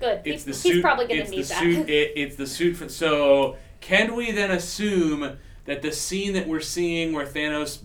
good. 0.00 0.20
It's 0.24 0.44
he's, 0.44 0.44
the 0.44 0.50
he's 0.68 0.74
suit. 0.76 0.82
probably 0.82 1.06
gonna 1.08 1.20
it's 1.22 1.30
need 1.30 1.44
the 1.44 1.48
that. 1.48 1.58
suit. 1.60 1.88
It, 1.88 2.12
it's 2.16 2.36
the 2.36 2.46
suit 2.46 2.76
for. 2.76 2.88
So 2.88 3.56
can 3.80 4.14
we 4.14 4.30
then 4.30 4.52
assume 4.52 5.38
that 5.64 5.82
the 5.82 5.90
scene 5.90 6.32
that 6.34 6.46
we're 6.46 6.60
seeing 6.60 7.12
where 7.12 7.26
Thanos 7.26 7.80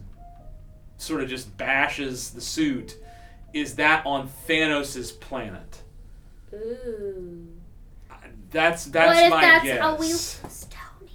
sort 1.01 1.21
of 1.21 1.29
just 1.29 1.57
bashes 1.57 2.31
the 2.31 2.41
suit 2.41 2.97
is 3.53 3.75
that 3.75 4.05
on 4.05 4.29
Thanos' 4.47 5.19
planet? 5.19 5.81
Ooh. 6.53 7.47
Uh, 8.09 8.15
that's 8.49 8.85
that's 8.85 9.17
my 9.17 9.23
own. 9.25 9.31
what 9.31 9.37
if 9.37 9.41
my 9.41 9.41
that's 9.41 9.63
guess. 9.65 9.79
how 9.79 9.95
we 9.95 10.07
lose 10.07 10.67
Tony? 10.69 11.11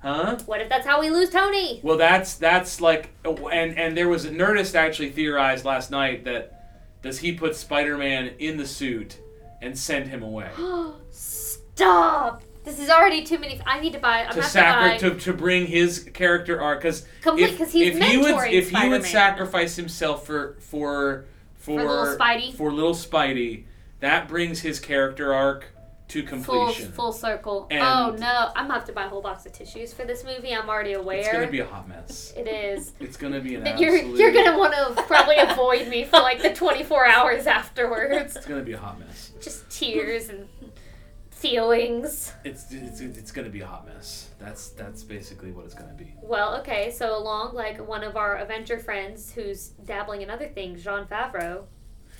Huh? 0.00 0.38
What 0.46 0.60
if 0.60 0.68
that's 0.68 0.86
how 0.86 1.00
we 1.00 1.10
lose 1.10 1.30
Tony? 1.30 1.80
Well, 1.82 1.96
that's 1.96 2.34
that's 2.34 2.80
like, 2.80 3.10
uh, 3.24 3.34
and 3.48 3.78
and 3.78 3.96
there 3.96 4.08
was 4.08 4.24
a 4.24 4.30
Nerdist 4.30 4.74
actually 4.74 5.10
theorized 5.10 5.64
last 5.64 5.90
night 5.90 6.24
that 6.24 6.50
does 7.02 7.18
he 7.18 7.32
put 7.32 7.54
Spider-Man 7.54 8.32
in 8.38 8.56
the 8.56 8.66
suit 8.66 9.18
and 9.60 9.78
send 9.78 10.08
him 10.08 10.22
away 10.22 10.50
Stop! 11.10 12.42
This 12.64 12.78
is 12.78 12.88
already 12.90 13.22
too 13.24 13.38
many. 13.38 13.60
I 13.66 13.80
need 13.80 13.92
to 13.92 13.98
buy. 13.98 14.22
I'm 14.22 14.30
to 14.30 14.36
gonna 14.36 14.46
sacri- 14.48 14.90
have 14.92 15.00
to 15.00 15.10
to, 15.10 15.20
to 15.20 15.32
bring 15.34 15.66
his 15.66 15.98
character 16.14 16.60
arc 16.60 16.80
because 16.80 17.04
complete 17.20 17.52
because 17.52 17.72
he's 17.72 17.96
if 17.96 18.02
he 18.02 18.16
would 18.18 18.34
mentoring 18.34 18.52
if 18.52 18.70
he 18.70 18.88
would 18.88 19.04
sacrifice 19.04 19.76
himself 19.76 20.26
for 20.26 20.56
for 20.60 21.26
for 21.56 21.78
For 21.80 21.84
little 21.86 22.16
Spidey? 22.18 22.54
for 22.54 22.72
little 22.72 22.94
Spidey, 22.94 23.64
that 24.00 24.28
brings 24.28 24.60
his 24.60 24.80
character 24.80 25.32
arc 25.32 25.66
to 26.08 26.22
completion. 26.22 26.92
full 26.92 27.12
circle. 27.12 27.66
Oh, 27.70 27.74
and- 27.74 27.82
oh 27.82 28.16
no! 28.20 28.50
I'm 28.54 28.64
gonna 28.66 28.74
have 28.74 28.84
to 28.86 28.92
buy 28.92 29.04
a 29.04 29.08
whole 29.08 29.22
box 29.22 29.46
of 29.46 29.52
tissues 29.52 29.92
for 29.94 30.04
this 30.04 30.22
movie. 30.24 30.54
I'm 30.54 30.68
already 30.68 30.92
aware. 30.92 31.20
It's 31.20 31.32
gonna 31.32 31.46
be 31.50 31.60
a 31.60 31.66
hot 31.66 31.88
mess. 31.88 32.32
It 32.36 32.46
is. 32.46 32.92
It's 33.00 33.16
gonna 33.16 33.40
be 33.40 33.54
an 33.56 33.64
you're 33.78 33.94
absolute. 33.96 34.18
you're 34.18 34.32
gonna 34.32 34.58
want 34.58 34.74
to 34.74 35.02
probably 35.04 35.36
avoid 35.38 35.88
me 35.88 36.04
for 36.04 36.18
like 36.20 36.40
the 36.42 36.52
24 36.52 37.06
hours 37.06 37.46
afterwards. 37.46 38.36
It's 38.36 38.46
gonna 38.46 38.62
be 38.62 38.72
a 38.72 38.78
hot 38.78 38.98
mess. 39.00 39.32
Just 39.40 39.68
tears 39.70 40.28
and 40.28 40.46
feelings. 41.44 42.32
It's 42.42 42.72
it's 42.72 43.00
it's 43.00 43.32
gonna 43.32 43.50
be 43.50 43.60
a 43.60 43.66
hot 43.66 43.86
mess. 43.86 44.30
That's 44.38 44.70
that's 44.70 45.02
basically 45.02 45.50
what 45.50 45.66
it's 45.66 45.74
gonna 45.74 45.94
be. 45.94 46.14
Well, 46.22 46.56
okay, 46.60 46.90
so 46.90 47.16
along 47.16 47.54
like 47.54 47.86
one 47.86 48.02
of 48.02 48.16
our 48.16 48.36
Avenger 48.36 48.78
friends 48.78 49.32
who's 49.32 49.68
dabbling 49.84 50.22
in 50.22 50.30
other 50.30 50.48
things, 50.48 50.82
Jon 50.82 51.06
Favreau, 51.06 51.64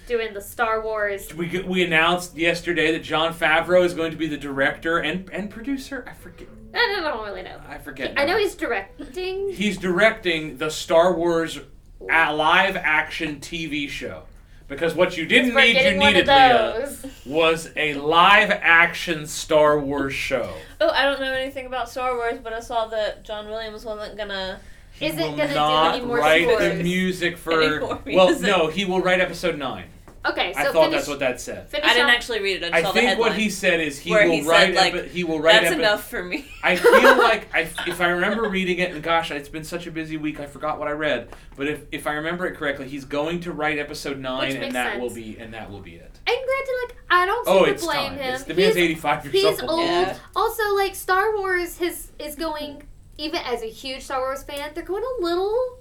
doing 0.06 0.34
the 0.34 0.40
Star 0.40 0.82
Wars. 0.82 1.34
We 1.34 1.62
we 1.62 1.82
announced 1.82 2.36
yesterday 2.36 2.92
that 2.92 3.02
Jon 3.02 3.32
Favreau 3.32 3.84
is 3.84 3.94
going 3.94 4.10
to 4.10 4.16
be 4.16 4.26
the 4.26 4.36
director 4.36 4.98
and 4.98 5.28
and 5.30 5.50
producer. 5.50 6.04
I 6.06 6.12
forget. 6.12 6.48
I 6.74 6.78
don't, 6.78 7.04
I 7.04 7.10
don't 7.10 7.24
really 7.24 7.42
know. 7.42 7.60
I 7.68 7.78
forget. 7.78 8.14
I 8.16 8.24
know 8.24 8.36
he's 8.36 8.54
directing. 8.56 9.52
he's 9.52 9.78
directing 9.78 10.58
the 10.58 10.70
Star 10.70 11.14
Wars 11.14 11.60
live 12.00 12.76
action 12.76 13.40
TV 13.40 13.88
show. 13.88 14.24
Because 14.66 14.94
what 14.94 15.16
you 15.16 15.26
didn't 15.26 15.54
need, 15.54 15.76
you 15.76 15.98
needed, 15.98 16.26
Leah. 16.26 16.96
Was 17.26 17.70
a 17.76 17.94
live 17.94 18.50
action 18.50 19.26
Star 19.26 19.78
Wars 19.78 20.12
show. 20.14 20.52
Oh, 20.80 20.90
I 20.90 21.04
don't 21.04 21.20
know 21.20 21.32
anything 21.32 21.66
about 21.66 21.88
Star 21.88 22.14
Wars, 22.14 22.38
but 22.42 22.52
I 22.52 22.60
saw 22.60 22.86
that 22.88 23.24
John 23.24 23.48
Williams 23.48 23.84
wasn't 23.84 24.16
gonna. 24.18 24.60
He 24.92 25.06
Isn't 25.06 25.20
will 25.20 25.36
gonna 25.36 25.52
do 25.52 25.96
any 25.98 26.04
more 26.06 26.18
write 26.18 26.58
the 26.58 26.74
music 26.82 27.36
for. 27.36 27.52
Any 27.62 27.78
more 27.80 28.00
Well, 28.06 28.26
music. 28.28 28.46
no, 28.46 28.68
he 28.68 28.84
will 28.84 29.00
write 29.00 29.20
episode 29.20 29.58
nine. 29.58 29.86
Okay, 30.26 30.54
so 30.54 30.60
I 30.60 30.64
thought 30.64 30.72
finish, 30.84 30.92
that's 30.92 31.08
what 31.08 31.18
that 31.18 31.38
said. 31.40 31.66
I 31.74 31.92
didn't 31.92 32.06
off- 32.06 32.12
actually 32.14 32.40
read 32.40 32.62
it. 32.62 32.62
Until 32.62 32.74
I 32.78 32.80
just 32.82 32.94
the 32.94 33.00
think 33.00 33.18
what 33.18 33.34
he 33.34 33.50
said 33.50 33.80
is 33.80 33.98
he 33.98 34.10
will 34.10 34.30
he 34.30 34.42
said, 34.42 34.48
write. 34.48 34.74
like, 34.74 35.08
he 35.10 35.22
will 35.22 35.38
write. 35.38 35.60
That's 35.60 35.72
epi- 35.72 35.80
enough 35.80 36.08
for 36.08 36.22
me. 36.22 36.46
I 36.62 36.76
feel 36.76 36.92
like 37.18 37.54
I, 37.54 37.68
if 37.86 38.00
I 38.00 38.06
remember 38.08 38.48
reading 38.48 38.78
it, 38.78 38.92
and 38.92 39.02
gosh, 39.02 39.30
it's 39.30 39.50
been 39.50 39.64
such 39.64 39.86
a 39.86 39.90
busy 39.90 40.16
week, 40.16 40.40
I 40.40 40.46
forgot 40.46 40.78
what 40.78 40.88
I 40.88 40.92
read. 40.92 41.28
But 41.56 41.68
if, 41.68 41.82
if 41.92 42.06
I 42.06 42.14
remember 42.14 42.46
it 42.46 42.56
correctly, 42.56 42.88
he's 42.88 43.04
going 43.04 43.40
to 43.40 43.52
write 43.52 43.78
episode 43.78 44.18
nine, 44.18 44.52
and 44.52 44.60
makes 44.60 44.72
that 44.72 44.98
will 44.98 45.10
be 45.10 45.36
and 45.38 45.52
that 45.52 45.70
will 45.70 45.80
be 45.80 45.96
it. 45.96 46.10
And 46.26 46.36
granted, 46.36 46.74
like 46.88 46.96
I 47.10 47.26
don't 47.26 47.46
oh, 47.46 47.52
seem 47.52 47.62
Oh, 47.62 47.66
to 47.66 47.70
it's 47.72 47.84
blame 47.84 48.08
time. 48.08 48.18
him. 48.18 48.34
It's, 48.34 48.44
the 48.44 48.54
man's 48.54 48.74
he's, 48.74 48.84
eighty 48.84 48.94
five 48.94 49.24
years 49.24 49.34
he's 49.34 49.60
old. 49.60 49.70
old. 49.72 49.80
Yeah. 49.82 50.16
Also, 50.34 50.74
like 50.74 50.94
Star 50.94 51.36
Wars, 51.36 51.76
his 51.76 52.12
is 52.18 52.34
going. 52.34 52.84
Even 53.18 53.40
as 53.44 53.62
a 53.62 53.66
huge 53.66 54.02
Star 54.02 54.20
Wars 54.20 54.42
fan, 54.42 54.70
they're 54.74 54.82
going 54.82 55.04
a 55.04 55.22
little, 55.22 55.78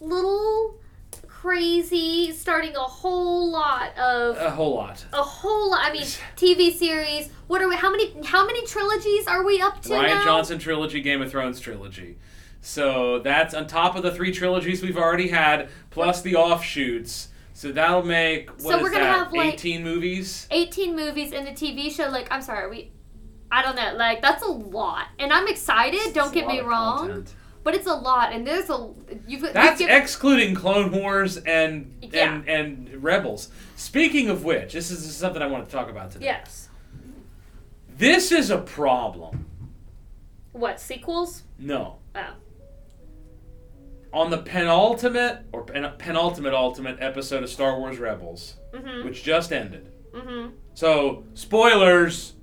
little 0.00 0.76
crazy. 1.46 2.32
Starting 2.32 2.76
a 2.76 2.80
whole 2.80 3.50
lot 3.50 3.96
of 3.98 4.36
A 4.36 4.50
whole 4.50 4.74
lot. 4.76 5.04
a 5.12 5.22
whole 5.22 5.70
lot. 5.72 5.80
I 5.84 5.92
mean, 5.92 6.02
TV 6.36 6.72
series. 6.72 7.30
What 7.48 7.60
are 7.60 7.68
we? 7.68 7.76
How 7.76 7.90
many? 7.90 8.14
How 8.24 8.46
many 8.46 8.64
trilogies 8.66 9.26
are 9.26 9.44
we 9.44 9.60
up 9.60 9.82
to 9.82 9.88
Rian 9.90 10.02
now? 10.06 10.24
Johnson 10.24 10.58
trilogy, 10.58 11.00
Game 11.00 11.20
of 11.20 11.30
Thrones 11.30 11.58
trilogy. 11.60 12.18
So 12.60 13.18
that's 13.18 13.54
on 13.54 13.66
top 13.66 13.96
of 13.96 14.04
the 14.04 14.12
three 14.12 14.32
trilogies 14.32 14.82
we've 14.82 14.96
already 14.96 15.28
had, 15.28 15.68
plus 15.90 16.22
the 16.22 16.36
offshoots. 16.36 17.28
So 17.54 17.72
that'll 17.72 18.04
make 18.04 18.48
what 18.50 18.58
is 18.58 18.64
So 18.64 18.82
we're 18.82 18.90
gonna 18.90 19.04
that? 19.04 19.18
have, 19.24 19.32
like- 19.32 19.54
Eighteen 19.54 19.82
movies. 19.82 20.46
18 20.50 20.94
movies 20.96 21.32
and 21.32 21.46
a 21.48 21.52
TV 21.52 21.90
show. 21.94 22.08
Like, 22.08 22.28
I'm 22.30 22.40
sorry, 22.42 22.70
we. 22.70 22.92
I 23.50 23.60
don't 23.62 23.76
know. 23.76 23.92
Like, 23.96 24.22
that's 24.22 24.42
a 24.44 24.48
lot, 24.50 25.08
and 25.18 25.30
I'm 25.32 25.46
excited. 25.48 26.14
Don't 26.14 26.32
get 26.32 26.46
me 26.46 26.60
wrong, 26.60 26.98
content. 27.08 27.34
But 27.64 27.74
it's 27.74 27.86
a 27.86 27.94
lot, 27.94 28.32
and 28.32 28.46
there's 28.46 28.68
a 28.70 28.90
you've. 29.26 29.42
That's 29.52 29.80
you've 29.80 29.88
given, 29.88 30.02
excluding 30.02 30.54
Clone 30.54 30.90
Wars 30.92 31.36
and 31.38 31.94
Yeah. 32.12 32.34
and 32.46 32.48
and 32.48 33.02
Rebels. 33.02 33.48
Speaking 33.76 34.28
of 34.30 34.44
which, 34.44 34.72
this 34.72 34.90
is 34.90 35.14
something 35.16 35.40
I 35.42 35.46
want 35.46 35.66
to 35.68 35.72
talk 35.74 35.88
about 35.90 36.10
today. 36.10 36.26
yes. 36.26 36.68
This 37.96 38.32
is 38.32 38.50
a 38.50 38.58
problem. 38.58 39.46
What 40.52 40.80
sequels? 40.80 41.42
No. 41.58 41.98
Oh. 42.16 42.34
On 44.12 44.30
the 44.30 44.38
penultimate 44.38 45.38
or 45.52 45.62
pen, 45.64 45.90
penultimate 45.98 46.52
ultimate 46.52 46.98
episode 47.00 47.42
of 47.42 47.48
Star 47.50 47.78
Wars 47.78 47.98
Rebels, 47.98 48.56
Mm-hmm. 48.74 49.04
which 49.06 49.22
just 49.22 49.52
ended. 49.52 49.90
Mm-hmm. 50.12 50.50
So 50.74 51.24
spoilers. 51.34 52.34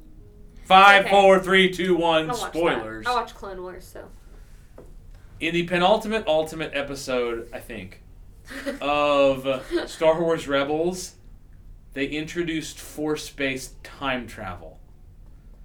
Five, 0.65 1.05
Okay. 1.05 1.09
four, 1.09 1.39
three, 1.39 1.71
two, 1.71 1.95
one. 1.95 2.31
Spoilers. 2.35 3.05
That. 3.05 3.11
I 3.11 3.15
watched 3.15 3.33
Clone 3.35 3.61
Wars, 3.61 3.85
so. 3.91 4.07
In 5.39 5.53
the 5.53 5.63
penultimate 5.63 6.27
ultimate 6.27 6.71
episode, 6.73 7.49
I 7.53 7.59
think, 7.59 8.01
of 8.81 9.63
Star 9.87 10.21
Wars 10.21 10.47
Rebels, 10.47 11.15
they 11.93 12.05
introduced 12.05 12.79
force-based 12.79 13.83
time 13.83 14.27
travel. 14.27 14.79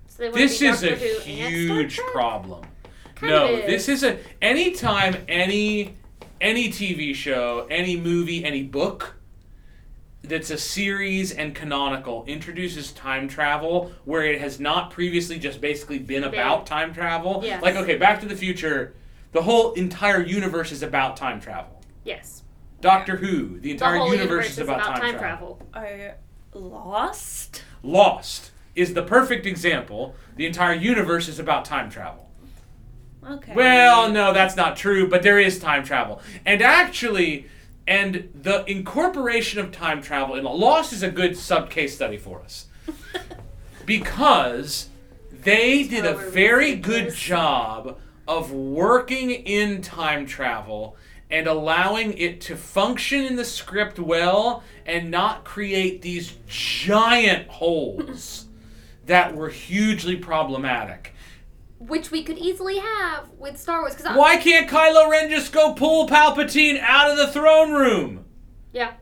So 0.07 0.31
This 0.31 0.63
is 0.63 0.83
a 0.85 0.91
Doctor 0.91 1.21
huge 1.23 1.99
problem. 2.13 2.65
Kind 3.17 3.33
no, 3.33 3.57
this 3.57 3.89
is 3.89 4.03
a 4.05 4.19
anytime 4.41 5.17
any 5.29 5.95
any 6.41 6.69
TV 6.69 7.15
show, 7.15 7.67
any 7.71 7.97
movie, 7.97 8.45
any 8.45 8.63
book 8.63 9.15
that's 10.23 10.51
a 10.51 10.59
series 10.59 11.33
and 11.33 11.55
canonical 11.55 12.25
introduces 12.27 12.93
time 12.93 13.29
travel 13.29 13.93
where 14.05 14.25
it 14.25 14.41
has 14.41 14.59
not 14.59 14.91
previously 14.91 15.39
just 15.39 15.61
basically 15.61 15.99
been 15.99 16.23
Been. 16.23 16.33
about 16.35 16.67
time 16.67 16.95
travel. 16.95 17.43
Yes. 17.45 17.63
Like 17.63 17.77
okay, 17.77 17.97
Back 17.97 18.21
to 18.21 18.27
the 18.27 18.37
Future, 18.37 18.95
the 19.35 19.43
whole 19.43 19.73
entire 19.73 20.23
universe 20.23 20.71
is 20.71 20.83
about 20.83 21.17
time 21.17 21.41
travel. 21.41 21.83
Yes. 22.05 22.45
Doctor 22.81 23.17
Who, 23.17 23.55
the 23.55 23.59
The 23.59 23.71
entire 23.73 23.99
whole 23.99 24.15
universe, 24.15 24.51
is 24.51 24.59
about, 24.59 24.97
time, 24.97 25.19
travel. 25.19 25.61
Are 25.75 26.15
lost? 26.53 27.65
Lost 27.83 28.53
is 28.77 28.95
the 28.95 29.03
perfect 29.03 29.45
example. 29.45 30.15
The 30.37 30.47
entire 30.47 30.75
universe 30.75 31.27
is 31.27 31.41
about 31.41 31.65
time 31.65 31.91
travel. 31.91 32.31
Okay. 33.29 33.55
Well, 33.55 34.13
no, 34.13 34.33
that's 34.33 34.55
not 34.55 34.77
true, 34.77 35.09
but 35.09 35.23
there 35.23 35.41
is 35.41 35.59
time 35.59 35.83
travel. 35.83 36.21
And 36.47 36.63
actually, 36.63 37.49
and 37.89 38.31
the 38.41 38.65
incorporation 38.71 39.59
of 39.59 39.73
time 39.73 40.01
travel 40.01 40.37
in 40.37 40.45
Lost 40.45 40.93
is 40.93 41.03
a 41.03 41.11
good 41.11 41.37
sub 41.37 41.71
case 41.71 41.97
study 41.97 42.19
for 42.19 42.41
us. 42.43 42.67
because 43.85 44.91
they 45.33 45.83
did 45.83 46.07
oh, 46.07 46.15
a 46.15 46.31
very 46.31 46.77
good 46.77 47.07
this. 47.07 47.19
job 47.19 47.99
of 48.27 48.51
working 48.53 49.31
in 49.31 49.83
time 49.83 50.27
travel 50.27 50.97
and 51.31 51.47
allowing 51.47 52.17
it 52.19 52.41
to 52.43 52.57
function 52.57 53.25
in 53.25 53.37
the 53.37 53.45
script 53.45 53.99
well 53.99 54.63
and 54.87 55.11
not 55.11 55.45
create 55.45 56.03
these 56.03 56.35
giant 56.47 57.49
holes 57.49 58.47
that 59.07 59.35
were 59.35 59.49
hugely 59.49 60.17
problematic. 60.17 61.13
Which 61.79 62.11
we 62.11 62.23
could 62.23 62.39
easily 62.39 62.79
have 62.79 63.29
with 63.39 63.59
Star 63.59 63.81
Wars. 63.81 63.95
Cause 63.95 64.07
I- 64.07 64.17
Why 64.17 64.37
can't 64.37 64.69
Kylo 64.71 65.11
Ren 65.11 65.29
just 65.29 65.53
go 65.53 65.75
pull 65.75 66.09
Palpatine 66.09 66.79
out 66.81 67.11
of 67.11 67.17
the 67.19 67.27
throne 67.29 67.73
room? 67.73 68.25
Yeah. 68.73 68.93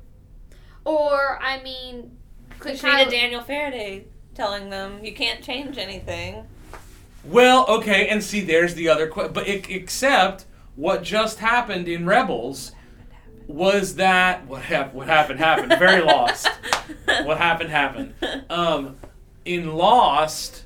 Or, 0.85 1.39
I 1.41 1.63
mean. 1.63 2.17
Could 2.59 2.73
They 2.75 2.79
treated 2.79 3.09
Kylo- 3.09 3.11
Daniel 3.11 3.41
Faraday 3.43 4.07
telling 4.35 4.71
them 4.71 5.05
you 5.05 5.15
can't 5.15 5.43
change 5.43 5.79
anything. 5.79 6.47
Well, 7.25 7.67
okay, 7.69 8.09
and 8.09 8.23
see, 8.23 8.41
there's 8.41 8.75
the 8.75 8.89
other 8.89 9.07
question. 9.07 9.33
But 9.33 9.49
e- 9.49 9.63
except 9.71 10.45
what 10.77 11.03
just 11.03 11.39
happened 11.39 11.87
in 11.89 12.07
Rebels 12.07 12.73
was 13.47 13.97
that 13.97 14.47
what 14.47 14.63
happened? 14.63 14.95
What 14.97 15.07
happened 15.09 15.39
happened. 15.39 15.79
Very 15.79 16.03
lost. 16.05 16.49
What 17.25 17.39
happened 17.39 17.71
happened. 17.71 18.15
Um, 18.51 18.97
in 19.45 19.73
Lost, 19.75 20.65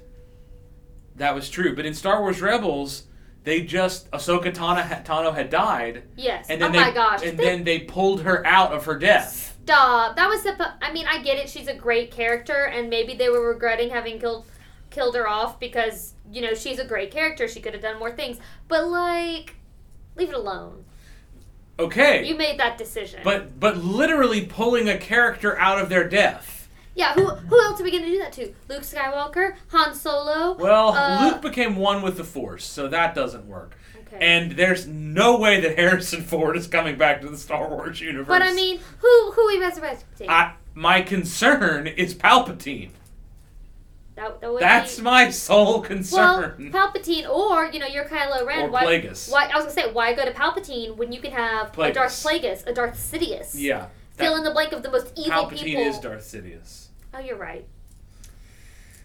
that 1.16 1.34
was 1.34 1.48
true. 1.50 1.74
But 1.74 1.86
in 1.86 1.94
Star 1.94 2.20
Wars 2.20 2.40
Rebels, 2.40 3.04
they 3.44 3.62
just 3.62 4.10
Ahsoka 4.10 4.52
Tano, 4.54 5.04
Tano 5.04 5.34
had 5.34 5.50
died, 5.50 6.02
Yes. 6.16 6.46
and 6.50 6.60
then 6.60 6.70
oh 6.70 6.72
they 6.72 6.80
my 6.80 6.90
gosh. 6.92 7.22
and 7.24 7.38
They- 7.38 7.44
then 7.44 7.64
they 7.64 7.80
pulled 7.80 8.22
her 8.22 8.46
out 8.46 8.72
of 8.72 8.84
her 8.86 8.98
death. 8.98 9.56
Stop. 9.64 10.14
That 10.16 10.28
was 10.28 10.42
the. 10.44 10.56
I 10.82 10.92
mean, 10.92 11.06
I 11.08 11.22
get 11.22 11.38
it. 11.38 11.48
She's 11.50 11.66
a 11.68 11.74
great 11.74 12.10
character, 12.12 12.64
and 12.66 12.88
maybe 12.88 13.14
they 13.14 13.28
were 13.28 13.46
regretting 13.48 13.90
having 13.90 14.18
killed 14.20 14.46
killed 14.90 15.16
her 15.16 15.28
off 15.28 15.58
because 15.58 16.12
you 16.32 16.42
know 16.42 16.54
she's 16.54 16.78
a 16.78 16.84
great 16.84 17.10
character. 17.10 17.46
She 17.48 17.60
could 17.60 17.72
have 17.74 17.82
done 17.82 17.98
more 17.98 18.10
things, 18.12 18.38
but 18.68 18.86
like, 18.88 19.56
leave 20.16 20.28
it 20.30 20.34
alone. 20.34 20.84
Okay. 21.78 22.26
You 22.26 22.36
made 22.36 22.58
that 22.58 22.78
decision. 22.78 23.20
But 23.22 23.60
but 23.60 23.76
literally 23.76 24.46
pulling 24.46 24.88
a 24.88 24.96
character 24.98 25.58
out 25.58 25.78
of 25.80 25.88
their 25.88 26.08
death. 26.08 26.68
yeah, 26.94 27.12
who 27.12 27.26
who 27.26 27.60
else 27.62 27.80
are 27.80 27.84
we 27.84 27.90
gonna 27.90 28.06
do 28.06 28.18
that 28.18 28.32
to? 28.34 28.54
Luke 28.68 28.82
Skywalker, 28.82 29.54
Han 29.68 29.94
Solo. 29.94 30.54
Well, 30.58 30.88
Uh, 30.94 31.28
Luke 31.30 31.42
became 31.42 31.76
one 31.76 32.00
with 32.02 32.16
the 32.16 32.24
Force, 32.24 32.64
so 32.64 32.88
that 32.88 33.14
doesn't 33.14 33.46
work. 33.46 33.76
Okay. 34.06 34.18
And 34.20 34.52
there's 34.52 34.86
no 34.86 35.36
way 35.38 35.60
that 35.60 35.76
Harrison 35.76 36.22
Ford 36.22 36.56
is 36.56 36.66
coming 36.66 36.96
back 36.96 37.20
to 37.22 37.28
the 37.28 37.36
Star 37.36 37.68
Wars 37.68 38.00
universe. 38.00 38.28
but 38.28 38.40
I 38.40 38.52
mean, 38.54 38.80
who 39.00 39.32
who 39.32 39.46
we 39.48 39.58
resurrecting? 39.60 40.30
I, 40.30 40.54
my 40.74 41.02
concern 41.02 41.86
is 41.86 42.14
Palpatine. 42.14 42.90
That, 44.16 44.40
that 44.40 44.52
would 44.52 44.62
That's 44.62 44.96
be, 44.96 45.02
my 45.02 45.30
sole 45.30 45.80
concern. 45.82 46.54
well. 46.58 46.70
Palpatine, 46.90 47.28
or 47.28 47.66
you 47.66 47.78
know, 47.78 47.86
you're 47.86 48.04
Kylo 48.06 48.44
Ren. 48.46 48.64
or 48.64 48.70
why, 48.70 48.84
Plagueis. 48.84 49.30
why? 49.30 49.44
I 49.44 49.56
was 49.56 49.66
gonna 49.66 49.70
say, 49.88 49.92
why 49.92 50.14
go 50.14 50.24
to 50.24 50.32
Palpatine 50.32 50.96
when 50.96 51.12
you 51.12 51.20
can 51.20 51.32
have 51.32 51.78
a 51.78 51.92
Darth 51.92 52.12
Plagueis, 52.24 52.66
a 52.66 52.72
Darth 52.72 52.96
Sidious? 52.96 53.52
Yeah. 53.54 53.86
Fill 54.14 54.32
that- 54.32 54.38
in 54.38 54.44
the 54.44 54.50
blank 54.50 54.72
of 54.72 54.82
the 54.82 54.90
most 54.90 55.12
evil 55.16 55.32
Palpatine 55.44 55.62
people. 55.62 55.82
is 55.82 55.98
Darth 56.00 56.22
Sidious. 56.24 56.86
Oh, 57.14 57.18
you're 57.20 57.36
right. 57.36 57.66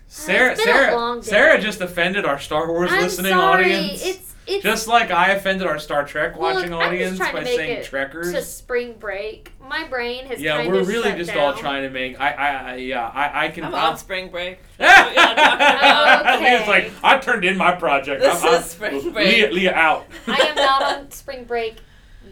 Sarah, 0.07 0.53
a 0.53 0.57
Sarah. 0.57 1.23
Sarah 1.23 1.61
just 1.61 1.79
offended 1.79 2.25
our 2.25 2.37
Star 2.39 2.67
Wars 2.67 2.89
I'm 2.91 3.01
listening 3.03 3.31
sorry. 3.31 3.63
audience. 3.73 4.05
It's 4.05 4.30
It's, 4.47 4.63
Just 4.63 4.87
like 4.87 5.11
I 5.11 5.31
offended 5.33 5.67
our 5.67 5.77
Star 5.77 6.03
Trek 6.03 6.37
Well, 6.37 6.55
watching 6.55 6.73
I'm 6.73 6.79
just 6.79 6.87
audience 6.87 7.17
to 7.19 7.23
by 7.31 7.43
make 7.43 7.55
saying 7.55 7.77
it 7.77 7.85
Trekkers. 7.85 8.33
to 8.33 8.41
spring 8.41 8.95
break. 8.99 9.51
My 9.61 9.87
brain 9.87 10.25
has 10.25 10.41
yeah, 10.41 10.57
kind 10.57 10.71
we're 10.73 10.83
really 10.83 11.09
shut 11.09 11.17
just 11.19 11.33
down. 11.33 11.39
all 11.39 11.53
trying 11.53 11.83
to 11.83 11.89
make. 11.89 12.19
I, 12.19 12.31
I, 12.31 12.47
I 12.71 12.75
yeah, 12.77 13.07
I, 13.07 13.45
I 13.45 13.47
can. 13.49 13.63
I'm 13.65 13.75
I'll- 13.75 13.91
on 13.91 13.97
spring 13.97 14.29
break. 14.29 14.59
Oh, 14.79 16.21
okay. 16.35 16.57
Leah's 16.57 16.67
like, 16.67 16.91
I 17.03 17.17
turned 17.19 17.45
in 17.45 17.55
my 17.57 17.73
project. 17.73 18.21
This 18.21 18.41
I'm, 18.43 18.49
I'm- 18.49 18.61
is 18.61 18.65
spring 18.71 19.11
break. 19.11 19.27
Leah, 19.27 19.51
Leah 19.51 19.73
out. 19.75 20.07
I 20.27 20.37
am 20.37 20.55
not 20.55 20.81
on 20.83 21.11
spring 21.11 21.43
break 21.45 21.75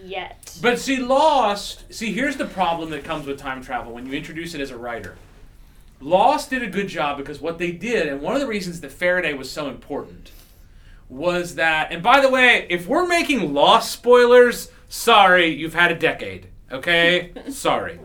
yet. 0.03 0.57
But 0.61 0.79
see, 0.79 0.97
Lost. 0.97 1.93
See, 1.93 2.11
here's 2.11 2.37
the 2.37 2.45
problem 2.45 2.89
that 2.89 3.03
comes 3.03 3.27
with 3.27 3.37
time 3.37 3.61
travel 3.61 3.93
when 3.93 4.05
you 4.07 4.13
introduce 4.13 4.53
it 4.55 4.61
as 4.61 4.71
a 4.71 4.77
writer. 4.77 5.15
Lost 6.01 6.49
did 6.49 6.63
a 6.63 6.67
good 6.67 6.87
job 6.87 7.17
because 7.17 7.39
what 7.39 7.59
they 7.59 7.71
did, 7.71 8.07
and 8.07 8.21
one 8.21 8.33
of 8.33 8.41
the 8.41 8.47
reasons 8.47 8.81
that 8.81 8.91
Faraday 8.91 9.33
was 9.33 9.51
so 9.51 9.69
important, 9.69 10.31
was 11.09 11.55
that. 11.55 11.91
And 11.91 12.01
by 12.03 12.19
the 12.21 12.29
way, 12.29 12.65
if 12.69 12.87
we're 12.87 13.07
making 13.07 13.53
Lost 13.53 13.91
spoilers, 13.91 14.69
sorry, 14.87 15.47
you've 15.47 15.73
had 15.73 15.91
a 15.91 15.95
decade. 15.95 16.47
Okay, 16.71 17.31
sorry. 17.49 17.99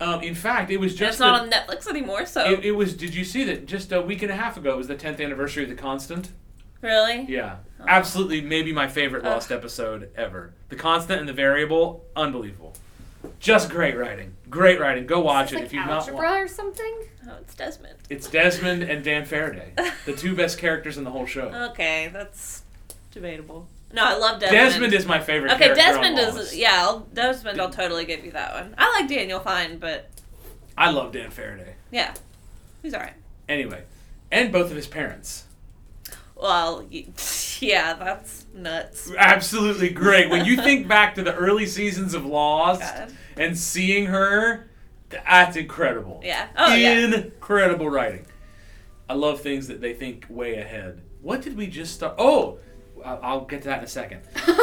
Um, 0.00 0.22
in 0.22 0.34
fact, 0.34 0.70
it 0.70 0.76
was 0.78 0.92
It's 0.92 0.98
just 1.00 1.18
not 1.20 1.50
the- 1.50 1.56
on 1.56 1.66
Netflix 1.66 1.88
anymore, 1.88 2.24
so 2.26 2.44
it, 2.48 2.64
it 2.66 2.72
was. 2.72 2.94
Did 2.94 3.14
you 3.14 3.24
see 3.24 3.44
that? 3.44 3.66
Just 3.66 3.90
a 3.92 4.00
week 4.00 4.22
and 4.22 4.30
a 4.30 4.36
half 4.36 4.56
ago, 4.56 4.72
it 4.74 4.76
was 4.76 4.86
the 4.88 4.94
10th 4.94 5.20
anniversary 5.20 5.64
of 5.64 5.68
The 5.70 5.74
Constant. 5.76 6.30
really. 6.82 7.26
Yeah, 7.28 7.56
Oh. 7.80 7.84
absolutely, 7.88 8.40
maybe 8.40 8.72
my 8.72 8.86
favorite. 8.88 9.24
Lost 9.24 9.50
episode 9.50 10.10
ever. 10.16 10.52
The 10.68 10.76
Constant 10.76 11.18
and 11.20 11.28
the 11.28 11.32
Variable, 11.32 12.04
unbelievable. 12.14 12.74
Just 13.40 13.70
great 13.70 13.96
writing. 13.96 14.34
Great 14.48 14.78
writing. 14.78 15.04
Go 15.06 15.18
watch 15.20 15.52
it 15.52 15.56
this 15.56 15.66
if 15.66 15.72
you've 15.72 15.86
not. 15.86 16.06
algebra 16.08 16.42
or 16.42 16.48
something. 16.48 17.02
Oh, 17.28 17.36
it's 17.40 17.54
Desmond. 17.54 17.94
It's 18.08 18.28
Desmond 18.28 18.82
and 18.84 19.04
Dan 19.04 19.26
Faraday, 19.26 19.72
the 20.06 20.14
two 20.14 20.34
best 20.34 20.58
characters 20.58 20.96
in 20.96 21.04
the 21.04 21.10
whole 21.10 21.26
show. 21.26 21.48
Okay, 21.70 22.08
that's 22.12 22.62
debatable. 23.10 23.68
No, 23.92 24.04
I 24.04 24.16
love 24.16 24.40
Desmond. 24.40 24.52
Desmond 24.70 24.94
is 24.94 25.06
my 25.06 25.20
favorite. 25.20 25.52
Okay, 25.52 25.74
Desmond 25.74 26.18
is 26.18 26.56
yeah. 26.56 26.84
I'll, 26.84 27.00
Desmond, 27.12 27.60
I'll 27.60 27.70
totally 27.70 28.04
give 28.04 28.24
you 28.24 28.32
that 28.32 28.54
one. 28.54 28.74
I 28.78 29.00
like 29.00 29.08
Daniel 29.08 29.40
Fine, 29.40 29.78
but 29.78 30.08
I 30.76 30.90
love 30.90 31.12
Dan 31.12 31.30
Faraday. 31.30 31.74
yeah, 31.90 32.14
he's 32.82 32.94
all 32.94 33.00
right. 33.00 33.14
Anyway, 33.48 33.82
and 34.30 34.52
both 34.52 34.70
of 34.70 34.76
his 34.76 34.86
parents. 34.86 35.44
Well, 36.34 36.86
yeah, 37.60 37.94
that's 37.94 38.46
nuts. 38.54 39.10
Absolutely 39.16 39.90
great. 39.90 40.30
When 40.30 40.44
you 40.44 40.56
think 40.62 40.86
back 40.88 41.14
to 41.16 41.22
the 41.22 41.34
early 41.34 41.66
seasons 41.66 42.14
of 42.14 42.24
Lost 42.24 42.80
God. 42.80 43.12
and 43.36 43.58
seeing 43.58 44.06
her, 44.06 44.68
that's 45.10 45.56
incredible. 45.56 46.20
Yeah. 46.24 46.48
Oh 46.56 46.74
yeah. 46.74 46.98
Incredible 47.16 47.88
writing. 47.88 48.26
I 49.08 49.14
love 49.14 49.40
things 49.40 49.68
that 49.68 49.80
they 49.80 49.94
think 49.94 50.26
way 50.28 50.56
ahead. 50.58 51.00
What 51.22 51.42
did 51.42 51.56
we 51.56 51.66
just 51.66 51.94
start? 51.94 52.14
Oh, 52.18 52.58
I'll 53.04 53.44
get 53.46 53.62
to 53.62 53.68
that 53.68 53.78
in 53.78 53.84
a 53.84 53.88
second. 53.88 54.22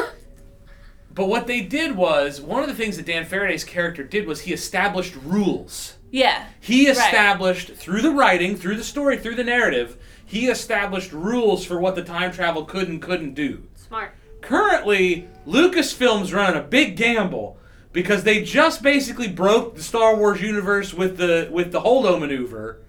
But 1.14 1.30
what 1.30 1.48
they 1.48 1.62
did 1.62 1.96
was 1.96 2.42
one 2.42 2.62
of 2.62 2.68
the 2.68 2.76
things 2.76 2.98
that 2.98 3.06
Dan 3.06 3.24
Faraday's 3.24 3.64
character 3.64 4.04
did 4.04 4.28
was 4.28 4.42
he 4.42 4.52
established 4.52 5.16
rules. 5.24 5.96
Yeah. 6.12 6.46
He 6.60 6.88
Right. 6.88 6.98
established 6.98 7.74
through 7.74 8.02
the 8.02 8.12
writing, 8.12 8.58
through 8.58 8.76
the 8.76 8.84
story, 8.84 9.18
through 9.18 9.36
the 9.36 9.44
narrative, 9.46 9.96
he 10.26 10.48
established 10.48 11.14
rules 11.14 11.64
for 11.66 11.80
what 11.80 11.96
the 11.96 12.04
time 12.04 12.34
travel 12.34 12.66
could 12.66 12.90
and 12.90 13.02
couldn't 13.02 13.34
do. 13.34 13.64
Smart. 13.76 14.12
Currently, 14.42 15.30
Lucasfilm's 15.48 16.34
running 16.34 16.60
a 16.60 16.64
big 16.64 16.98
gamble 16.98 17.58
because 17.96 18.24
they 18.24 18.44
just 18.44 18.84
basically 18.84 19.30
broke 19.30 19.76
the 19.76 19.82
Star 19.82 20.18
Wars 20.18 20.42
universe 20.42 20.94
with 20.94 21.18
the 21.18 21.48
with 21.50 21.72
the 21.72 21.80
Holdo 21.80 22.20
maneuver. 22.20 22.82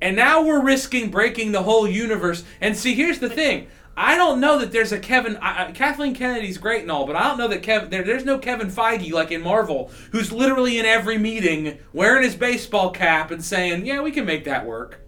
And 0.00 0.16
now 0.16 0.42
we're 0.42 0.64
risking 0.64 1.10
breaking 1.10 1.52
the 1.52 1.62
whole 1.62 1.86
universe. 1.86 2.42
And 2.58 2.74
see, 2.74 2.94
here's 2.94 3.18
the 3.18 3.28
thing. 3.28 3.68
I 3.98 4.16
don't 4.16 4.40
know 4.40 4.58
that 4.60 4.72
there's 4.72 4.92
a 4.92 4.98
Kevin. 4.98 5.36
I, 5.42 5.72
Kathleen 5.72 6.14
Kennedy's 6.14 6.56
great 6.56 6.80
and 6.80 6.90
all, 6.90 7.06
but 7.06 7.16
I 7.16 7.28
don't 7.28 7.36
know 7.36 7.48
that 7.48 7.62
Kevin. 7.62 7.90
There, 7.90 8.02
there's 8.02 8.24
no 8.24 8.38
Kevin 8.38 8.68
Feige 8.68 9.12
like 9.12 9.30
in 9.30 9.42
Marvel, 9.42 9.90
who's 10.12 10.32
literally 10.32 10.78
in 10.78 10.86
every 10.86 11.18
meeting 11.18 11.78
wearing 11.92 12.22
his 12.22 12.34
baseball 12.34 12.92
cap 12.92 13.30
and 13.30 13.44
saying, 13.44 13.84
"Yeah, 13.84 14.00
we 14.00 14.10
can 14.10 14.24
make 14.24 14.44
that 14.44 14.64
work." 14.64 15.02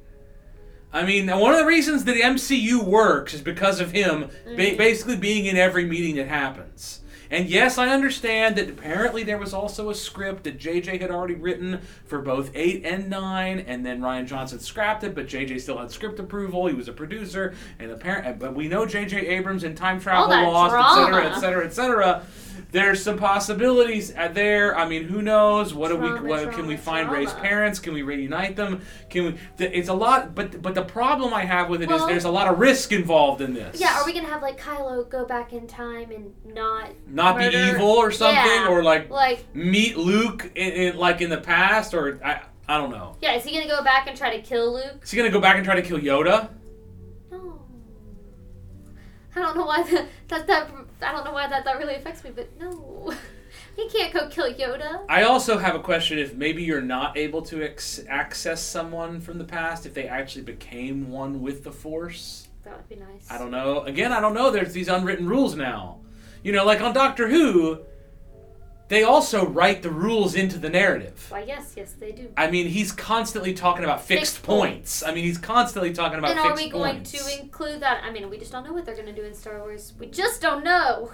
I 0.92 1.06
mean, 1.06 1.26
one 1.28 1.54
of 1.54 1.58
the 1.58 1.64
reasons 1.64 2.04
that 2.04 2.12
the 2.12 2.20
MCU 2.20 2.84
works 2.84 3.32
is 3.32 3.40
because 3.40 3.80
of 3.80 3.92
him 3.92 4.28
ba- 4.44 4.72
mm. 4.72 4.76
basically 4.76 5.16
being 5.16 5.46
in 5.46 5.56
every 5.56 5.86
meeting 5.86 6.16
that 6.16 6.28
happens. 6.28 7.01
And 7.32 7.48
yes, 7.48 7.78
I 7.78 7.88
understand 7.88 8.56
that 8.56 8.68
apparently 8.68 9.22
there 9.22 9.38
was 9.38 9.54
also 9.54 9.88
a 9.88 9.94
script 9.94 10.44
that 10.44 10.58
JJ 10.58 11.00
had 11.00 11.10
already 11.10 11.34
written 11.34 11.80
for 12.04 12.20
both 12.20 12.50
8 12.54 12.84
and 12.84 13.08
9, 13.08 13.58
and 13.60 13.86
then 13.86 14.02
Rian 14.02 14.26
Johnson 14.26 14.60
scrapped 14.60 15.02
it, 15.02 15.14
but 15.14 15.28
JJ 15.28 15.62
still 15.62 15.78
had 15.78 15.90
script 15.90 16.20
approval. 16.20 16.66
He 16.66 16.74
was 16.74 16.88
a 16.88 16.92
producer, 16.92 17.54
and 17.78 17.90
apparently, 17.90 18.34
but 18.34 18.54
we 18.54 18.68
know 18.68 18.84
JJ 18.84 19.30
Abrams 19.30 19.64
in 19.64 19.74
time 19.74 19.98
travel 19.98 20.28
that 20.28 20.42
lost, 20.42 20.74
etc., 20.74 21.30
etc., 21.30 21.64
etc. 21.64 22.26
There's 22.72 23.02
some 23.02 23.18
possibilities 23.18 24.10
at 24.12 24.32
there. 24.34 24.74
I 24.76 24.88
mean, 24.88 25.04
who 25.04 25.20
knows? 25.20 25.74
What 25.74 25.88
do 25.90 25.96
we? 25.98 26.08
What 26.26 26.52
can 26.52 26.66
we 26.66 26.78
find? 26.78 27.10
Raise 27.10 27.28
drama. 27.30 27.46
parents? 27.46 27.78
Can 27.78 27.92
we 27.92 28.00
reunite 28.00 28.56
them? 28.56 28.80
Can 29.10 29.24
we? 29.26 29.34
th- 29.58 29.72
It's 29.74 29.90
a 29.90 29.92
lot, 29.92 30.34
but 30.34 30.62
but 30.62 30.74
the 30.74 30.82
problem 30.82 31.34
I 31.34 31.44
have 31.44 31.68
with 31.68 31.82
it 31.82 31.90
is 31.90 31.98
Well- 32.00 32.06
there's 32.08 32.24
a 32.24 32.30
lot 32.30 32.48
of 32.48 32.58
risk 32.58 32.90
involved 32.90 33.42
in 33.42 33.52
this. 33.52 33.78
Yeah, 33.78 34.00
are 34.00 34.06
we 34.06 34.14
gonna 34.14 34.26
have 34.26 34.40
like 34.40 34.58
Kylo 34.58 35.06
go 35.06 35.26
back 35.26 35.52
in 35.52 35.66
time 35.66 36.10
and 36.12 36.32
not 36.46 36.88
not 37.06 37.36
be 37.38 37.44
evil 37.54 37.90
or 37.90 38.10
something, 38.10 38.42
Yeah. 38.42 38.68
or 38.70 38.82
like 38.82 39.10
like 39.10 39.44
meet 39.54 39.98
Luke 39.98 40.50
in, 40.54 40.72
in 40.72 40.96
like 40.96 41.20
in 41.20 41.28
the 41.28 41.42
past, 41.42 41.92
or 41.92 42.18
I 42.24 42.40
I 42.66 42.78
don't 42.78 42.90
know. 42.90 43.16
yeah? 43.20 43.34
Is 43.34 43.44
he 43.44 43.52
gonna 43.52 43.68
go 43.68 43.84
back 43.84 44.06
and 44.08 44.16
try 44.16 44.34
to 44.34 44.40
kill 44.42 44.72
Luke? 44.72 45.00
Is 45.02 45.10
he 45.10 45.18
gonna 45.18 45.28
go 45.28 45.40
back 45.42 45.56
and 45.56 45.64
try 45.66 45.74
to 45.74 45.82
kill 45.82 45.98
Yoda? 45.98 46.48
No. 47.30 47.60
I 49.36 49.40
don't 49.40 49.56
know 49.58 49.66
why 49.66 49.82
that 49.82 50.06
that, 50.28 50.46
that 50.46 50.70
I 51.02 51.12
don't 51.12 51.24
know 51.24 51.32
why 51.32 51.46
that 51.46 51.64
that 51.64 51.78
really 51.78 51.94
affects 51.94 52.24
me, 52.24 52.30
but 52.34 52.48
no, 52.58 53.12
he 53.76 53.88
can't 53.88 54.12
go 54.12 54.28
kill 54.28 54.52
Yoda. 54.52 55.04
I 55.08 55.22
also 55.24 55.58
have 55.58 55.74
a 55.74 55.80
question: 55.80 56.18
if 56.18 56.34
maybe 56.34 56.62
you're 56.62 56.80
not 56.80 57.16
able 57.16 57.42
to 57.42 57.62
ex- 57.62 58.00
access 58.08 58.62
someone 58.62 59.20
from 59.20 59.38
the 59.38 59.44
past, 59.44 59.86
if 59.86 59.94
they 59.94 60.06
actually 60.06 60.42
became 60.42 61.10
one 61.10 61.42
with 61.42 61.64
the 61.64 61.72
Force. 61.72 62.48
That 62.64 62.76
would 62.76 62.88
be 62.88 62.96
nice. 62.96 63.28
I 63.28 63.38
don't 63.38 63.50
know. 63.50 63.80
Again, 63.82 64.12
I 64.12 64.20
don't 64.20 64.34
know. 64.34 64.50
There's 64.50 64.72
these 64.72 64.88
unwritten 64.88 65.28
rules 65.28 65.56
now. 65.56 65.98
You 66.44 66.52
know, 66.52 66.64
like 66.64 66.80
on 66.80 66.92
Doctor 66.92 67.28
Who, 67.28 67.80
they 68.92 69.04
also 69.04 69.46
write 69.46 69.82
the 69.82 69.88
rules 69.88 70.34
into 70.34 70.58
the 70.58 70.68
narrative. 70.68 71.24
Why? 71.30 71.44
Yes, 71.44 71.72
yes, 71.78 71.94
they 71.94 72.12
do. 72.12 72.28
I 72.36 72.50
mean, 72.50 72.66
he's 72.66 72.92
constantly 72.92 73.54
talking 73.54 73.84
about 73.84 74.04
fixed, 74.04 74.34
Fixed 74.34 74.42
points. 74.42 75.02
I 75.02 75.14
mean, 75.14 75.24
he's 75.24 75.38
constantly 75.38 75.94
talking 75.94 76.18
about 76.18 76.32
fixed 76.32 76.44
points. 76.44 76.60
And 76.62 76.74
are 76.74 76.76
we 76.76 76.84
going 76.84 76.96
points. 76.96 77.12
to 77.12 77.40
include 77.40 77.80
that? 77.80 78.04
I 78.04 78.10
mean, 78.10 78.28
we 78.28 78.36
just 78.36 78.52
don't 78.52 78.64
know 78.64 78.74
what 78.74 78.84
they're 78.84 78.94
gonna 78.94 79.14
do 79.14 79.22
in 79.24 79.32
Star 79.32 79.60
Wars. 79.60 79.94
We 79.98 80.08
just 80.08 80.42
don't 80.42 80.62
know. 80.62 81.10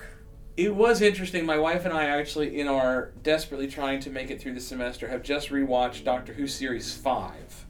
It 0.57 0.75
was 0.75 1.01
interesting. 1.01 1.47
My 1.47 1.57
wife 1.57 1.85
and 1.85 1.95
I 1.95 2.07
actually, 2.07 2.59
in 2.59 2.67
our 2.67 3.13
desperately 3.23 3.69
trying 3.69 4.01
to 4.01 4.11
make 4.11 4.33
it 4.33 4.43
through 4.43 4.55
the 4.55 4.61
semester, 4.61 5.07
have 5.07 5.23
just 5.23 5.51
rewatched 5.51 6.03
Doctor 6.03 6.33
Who 6.33 6.49
series 6.49 6.93
five, 6.93 7.65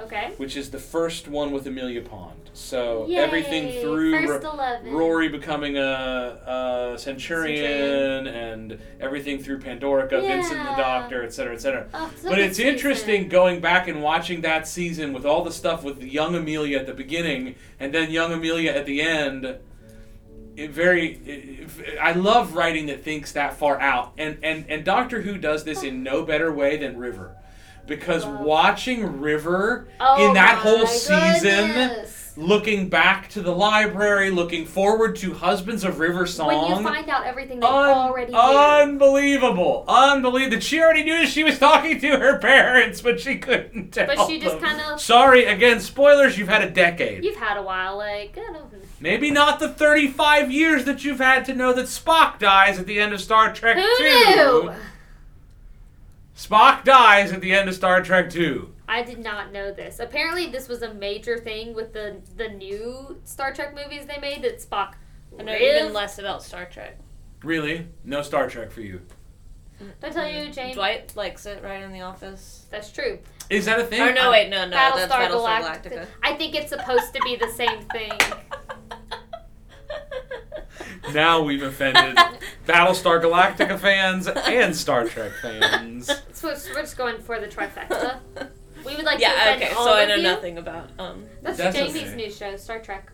Okay. 0.00 0.32
which 0.36 0.56
is 0.56 0.70
the 0.70 0.78
first 0.78 1.28
one 1.28 1.52
with 1.52 1.66
Amelia 1.66 2.00
Pond. 2.02 2.50
So 2.54 3.06
Yay, 3.06 3.16
everything 3.16 3.80
through 3.82 4.26
first 4.26 4.44
Ro- 4.44 4.78
Rory 4.84 5.28
becoming 5.28 5.76
a, 5.78 6.92
a 6.94 6.98
centurion, 6.98 8.24
Centurion. 8.24 8.26
and 8.26 8.78
everything 9.00 9.42
through 9.42 9.60
Pandorica, 9.60 10.20
Vincent 10.20 10.58
the 10.62 10.74
Doctor, 10.76 11.22
etc., 11.24 11.54
etc. 11.54 11.88
Oh, 11.94 12.10
But 12.24 12.38
it's 12.38 12.58
interesting 12.58 13.28
going 13.28 13.60
back 13.60 13.88
and 13.88 14.02
watching 14.02 14.40
that 14.42 14.66
season 14.68 15.12
with 15.12 15.24
all 15.24 15.44
the 15.44 15.52
stuff 15.52 15.82
with 15.84 16.02
young 16.02 16.34
Amelia 16.34 16.78
at 16.78 16.86
the 16.86 16.94
beginning 16.94 17.54
and 17.80 17.92
then 17.94 18.10
young 18.10 18.32
Amelia 18.32 18.72
at 18.72 18.86
the 18.86 19.00
end. 19.02 19.56
It 20.54 20.70
very, 20.70 21.14
it- 21.24 21.98
I 22.00 22.12
love 22.12 22.54
writing 22.54 22.86
that 22.86 23.02
thinks 23.02 23.32
that 23.32 23.56
far 23.56 23.80
out, 23.80 24.12
and 24.18 24.38
and 24.42 24.66
and 24.68 24.84
Doctor 24.84 25.22
Who 25.22 25.38
does 25.38 25.64
this 25.64 25.82
in 25.82 26.02
no 26.02 26.24
better 26.24 26.52
way 26.52 26.76
than 26.76 26.98
River, 26.98 27.34
because 27.86 28.24
Wow. 28.24 28.42
watching 28.42 29.20
River 29.20 29.86
Oh 30.00 30.26
in 30.28 30.34
that 30.34 30.58
whole 30.58 30.86
season, 30.86 31.66
goodness. 31.68 32.32
looking 32.36 32.88
back 32.88 33.28
to 33.30 33.42
the 33.42 33.52
library, 33.54 34.30
looking 34.30 34.64
forward 34.64 35.16
to 35.16 35.34
Husbands 35.34 35.84
of 35.84 35.98
River 35.98 36.26
song. 36.26 36.46
When 36.48 36.78
you 36.78 36.82
find 36.82 37.08
out 37.10 37.26
everything 37.26 37.60
they 37.60 37.66
Un- 37.66 37.88
already 37.90 38.32
knew. 38.32 38.38
Unbelievable. 38.38 39.84
Unbelievable. 39.88 40.60
She 40.60 40.80
already 40.80 41.04
knew 41.04 41.26
she 41.26 41.44
was 41.44 41.58
talking 41.58 42.00
to 42.00 42.18
her 42.18 42.38
parents, 42.38 43.00
but 43.00 43.20
she 43.20 43.36
couldn't 43.36 43.90
tell 43.92 44.06
But 44.06 44.26
she 44.26 44.38
just 44.38 44.58
kinda- 44.60 44.98
Sorry, 44.98 45.44
again, 45.44 45.80
spoilers, 45.80 46.38
you've 46.38 46.48
had 46.48 46.62
a 46.62 46.70
decade. 46.70 47.24
You've 47.24 47.36
had 47.36 47.56
a 47.56 47.62
while, 47.62 47.96
like 47.98 48.36
I 48.38 48.52
don't. 48.52 48.62
Maybe 49.00 49.30
not 49.32 49.58
the 49.58 49.68
35 49.68 50.50
years 50.52 50.84
that 50.84 51.04
you've 51.04 51.18
had 51.18 51.44
to 51.46 51.54
know 51.54 51.72
that 51.72 51.86
Spock 51.86 52.38
dies 52.38 52.78
at 52.78 52.86
the 52.86 53.00
end 53.00 53.12
of 53.12 53.20
Star 53.20 53.52
Trek 53.52 53.76
Who 53.76 53.96
2. 53.98 54.04
knew? 54.04 54.72
Spock 56.42 56.82
dies 56.82 57.30
at 57.30 57.40
the 57.40 57.52
end 57.52 57.68
of 57.68 57.74
Star 57.74 58.02
Trek 58.02 58.28
2. 58.28 58.74
I 58.88 59.02
did 59.02 59.20
not 59.20 59.52
know 59.52 59.72
this. 59.72 60.00
Apparently, 60.00 60.48
this 60.48 60.68
was 60.68 60.82
a 60.82 60.92
major 60.92 61.38
thing 61.38 61.72
with 61.72 61.92
the 61.92 62.20
the 62.36 62.48
new 62.48 63.20
Star 63.22 63.52
Trek 63.52 63.76
movies 63.76 64.06
they 64.06 64.18
made. 64.18 64.42
That 64.42 64.60
Spock 64.60 64.94
I 65.38 65.44
know 65.44 65.52
lived. 65.52 65.62
even 65.62 65.92
less 65.92 66.18
about 66.18 66.42
Star 66.42 66.64
Trek. 66.66 66.98
Really? 67.44 67.86
No 68.04 68.22
Star 68.22 68.48
Trek 68.48 68.72
for 68.72 68.80
you. 68.80 69.00
Did 69.78 69.92
I 70.02 70.10
tell 70.10 70.28
you, 70.28 70.44
mm-hmm. 70.44 70.52
Jane? 70.52 70.74
Dwight 70.74 71.14
likes 71.14 71.46
it 71.46 71.62
right 71.62 71.80
in 71.80 71.92
the 71.92 72.02
office. 72.02 72.66
That's 72.70 72.90
true. 72.90 73.20
Is 73.48 73.66
that 73.66 73.78
a 73.78 73.84
thing? 73.84 74.00
Or 74.00 74.12
no, 74.12 74.30
wait, 74.32 74.48
no, 74.48 74.64
no, 74.64 74.70
that's 74.70 75.12
Battlestar 75.12 75.28
Battlestar 75.28 75.60
Galactica. 75.60 75.92
Galactica. 75.92 76.06
I 76.24 76.34
think 76.34 76.54
it's 76.56 76.70
supposed 76.70 77.14
to 77.14 77.20
be 77.22 77.36
the 77.36 77.50
same 77.52 77.82
thing. 77.88 78.12
now 81.12 81.42
we've 81.42 81.62
offended 81.62 82.16
Battlestar 82.66 83.20
Galactica 83.22 83.78
fans 83.78 84.28
and 84.28 84.74
Star 84.74 85.06
Trek 85.08 85.32
fans. 85.42 86.06
So 86.32 86.48
we're 86.48 86.74
we're 86.74 86.80
just 86.82 86.96
going 86.96 87.20
for 87.20 87.40
the 87.40 87.46
trifecta. 87.48 88.18
We 88.84 88.96
would 88.96 89.04
like 89.04 89.18
to 89.18 89.22
yeah, 89.22 89.34
offend 89.52 89.62
okay, 89.62 89.72
all 89.74 89.84
so 89.84 89.92
I 89.94 90.06
know 90.06 90.16
you. 90.16 90.22
nothing 90.24 90.58
about 90.58 90.90
um 90.98 91.24
That's, 91.40 91.56
That's 91.56 91.76
Jamie's 91.76 92.02
okay. 92.02 92.16
new 92.16 92.28
show, 92.32 92.56
Star 92.56 92.80
Trek. 92.80 93.12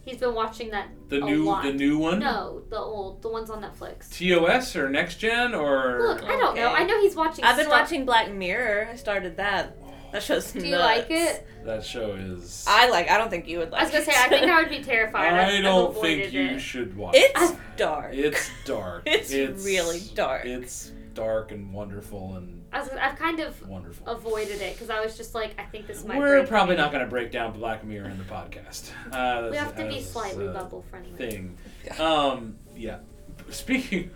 He's 0.00 0.16
been 0.16 0.32
watching 0.34 0.70
that 0.70 0.88
The 1.10 1.16
a 1.22 1.26
new 1.26 1.44
lot. 1.44 1.62
the 1.62 1.74
new 1.74 1.98
one? 1.98 2.20
No, 2.20 2.62
the 2.70 2.78
old, 2.78 3.20
the 3.20 3.28
ones 3.28 3.50
on 3.50 3.60
Netflix. 3.62 4.08
TOS 4.16 4.74
or 4.76 4.88
next 4.88 5.16
gen 5.16 5.54
or 5.54 5.98
Look, 6.08 6.22
I 6.24 6.36
don't 6.38 6.54
know. 6.56 6.72
I 6.72 6.84
know 6.84 6.98
he's 7.02 7.14
watching. 7.14 7.44
I've 7.44 7.56
been 7.56 7.66
Star- 7.66 7.80
watching 7.80 8.06
Black 8.06 8.32
Mirror. 8.32 8.88
I 8.92 8.96
started 8.96 9.36
that. 9.36 9.76
That 10.14 10.22
show's 10.22 10.52
Do 10.52 10.60
you 10.64 10.70
nuts. 10.70 10.82
like 10.98 11.10
it? 11.10 11.46
that 11.64 11.84
show 11.84 12.12
is 12.12 12.64
I 12.68 12.88
like. 12.88 13.10
I 13.10 13.18
don't 13.18 13.30
think 13.30 13.48
you 13.48 13.58
would 13.58 13.70
like. 13.72 13.80
I 13.80 13.84
was 13.84 13.92
gonna 13.92 14.02
it. 14.04 14.06
say 14.06 14.12
I 14.16 14.28
think 14.28 14.50
I 14.50 14.60
would 14.62 14.70
be 14.70 14.82
terrified. 14.92 15.32
I've, 15.34 15.54
I 15.54 15.60
don't 15.60 15.96
think 16.00 16.32
you 16.32 16.42
it. 16.50 16.60
should 16.60 16.96
watch 16.96 17.14
It's 17.16 17.50
it. 17.50 17.56
dark. 17.76 18.14
It's 18.14 18.48
dark. 18.64 19.02
It's 19.06 19.32
really 19.34 20.00
dark. 20.14 20.44
It's 20.44 20.92
dark 21.14 21.50
and 21.52 21.72
wonderful 21.74 22.36
and 22.36 22.64
I 22.72 22.80
was, 22.80 22.90
I've 22.90 23.16
kind 23.16 23.38
of 23.40 23.68
wonderful. 23.68 24.06
avoided 24.08 24.60
it 24.60 24.74
because 24.74 24.90
I 24.90 25.00
was 25.04 25.16
just 25.16 25.34
like, 25.34 25.54
I 25.60 25.64
think 25.64 25.86
this 25.86 26.04
might. 26.04 26.14
Be. 26.14 26.20
We're 26.20 26.38
break 26.38 26.48
probably 26.48 26.74
me. 26.76 26.82
not 26.82 26.90
going 26.92 27.04
to 27.04 27.10
break 27.10 27.30
down 27.30 27.52
Black 27.52 27.84
Mirror 27.84 28.08
in 28.08 28.18
the 28.18 28.24
podcast. 28.24 28.90
Uh, 29.12 29.48
We 29.50 29.56
have 29.56 29.76
to 29.76 29.86
be 29.86 30.00
slightly 30.00 30.46
a 30.46 30.50
bubble 30.50 30.84
friendly. 30.90 31.12
Thing. 31.12 31.56
Um, 32.00 32.56
yeah. 32.76 32.98
Speaking. 33.50 34.10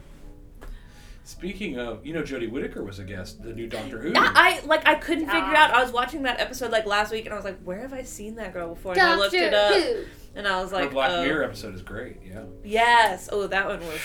Speaking 1.28 1.78
of, 1.78 2.06
you 2.06 2.14
know, 2.14 2.22
Jodie 2.22 2.50
Whittaker 2.50 2.82
was 2.82 2.98
a 2.98 3.04
guest, 3.04 3.42
the 3.42 3.52
new 3.52 3.66
Doctor 3.66 4.00
Who. 4.00 4.12
Yeah, 4.12 4.32
I 4.34 4.60
like. 4.64 4.88
I 4.88 4.94
couldn't 4.94 5.26
figure 5.26 5.40
Yeah. 5.52 5.64
out. 5.64 5.74
I 5.74 5.82
was 5.82 5.92
watching 5.92 6.22
that 6.22 6.40
episode 6.40 6.70
like 6.72 6.86
last 6.86 7.12
week, 7.12 7.26
and 7.26 7.34
I 7.34 7.36
was 7.36 7.44
like, 7.44 7.60
"Where 7.64 7.80
have 7.80 7.92
I 7.92 8.02
seen 8.02 8.36
that 8.36 8.54
girl 8.54 8.74
before?" 8.74 8.92
And 8.92 9.02
I 9.02 9.14
looked 9.14 9.34
it 9.34 9.52
up, 9.52 9.74
Who. 9.74 10.04
and 10.34 10.48
I 10.48 10.58
was 10.62 10.70
Her 10.70 10.78
like, 10.78 10.90
Black 10.90 11.10
oh, 11.10 11.22
Mirror 11.22 11.44
episode 11.44 11.74
is 11.74 11.82
great. 11.82 12.16
Yeah. 12.26 12.44
Yes. 12.64 13.28
Oh, 13.30 13.46
that 13.46 13.66
one 13.66 13.80
was. 13.80 14.00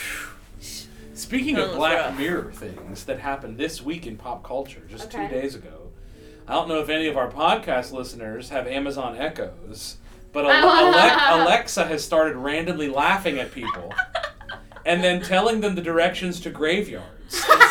Speaking 1.14 1.54
That 1.54 1.62
of 1.62 1.68
was 1.70 1.76
Black 1.78 1.96
rough. 1.96 2.18
Mirror 2.18 2.52
things 2.52 3.04
that 3.04 3.20
happened 3.20 3.56
this 3.56 3.80
week 3.80 4.06
in 4.06 4.18
pop 4.18 4.44
culture, 4.44 4.82
just 4.86 5.06
Okay. 5.14 5.26
two 5.26 5.34
days 5.34 5.54
ago, 5.54 5.92
I 6.46 6.52
don't 6.52 6.68
know 6.68 6.80
if 6.80 6.90
any 6.90 7.06
of 7.06 7.16
our 7.16 7.30
podcast 7.30 7.90
listeners 7.90 8.50
have 8.50 8.66
Amazon 8.66 9.16
Echoes, 9.16 9.96
but 10.32 10.44
Ale- 10.44 10.50
Ale- 10.52 11.42
Alexa 11.44 11.86
has 11.86 12.04
started 12.04 12.36
randomly 12.36 12.90
laughing 12.90 13.38
at 13.38 13.50
people 13.50 13.90
and 14.84 15.02
then 15.02 15.22
telling 15.22 15.62
them 15.62 15.74
the 15.74 15.80
directions 15.80 16.38
to 16.40 16.50
graveyards. 16.50 17.06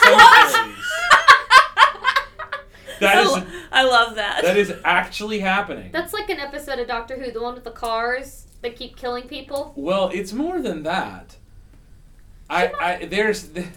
And 0.06 0.51
cemeteries. 0.51 0.89
That 2.99 3.45
I, 3.72 3.84
love 3.84 4.16
that. 4.16 4.43
that 4.43 4.56
is 4.56 4.74
actually 4.86 5.39
happening. 5.39 5.91
That's 5.91 6.14
like 6.14 6.30
an 6.30 6.39
episode 6.39 6.80
of 6.80 6.88
Doctor 6.88 7.20
Who, 7.20 7.32
the 7.32 7.41
one 7.41 7.54
with 7.56 7.64
the 7.66 7.72
cars 7.72 8.47
that 8.62 8.76
keep 8.78 8.95
killing 8.95 9.28
people. 9.28 9.74
Well, 9.76 10.10
it's 10.14 10.32
more 10.32 10.62
than 10.62 10.84
that. 10.84 11.36
I, 12.49 12.72
I 12.80 13.06
there's 13.06 13.47
th- 13.49 13.68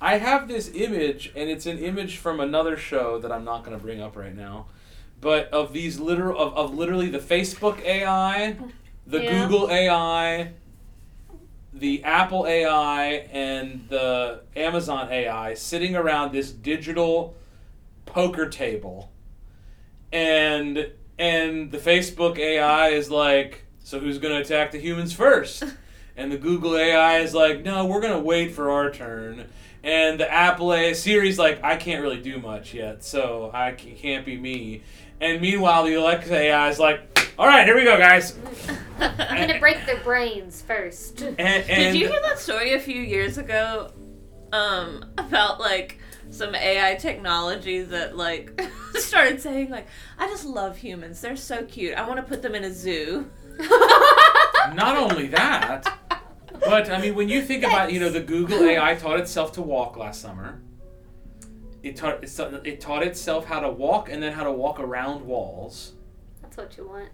I 0.00 0.18
have 0.18 0.46
this 0.46 0.70
image 0.74 1.32
and 1.34 1.48
it's 1.50 1.66
an 1.66 1.78
image 1.78 2.18
from 2.18 2.38
another 2.40 2.76
show 2.76 3.18
that 3.18 3.32
I'm 3.32 3.44
not 3.44 3.64
going 3.64 3.76
to 3.76 3.82
bring 3.82 4.00
up 4.00 4.16
right 4.16 4.36
now. 4.36 4.66
But 5.20 5.48
of 5.52 5.72
these 5.72 5.98
literal 5.98 6.38
of, 6.38 6.54
of 6.54 6.74
literally 6.74 7.08
the 7.10 7.18
Facebook 7.18 7.82
AI, 7.84 8.56
the 9.06 9.22
Yeah. 9.22 9.46
Google 9.48 9.70
AI, 9.70 10.52
the 11.80 12.04
Apple 12.04 12.46
AI 12.46 13.26
and 13.32 13.86
the 13.88 14.42
Amazon 14.54 15.10
AI 15.10 15.54
sitting 15.54 15.96
around 15.96 16.32
this 16.32 16.52
digital 16.52 17.34
poker 18.06 18.48
table. 18.48 19.10
And 20.12 20.92
and 21.18 21.70
the 21.70 21.78
Facebook 21.78 22.38
AI 22.38 22.88
is 22.88 23.10
like, 23.10 23.64
so 23.82 23.98
who's 23.98 24.18
going 24.18 24.34
to 24.34 24.40
attack 24.40 24.70
the 24.70 24.78
humans 24.78 25.12
first? 25.12 25.64
And 26.16 26.30
the 26.30 26.36
Google 26.36 26.76
AI 26.76 27.20
is 27.20 27.32
like, 27.32 27.64
no, 27.64 27.86
we're 27.86 28.02
going 28.02 28.12
to 28.12 28.22
wait 28.22 28.52
for 28.52 28.70
our 28.70 28.90
turn. 28.90 29.46
And 29.82 30.20
the 30.20 30.30
Apple 30.30 30.74
AI 30.74 30.92
Siri's 30.92 31.38
like, 31.38 31.64
I 31.64 31.76
can't 31.76 32.02
really 32.02 32.20
do 32.20 32.38
much 32.38 32.74
yet, 32.74 33.02
so 33.02 33.50
I 33.54 33.72
can't 33.72 34.26
be 34.26 34.36
me. 34.36 34.82
And 35.20 35.40
meanwhile, 35.40 35.84
the 35.84 35.94
Alexa 35.94 36.34
AI 36.34 36.68
is 36.68 36.78
like, 36.78 37.34
all 37.38 37.46
right, 37.46 37.66
here 37.66 37.76
we 37.76 37.84
go, 37.84 37.98
guys. 37.98 38.36
I'm 39.00 39.46
gonna 39.46 39.58
break 39.58 39.84
their 39.86 40.00
brains 40.00 40.62
first. 40.62 41.22
And, 41.22 41.38
and 41.38 41.66
Did 41.66 41.94
you 41.94 42.08
hear 42.08 42.20
that 42.20 42.38
story 42.38 42.74
a 42.74 42.80
few 42.80 43.00
years 43.00 43.38
ago? 43.38 43.92
Um, 44.52 45.04
about 45.16 45.60
like 45.60 45.98
some 46.30 46.54
AI 46.54 46.96
technology 46.96 47.82
that 47.82 48.16
like 48.16 48.60
started 48.94 49.40
saying 49.40 49.70
like, 49.70 49.86
"I 50.18 50.26
just 50.26 50.44
love 50.44 50.76
humans. 50.76 51.20
They're 51.20 51.36
so 51.36 51.64
cute. 51.64 51.94
I 51.94 52.06
want 52.06 52.18
to 52.18 52.24
put 52.24 52.42
them 52.42 52.54
in 52.54 52.64
a 52.64 52.72
zoo." 52.72 53.30
not 54.74 54.96
only 54.96 55.28
that, 55.28 55.98
but 56.60 56.90
I 56.90 57.00
mean, 57.00 57.14
when 57.14 57.28
you 57.28 57.42
think 57.42 57.62
about, 57.62 57.92
you 57.92 58.00
know, 58.00 58.10
the 58.10 58.20
Google 58.20 58.62
AI 58.64 58.94
taught 58.94 59.20
itself 59.20 59.52
to 59.52 59.62
walk 59.62 59.96
last 59.96 60.20
summer. 60.20 60.60
It 61.82 61.96
taught 61.96 62.22
it, 62.22 62.32
taught- 62.36 62.66
it 62.66 62.80
taught 62.80 63.02
itself 63.02 63.46
how 63.46 63.60
to 63.60 63.70
walk 63.70 64.10
and 64.10 64.22
then 64.22 64.32
how 64.32 64.44
to 64.44 64.52
walk 64.52 64.78
around 64.80 65.24
walls. 65.26 65.92
That's 66.42 66.56
what 66.56 66.76
you 66.76 66.86
want. 66.88 67.08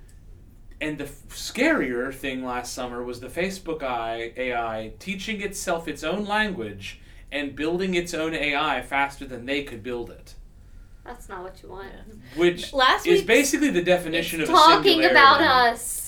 And 0.80 0.98
the 0.98 1.04
f- 1.04 1.22
scarier 1.30 2.12
thing 2.12 2.44
last 2.44 2.74
summer 2.74 3.02
was 3.02 3.20
the 3.20 3.28
Facebook 3.28 3.82
AI, 3.82 4.32
AI 4.36 4.92
teaching 4.98 5.40
itself 5.40 5.88
its 5.88 6.04
own 6.04 6.24
language 6.26 7.00
and 7.32 7.54
building 7.56 7.94
its 7.94 8.12
own 8.12 8.34
AI 8.34 8.82
faster 8.82 9.24
than 9.24 9.46
they 9.46 9.62
could 9.62 9.82
build 9.82 10.10
it, 10.10 10.34
That's 11.04 11.28
not 11.28 11.42
what 11.42 11.62
you 11.62 11.70
want. 11.70 11.90
which 12.36 12.72
Last 12.72 13.06
is 13.06 13.22
basically 13.22 13.70
the 13.70 13.82
definition 13.82 14.40
It's 14.40 14.50
of 14.50 14.54
a 14.54 14.58
talking 14.58 15.04
about 15.04 15.40
us. 15.40 16.05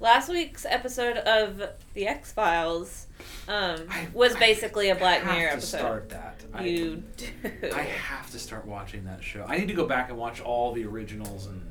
Last 0.00 0.28
week's 0.28 0.64
episode 0.64 1.16
of 1.16 1.60
the 1.94 2.06
X 2.06 2.30
Files 2.32 3.06
um, 3.48 3.80
I- 3.90 4.06
was 4.14 4.36
basically 4.36 4.90
a 4.90 4.94
Black 4.94 5.24
I 5.26 5.32
Mirror 5.34 5.40
have 5.48 5.50
to 5.50 5.56
episode. 5.56 5.78
start 5.78 6.08
that. 6.10 6.44
I- 6.54 6.64
You 6.64 7.02
do. 7.16 7.26
I 7.74 7.80
have 7.82 8.30
to 8.30 8.38
start 8.38 8.64
watching 8.64 9.04
that 9.06 9.24
show. 9.24 9.44
I 9.48 9.58
need 9.58 9.66
to 9.68 9.74
go 9.74 9.86
back 9.86 10.08
and 10.08 10.16
watch 10.16 10.40
all 10.40 10.72
the 10.72 10.84
originals 10.84 11.46
and 11.46 11.62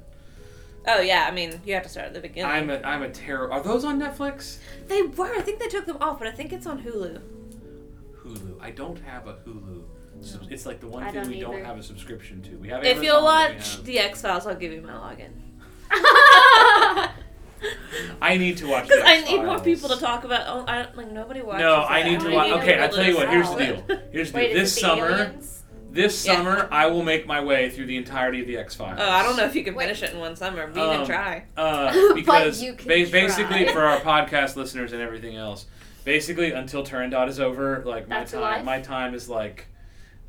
oh 0.88 1.00
yeah, 1.00 1.26
I 1.30 1.32
mean 1.32 1.62
you 1.66 1.74
have 1.74 1.84
to 1.84 1.90
start 1.90 2.08
at 2.08 2.14
the 2.14 2.20
beginning. 2.20 2.52
I'm 2.52 2.70
a 2.70 2.82
I'm 2.84 3.02
a 3.02 3.10
terror. 3.10 3.50
Are 3.52 3.64
those 3.64 3.86
on 3.86 3.98
Netflix? 4.00 4.58
They 4.88 5.04
were. 5.04 5.34
I 5.34 5.42
think 5.42 5.60
they 5.60 5.70
took 5.70 5.86
them 5.86 5.98
off, 6.02 6.20
but 6.20 6.28
I 6.28 6.32
think 6.32 6.52
it's 6.52 6.66
on 6.68 6.84
Hulu. 6.84 7.22
Hulu. 8.26 8.58
I 8.62 8.72
don't 8.72 9.00
have 9.00 9.28
a 9.28 9.36
Hulu. 9.36 9.84
So 10.20 10.40
it's 10.50 10.66
like 10.66 10.80
the 10.82 10.88
one 10.88 11.04
I 11.04 11.12
thing 11.12 11.22
don't 11.22 11.32
we 11.32 11.40
don't 11.40 11.64
have 11.64 11.78
a 11.78 11.84
subscription 11.84 12.42
to. 12.42 12.58
We 12.58 12.68
have. 12.70 12.84
If 12.84 12.98
Amazon, 12.98 13.04
you'll 13.06 13.24
watch 13.24 13.76
have- 13.76 13.86
the 13.86 14.00
X 14.00 14.22
Files, 14.22 14.46
I'll 14.48 14.56
give 14.56 14.74
you 14.74 14.82
my 14.82 14.92
login. 14.94 15.32
I 18.22 18.38
need 18.38 18.58
to 18.58 18.68
watch. 18.68 18.88
Because 18.88 19.04
I 19.06 19.22
need 19.22 19.44
more 19.44 19.60
people 19.60 19.90
to 19.90 19.98
talk 19.98 20.24
about. 20.24 20.44
Oh, 20.48 20.66
I 20.68 20.84
don't 20.84 20.98
like 20.98 21.12
nobody 21.12 21.42
watches. 21.42 21.62
No, 21.62 21.84
I 21.84 22.04
that. 22.04 22.10
need 22.10 22.20
to 22.22 22.30
watch. 22.32 22.52
Okay, 22.62 22.82
I 22.84 22.88
to 22.88 22.96
tell 22.96 23.06
you 23.06 23.16
what. 23.16 23.30
Here's 23.30 23.50
the 23.50 23.56
deal. 23.58 24.00
Here's 24.12 24.32
the 24.32 24.40
deal. 24.40 24.54
This 24.54 24.78
it 24.78 24.82
the 24.82 24.88
summer, 24.88 25.36
this 25.92 26.26
Yeah. 26.26 26.36
summer, 26.36 26.68
I 26.72 26.88
will 26.88 27.04
make 27.04 27.26
my 27.26 27.42
way 27.44 27.70
through 27.70 27.88
the 27.88 27.98
entirety 27.98 28.42
of 28.42 28.48
the 28.48 28.58
X 28.58 28.76
Files. 28.76 29.00
Oh, 29.02 29.10
I 29.10 29.24
don't 29.24 29.36
know 29.38 29.46
if 29.46 29.56
you 29.56 29.64
can 29.64 29.74
Wait. 29.76 29.86
finish 29.86 30.04
it 30.04 30.14
in 30.14 30.20
one 30.20 30.36
summer. 30.36 30.70
We 30.74 30.80
Um, 30.82 30.98
can 30.98 31.06
try. 31.06 31.44
Uh, 31.56 31.92
But 32.10 32.16
because 32.16 32.62
you 32.62 32.74
can 32.74 32.88
ba- 32.88 33.10
basically, 33.12 33.64
try. 33.66 33.74
for 33.74 33.84
our 33.86 34.00
podcast 34.02 34.56
listeners 34.56 34.94
and 34.94 35.02
everything 35.02 35.36
else, 35.36 35.66
basically 36.04 36.52
until 36.52 36.84
Turandot 36.84 37.28
is 37.28 37.40
over, 37.40 37.82
like 37.86 38.08
my 38.08 38.20
That's 38.20 38.32
time, 38.34 38.42
life? 38.42 38.64
my 38.66 38.82
time 38.82 39.14
is 39.16 39.28
like, 39.30 39.68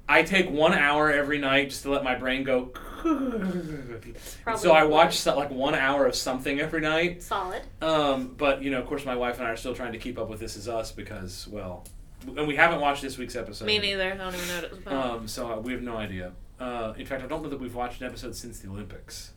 I 0.08 0.22
take 0.22 0.50
one 0.50 0.72
hour 0.72 1.12
every 1.12 1.38
night 1.38 1.70
just 1.70 1.82
to 1.82 1.90
let 1.90 2.02
my 2.02 2.14
brain 2.14 2.44
go. 2.44 2.72
So 4.56 4.72
I 4.72 4.84
watch 4.84 5.24
like 5.26 5.50
one 5.50 5.74
hour 5.74 6.06
of 6.06 6.14
something 6.14 6.58
every 6.58 6.80
night. 6.80 7.22
Solid. 7.22 7.62
Um, 7.82 8.34
but 8.36 8.62
you 8.62 8.70
know, 8.70 8.80
of 8.80 8.86
course, 8.86 9.04
my 9.04 9.14
wife 9.14 9.38
and 9.38 9.46
I 9.46 9.50
are 9.50 9.56
still 9.56 9.74
trying 9.74 9.92
to 9.92 9.98
keep 9.98 10.18
up 10.18 10.28
with 10.28 10.40
This 10.40 10.56
Is 10.56 10.68
Us 10.68 10.90
because, 10.90 11.46
well, 11.48 11.84
and 12.26 12.48
we 12.48 12.56
haven't 12.56 12.80
watched 12.80 13.02
this 13.02 13.18
week's 13.18 13.36
episode. 13.36 13.66
Me 13.66 13.78
neither. 13.78 14.12
I 14.12 14.16
don't 14.16 14.34
even 14.34 14.48
know 14.48 14.54
what 14.54 14.64
it 14.64 14.70
was 14.70 14.80
about. 14.80 15.10
Um, 15.10 15.28
so 15.28 15.52
uh, 15.52 15.60
we 15.60 15.72
have 15.72 15.82
no 15.82 15.96
idea. 15.96 16.32
Uh, 16.58 16.94
in 16.96 17.06
fact, 17.06 17.22
I 17.22 17.26
don't 17.26 17.42
know 17.42 17.48
that 17.50 17.60
we've 17.60 17.74
watched 17.74 18.00
an 18.00 18.06
episode 18.06 18.34
since 18.34 18.58
the 18.58 18.68
Olympics. 18.68 19.32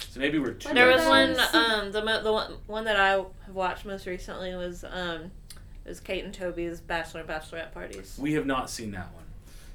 So 0.00 0.20
maybe 0.20 0.38
we're 0.38 0.52
two. 0.52 0.74
there 0.74 0.88
was 0.88 1.04
one. 1.06 1.36
Um, 1.54 1.92
the 1.92 2.04
mo- 2.04 2.22
the 2.22 2.32
one, 2.32 2.54
one 2.66 2.84
that 2.84 2.96
I 2.96 3.10
have 3.12 3.26
watched 3.54 3.86
most 3.86 4.06
recently 4.06 4.54
was 4.54 4.84
um, 4.84 5.30
was 5.86 6.00
Kate 6.00 6.24
and 6.24 6.34
Toby's 6.34 6.80
bachelor 6.80 7.20
and 7.20 7.28
bachelorette 7.28 7.72
parties. 7.72 8.16
We 8.20 8.34
have 8.34 8.44
not 8.44 8.68
seen 8.68 8.90
that 8.90 9.14
one, 9.14 9.23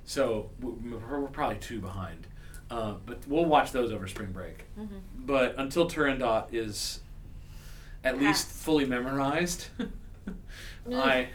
so 0.10 0.50
we're, 0.60 1.20
we're 1.20 1.28
probably 1.28 1.60
two 1.60 1.80
behind. 1.80 2.26
Uh, 2.72 2.96
but 3.06 3.20
we'll 3.28 3.46
watch 3.46 3.72
those 3.72 3.92
over 3.92 4.08
spring 4.08 4.32
break. 4.32 4.66
Mhm. 4.76 5.02
But 5.20 5.54
until 5.60 5.88
Turandot 5.88 6.48
is 6.52 7.02
at 8.04 8.20
least 8.20 8.48
fully 8.48 8.86
memorized, 8.86 9.68
I, 10.92 11.28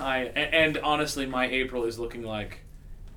I, 0.00 0.18
and 0.24 0.76
honestly, 0.78 1.24
my 1.24 1.46
April 1.46 1.84
is 1.84 2.00
looking 2.00 2.24
like 2.24 2.62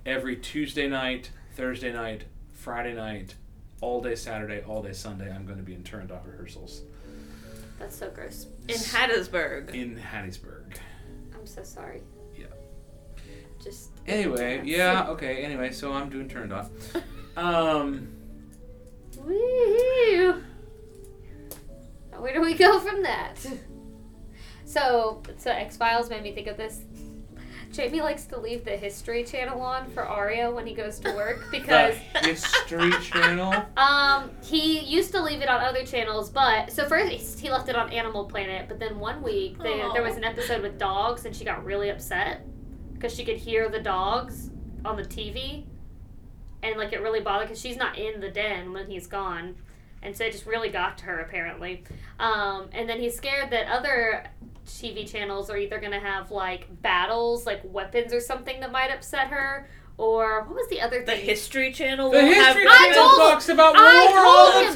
every 0.06 0.36
Tuesday 0.36 0.88
night, 0.88 1.32
Thursday 1.56 1.92
night, 1.92 2.26
Friday 2.54 2.94
night, 2.94 3.34
all 3.82 4.02
day 4.04 4.14
Saturday, 4.14 4.62
all 4.62 4.84
day 4.84 4.94
Sunday. 4.94 5.34
I'm 5.34 5.48
going 5.48 5.58
to 5.58 5.64
be 5.64 5.74
in 5.74 5.82
Turandot 5.82 6.24
rehearsals 6.24 6.84
That's 7.80 7.96
so 7.98 8.12
gross. 8.12 8.46
In 8.68 8.76
Hattiesburg. 8.76 9.74
in 9.74 9.98
Hattiesburg. 9.98 10.76
I'm 11.34 11.48
so 11.48 11.64
sorry. 11.64 12.04
Yeah. 13.60 13.64
Just. 13.64 13.90
Anyway, 14.08 14.62
yeah, 14.66 15.08
okay. 15.10 15.44
Anyway, 15.44 15.72
so 15.72 15.94
I'm 15.94 16.10
doing 16.10 16.28
Turandot. 16.30 16.70
Um. 17.38 18.10
Woo! 19.18 20.42
Where 22.18 22.34
do 22.34 22.42
we 22.42 22.54
go 22.56 22.80
from 22.80 23.04
that? 23.04 23.36
So, 24.66 25.22
so 25.38 25.52
X 25.52 25.78
Files 25.78 26.10
made 26.10 26.22
me 26.24 26.34
think 26.34 26.48
of 26.48 26.58
this. 26.58 26.82
Jamie 27.72 28.02
likes 28.02 28.26
to 28.26 28.38
leave 28.40 28.66
the 28.66 28.76
History 28.76 29.24
Channel 29.24 29.62
on 29.62 29.90
for 29.92 30.04
Aria 30.04 30.52
when 30.52 30.66
he 30.68 30.74
goes 30.74 31.00
to 31.00 31.12
work 31.14 31.46
The 31.52 31.60
because 31.60 31.96
History 32.24 32.92
Channel. 33.04 33.54
um 33.78 34.32
he 34.44 34.80
used 34.80 35.12
to 35.14 35.22
leave 35.22 35.42
it 35.42 35.48
on 35.50 35.62
other 35.62 35.86
channels, 35.86 36.30
but 36.30 36.72
so 36.72 36.88
first 36.90 37.40
he 37.40 37.50
left 37.50 37.70
it 37.70 37.76
on 37.76 37.90
Animal 37.92 38.26
Planet, 38.26 38.68
but 38.68 38.80
then 38.80 39.00
one 39.00 39.22
week 39.22 39.58
they, 39.62 39.78
there 39.94 40.04
was 40.04 40.18
an 40.18 40.24
episode 40.24 40.62
with 40.62 40.78
dogs 40.78 41.26
and 41.26 41.36
she 41.36 41.46
got 41.46 41.64
really 41.64 41.90
upset 41.90 42.46
because 43.00 43.16
she 43.16 43.24
could 43.24 43.38
hear 43.38 43.70
the 43.70 43.80
dogs 43.80 44.50
on 44.84 44.98
the 44.98 45.04
TV, 45.04 45.64
and 46.64 46.78
like 46.78 46.92
it 46.94 47.02
really 47.02 47.22
bothered 47.22 47.48
because 47.48 47.62
she's 47.62 47.78
not 47.78 47.98
in 47.98 48.20
the 48.20 48.30
den 48.30 48.74
when 48.74 48.90
he's 48.90 49.08
gone, 49.08 49.56
and 50.04 50.16
so 50.16 50.26
it 50.26 50.32
just 50.32 50.46
really 50.46 50.70
got 50.70 50.98
to 51.00 51.06
her 51.06 51.20
apparently. 51.22 51.84
Um, 52.20 52.70
and 52.74 52.88
then 52.90 53.00
he's 53.00 53.16
scared 53.16 53.50
that 53.52 53.68
other 53.68 54.26
TV 54.66 55.10
channels 55.10 55.50
are 55.50 55.58
either 55.58 55.80
gonna 55.80 56.00
have 56.00 56.32
like 56.32 56.68
battles, 56.82 57.46
like 57.46 57.62
weapons 57.64 58.14
or 58.14 58.20
something 58.20 58.60
that 58.60 58.72
might 58.72 58.92
upset 58.92 59.28
her, 59.28 59.70
or 59.98 60.44
what 60.44 60.56
was 60.56 60.68
the 60.70 60.80
other 60.82 61.00
The 61.00 61.14
thing? 61.14 61.26
History 61.26 61.72
Channel 61.74 62.12
The 62.12 62.22
History 62.22 62.44
have. 62.44 62.56
I 62.58 62.90
Channel 62.90 62.94
told 63.08 63.12
him- 63.22 63.28
talks 63.32 63.50
about 63.50 63.76
I 63.78 64.06
war 64.06 64.16
told 64.16 64.28
all 64.28 64.60
the 64.62 64.76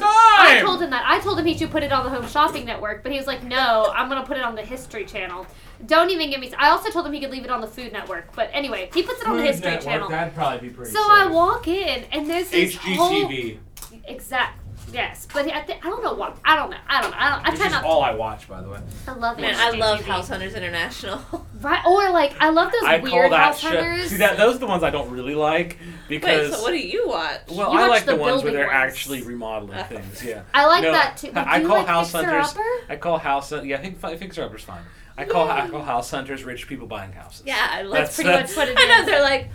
I 0.56 0.60
told 0.62 0.82
him 0.82 0.90
that. 0.90 1.04
I 1.06 1.20
told 1.20 1.38
him 1.38 1.46
he 1.46 1.56
should 1.56 1.70
put 1.70 1.82
it 1.82 1.92
on 1.92 2.04
the 2.04 2.10
Home 2.10 2.26
Shopping 2.26 2.64
Network, 2.64 3.02
but 3.02 3.12
he 3.12 3.18
was 3.18 3.26
like, 3.26 3.42
"No, 3.42 3.92
I'm 3.94 4.08
gonna 4.08 4.26
put 4.26 4.36
it 4.38 4.42
on 4.42 4.54
the 4.54 4.62
History 4.62 5.04
Channel." 5.04 5.46
Don't 5.86 6.10
even 6.10 6.30
give 6.30 6.40
me. 6.40 6.52
I 6.58 6.70
also 6.70 6.90
told 6.90 7.06
him 7.06 7.12
he 7.12 7.20
could 7.20 7.30
leave 7.30 7.44
it 7.44 7.50
on 7.50 7.60
the 7.60 7.66
Food 7.66 7.92
Network, 7.92 8.34
but 8.34 8.50
anyway, 8.52 8.90
he 8.94 9.02
puts 9.02 9.20
it 9.20 9.26
on 9.26 9.36
the 9.36 9.42
Food 9.42 9.46
History 9.50 9.70
Network, 9.72 9.84
Channel. 9.84 10.08
That'd 10.08 10.34
probably 10.34 10.68
be 10.68 10.74
pretty. 10.74 10.92
So 10.92 11.00
I 11.00 11.24
safe. 11.24 11.32
walk 11.32 11.68
in, 11.68 12.04
and 12.12 12.28
there's 12.28 12.50
this 12.50 12.76
whole 12.76 13.10
HGTV. 13.28 13.58
exact. 14.06 14.60
Yes, 14.92 15.26
but 15.32 15.46
I, 15.52 15.62
th- 15.62 15.78
I 15.82 15.88
don't 15.90 16.04
know 16.04 16.14
what. 16.14 16.36
I 16.44 16.54
don't 16.54 16.70
know. 16.70 16.76
I 16.86 17.00
don't 17.02 17.10
know. 17.10 17.16
I 17.18 17.30
don't. 17.30 17.46
I 17.46 17.50
Which 17.50 17.58
try 17.58 17.66
is 17.66 17.72
not. 17.72 17.84
all 17.84 18.02
I 18.02 18.14
watch, 18.14 18.46
by 18.48 18.60
the 18.60 18.68
way. 18.68 18.78
I 19.08 19.12
love 19.14 19.40
Man, 19.40 19.54
I 19.58 19.70
love 19.70 20.02
House 20.04 20.28
Hunters 20.28 20.54
International. 20.54 21.20
Right, 21.60 21.82
or 21.86 22.10
like 22.10 22.34
I 22.40 22.50
love 22.50 22.70
those 22.72 22.82
I 22.84 23.00
call 23.00 23.10
weird 23.18 23.32
that 23.32 23.40
house 23.40 23.58
show. 23.60 23.68
hunters. 23.70 24.10
See 24.10 24.16
that 24.18 24.36
those 24.36 24.56
are 24.56 24.58
the 24.58 24.66
ones 24.66 24.82
I 24.82 24.90
don't 24.90 25.10
really 25.10 25.34
like 25.34 25.78
because 26.10 26.50
Wait, 26.50 26.56
so 26.58 26.62
what 26.62 26.72
do 26.72 26.76
you 26.78 27.08
watch? 27.08 27.40
well, 27.48 27.72
You 27.72 27.78
I 27.78 27.82
watch 27.82 27.90
like 27.90 28.04
the 28.04 28.16
the, 28.16 28.20
ones 28.20 28.42
where 28.44 28.52
they're 28.52 28.66
ones. 28.66 28.76
actually 28.92 29.22
remodeling 29.22 29.82
things. 29.84 30.22
Yeah, 30.22 30.42
I 30.52 30.66
like 30.66 30.82
No, 30.82 30.92
that 30.92 31.16
too. 31.16 31.30
But 31.32 31.46
I 31.46 31.60
you 31.60 31.66
call 31.66 31.78
like 31.78 31.86
House 31.86 32.12
Hunters- 32.12 32.50
Upper? 32.50 32.60
I 32.90 32.96
call 32.96 33.16
house. 33.16 33.50
Yeah, 33.50 33.78
I 33.78 33.80
think 33.80 33.98
Fi- 33.98 34.14
Fixer 34.18 34.42
Upper's 34.42 34.62
fine. 34.62 34.82
I 35.16 35.24
call 35.24 35.48
I 35.48 35.68
call 35.68 35.82
house 35.82 36.10
hunters 36.10 36.44
rich 36.44 36.66
people 36.66 36.86
buying 36.86 37.12
houses. 37.12 37.42
yeah, 37.46 37.68
I 37.70 37.82
love. 37.82 37.92
That's- 37.92 38.16
Pretty 38.16 38.30
much 38.30 38.56
what 38.56 38.68
it 38.68 38.76
I 38.78 38.86
know 38.86 39.04
they're 39.06 39.22
like, 39.22 39.48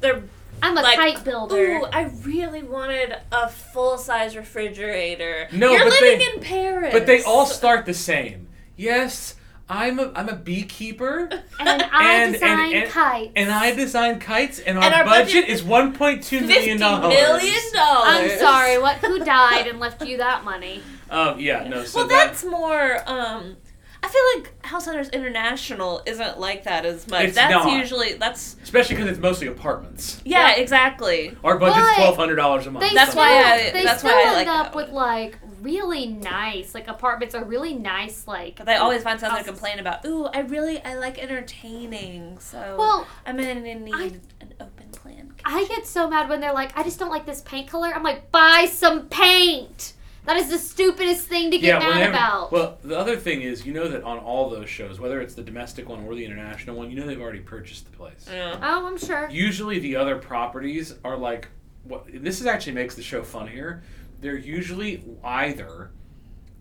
they're 0.00 0.22
I'm 0.62 0.76
a 0.76 0.82
like, 0.82 0.96
kite 0.96 1.24
builder. 1.24 1.56
Ooh, 1.56 1.84
I 1.84 2.10
really 2.24 2.62
wanted 2.62 3.14
a 3.30 3.48
full 3.48 3.96
size 3.98 4.34
refrigerator. 4.36 5.48
No, 5.52 5.70
You're 5.72 5.84
but 5.84 6.00
living 6.00 6.18
they- 6.18 6.32
in 6.34 6.40
Paris. 6.40 6.92
But 6.92 7.06
they 7.06 7.22
all 7.22 7.46
start 7.46 7.86
the 7.86 7.94
same. 7.94 8.48
Yes, 8.76 9.34
I'm 9.68 9.98
a 9.98 10.10
I'm 10.16 10.28
a 10.30 10.34
beekeeper. 10.36 11.28
and 11.60 11.82
I 11.92 12.14
and- 12.22 12.32
design 12.32 12.58
and- 12.72 12.74
and- 12.84 12.90
kites. 12.90 13.32
And 13.36 13.50
I 13.52 13.74
design 13.74 14.20
kites, 14.20 14.58
and 14.58 14.78
our, 14.78 14.84
And 14.84 14.94
our 14.94 15.04
budget, 15.04 15.44
budget 15.44 15.48
is 15.50 15.62
1.2 15.62 16.46
million 16.46 16.78
dollars. 16.80 17.14
million 17.14 17.72
dollars. 17.74 18.32
I'm 18.32 18.38
sorry. 18.38 18.78
What? 18.78 18.96
Who 18.96 19.18
died 19.24 19.66
and 19.66 19.78
left 19.78 20.02
you 20.04 20.16
that 20.16 20.44
money? 20.44 20.82
Um, 21.10 21.38
yeah, 21.38 21.68
no. 21.68 21.84
So 21.84 22.00
well, 22.00 22.08
that, 22.08 22.26
that's 22.28 22.44
more. 22.44 23.02
Um, 23.06 23.56
I 24.02 24.08
feel 24.08 24.22
like 24.42 24.64
House 24.66 24.84
Hunters 24.84 25.08
International 25.10 26.02
isn't 26.06 26.38
like 26.38 26.64
that 26.64 26.86
as 26.86 27.06
much. 27.08 27.24
It's 27.26 27.34
that's 27.34 27.52
not. 27.52 27.72
usually 27.76 28.14
that's 28.14 28.56
especially 28.62 28.96
because 28.96 29.10
it's 29.10 29.18
mostly 29.18 29.48
apartments. 29.48 30.20
yeah, 30.24 30.48
Yeah. 30.50 30.56
exactly. 30.62 31.36
Our 31.42 31.58
budget's 31.58 31.80
But 31.88 31.94
twelve 31.96 32.16
hundred 32.16 32.36
dollars 32.36 32.66
a 32.66 32.70
month. 32.70 32.88
They 32.88 32.94
That's 32.94 33.10
still, 33.10 33.22
why 33.22 33.42
I- 33.42 33.70
they 33.70 33.84
that's 33.84 34.00
still 34.00 34.12
why 34.12 34.22
I 34.22 34.26
end 34.38 34.48
like 34.48 34.66
up 34.66 34.74
with 34.74 34.90
like 34.90 35.38
really 35.60 36.06
nice 36.06 36.74
like 36.74 36.86
apartments 36.86 37.34
are 37.34 37.44
really 37.44 37.74
nice 37.74 38.26
like. 38.28 38.56
But 38.56 38.66
they 38.66 38.76
always 38.76 39.02
find 39.02 39.18
something 39.18 39.42
to 39.44 39.50
complain 39.50 39.78
about. 39.80 40.04
Ooh, 40.06 40.26
I 40.26 40.40
really 40.40 40.82
I 40.84 40.94
like 40.94 41.18
entertaining, 41.18 42.38
so 42.38 42.76
Well, 42.78 43.06
I'm 43.26 43.36
gonna 43.36 43.54
need 43.60 43.94
I- 43.94 44.04
an 44.40 44.54
open 44.60 44.88
plan. 44.92 45.32
I 45.44 45.64
get 45.66 45.86
so 45.86 46.08
mad 46.08 46.28
when 46.28 46.40
they're 46.40 46.52
like, 46.52 46.76
I 46.78 46.82
just 46.82 46.98
don't 46.98 47.10
like 47.10 47.26
this 47.26 47.40
paint 47.40 47.68
color. 47.68 47.88
I'm 47.94 48.02
like, 48.02 48.30
buy 48.30 48.68
some 48.70 49.06
paint. 49.08 49.94
That 50.28 50.36
is 50.36 50.50
the 50.50 50.58
stupidest 50.58 51.26
thing 51.26 51.50
to 51.52 51.58
get 51.58 51.78
mad 51.78 51.88
whenever- 51.88 52.10
about. 52.12 52.52
Well, 52.52 52.76
the 52.84 52.98
other 52.98 53.16
thing 53.16 53.40
is, 53.40 53.64
you 53.64 53.72
know 53.72 53.88
that 53.88 54.02
on 54.02 54.18
all 54.18 54.50
those 54.50 54.68
shows, 54.68 55.00
whether 55.00 55.22
it's 55.22 55.34
the 55.34 55.42
domestic 55.42 55.88
one 55.88 56.04
or 56.04 56.14
the 56.14 56.22
international 56.22 56.76
one, 56.76 56.90
you 56.90 57.00
know 57.00 57.06
they've 57.06 57.18
already 57.18 57.40
purchased 57.40 57.90
the 57.90 57.96
place. 57.96 58.26
Yeah. 58.30 58.58
oh, 58.62 58.86
I'm 58.86 58.98
sure. 58.98 59.30
Usually, 59.30 59.78
the 59.78 59.96
other 59.96 60.16
properties 60.16 60.96
are 61.02 61.16
like, 61.16 61.48
what? 61.84 62.04
This 62.12 62.42
is 62.42 62.46
actually 62.46 62.74
makes 62.74 62.94
the 62.94 63.02
show 63.02 63.22
funnier. 63.22 63.82
They're 64.20 64.36
usually 64.36 65.02
either, 65.24 65.92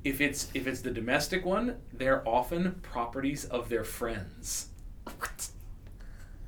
if 0.06 0.22
it's 0.22 0.50
if 0.54 0.66
it's 0.66 0.80
the 0.80 0.92
domestic 0.92 1.44
one, 1.46 1.76
they're 1.92 2.26
often 2.26 2.80
properties 2.84 3.44
of 3.44 3.68
their 3.68 3.84
friends. 3.84 4.70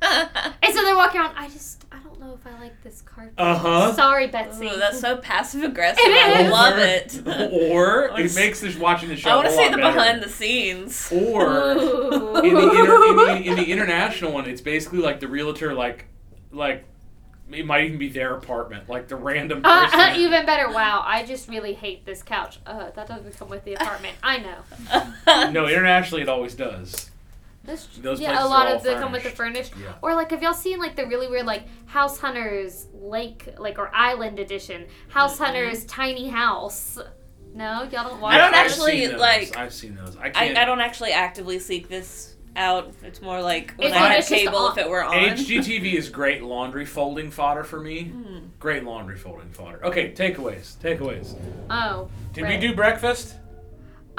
And 0.62 0.74
so 0.76 0.82
they're 0.84 0.95
walking 0.95 1.20
around. 1.22 1.36
I 1.38 1.47
just, 1.50 1.86
I 1.91 1.97
don't 2.00 2.20
know 2.20 2.34
if 2.39 2.45
I 2.45 2.60
like 2.60 2.82
this 2.84 3.02
carpet. 3.02 3.34
Uh-huh. 3.38 3.93
Sorry, 3.93 4.28
Betsy. 4.28 4.68
Ooh, 4.68 4.78
that's 4.78 5.00
so 5.00 5.18
passive 5.18 5.64
aggressive. 5.64 6.00
It 6.04 6.12
I 6.38 6.41
is. 6.43 6.52
love 6.52 6.78
it. 6.78 7.72
Or 7.72 8.10
Or 8.12 8.20
it 8.20 8.36
makes 8.36 8.60
this 8.62 8.76
watching 8.78 9.10
the 9.10 9.16
show. 9.16 9.32
I 9.32 9.36
want 9.36 9.47
to 9.47 9.54
see 9.54 9.70
the 9.70 9.78
better. 9.78 9.93
behind 9.93 10.22
the 10.24 10.30
scenes. 10.30 11.12
Or 11.12 11.72
in 11.72 12.54
the, 12.54 12.70
inter, 12.72 13.06
in, 13.10 13.16
the, 13.16 13.41
in 13.52 13.56
the 13.56 13.72
international 13.72 14.32
one, 14.32 14.47
it's 14.47 14.62
basically 14.62 15.00
like 15.00 15.20
the 15.20 15.28
realtor, 15.28 15.74
like, 15.74 16.06
like 16.52 16.86
it 17.52 17.66
might 17.66 17.86
even 17.86 17.97
be 17.97 18.10
their 18.10 18.36
apartment, 18.36 18.88
like 18.89 19.08
the 19.08 19.16
random 19.16 19.62
Uh, 19.64 19.86
person. 19.86 20.00
uh, 20.00 20.14
even 20.18 20.45
better. 20.45 20.70
Wow, 20.72 21.04
I 21.06 21.26
just 21.26 21.50
really 21.50 21.74
hate 21.74 22.06
this 22.06 22.22
couch. 22.22 22.60
Uh, 22.66 22.91
that 22.91 23.08
doesn't 23.08 23.38
come 23.38 23.50
with 23.50 23.64
the 23.66 23.74
apartment. 23.74 24.16
I 24.22 24.38
know. 24.38 25.50
no, 25.52 25.68
internationally 25.68 26.22
it 26.22 26.30
always 26.30 26.54
does. 26.54 27.09
This, 27.70 27.88
Those 28.02 28.20
yeah, 28.20 28.44
a 28.44 28.48
lot 28.48 28.68
of 28.68 28.82
them 28.82 29.00
come 29.00 29.12
with 29.12 29.24
the 29.24 29.30
furnished. 29.30 29.74
furnished. 29.74 29.86
Yeah. 29.88 29.94
Or 30.02 30.16
like, 30.16 30.32
have 30.32 30.42
y'all 30.42 30.54
seen 30.54 30.80
like 30.80 30.96
the 30.96 31.06
really 31.06 31.28
weird 31.28 31.46
like 31.46 31.68
House 31.86 32.18
Hunters 32.18 32.88
Lake 32.94 33.48
like 33.60 33.78
or 33.78 33.94
Island 33.94 34.40
edition? 34.40 34.88
House 35.10 35.38
Hunters 35.38 35.86
Tiny 35.86 36.30
House. 36.30 36.98
No, 37.54 37.84
y'all 37.84 38.10
don't 38.10 38.22
watch. 38.22 38.34
I 38.34 38.38
don't 38.38 38.52
those? 38.52 38.60
I've 38.60 38.66
actually, 38.66 39.08
like- 39.08 39.56
I've 39.58 39.74
seen 39.74 39.96
those. 39.96 40.18
I 40.18 40.26
I, 40.26 40.30
can't. 40.32 40.58
I 40.58 40.66
don't 40.66 40.82
actually 40.82 41.12
actively 41.12 41.60
seek 41.60 41.88
this 41.90 42.36
out. 42.56 42.92
It's 43.04 43.22
more 43.22 43.42
like 43.42 43.74
when 43.78 43.88
It's 43.90 43.98
I 43.98 44.14
had 44.14 44.26
cable, 44.26 44.58
on. 44.58 44.72
if 44.72 44.86
it 44.86 44.90
were 44.90 45.04
on. 45.04 45.14
HGTV 45.14 45.94
is 45.94 46.10
great 46.10 46.42
laundry 46.44 46.86
folding 46.86 47.30
fodder 47.32 47.64
for 47.64 47.80
me. 47.80 48.06
Hmm. 48.06 48.40
Great 48.60 48.84
laundry 48.84 49.18
folding 49.18 49.50
fodder. 49.52 49.84
Okay, 49.86 50.12
takeaways. 50.12 50.76
Takeaways. 50.78 51.36
Oh. 51.70 52.10
Did 52.34 52.44
right. 52.44 52.60
we 52.60 52.68
do 52.68 52.76
breakfast? 52.76 53.36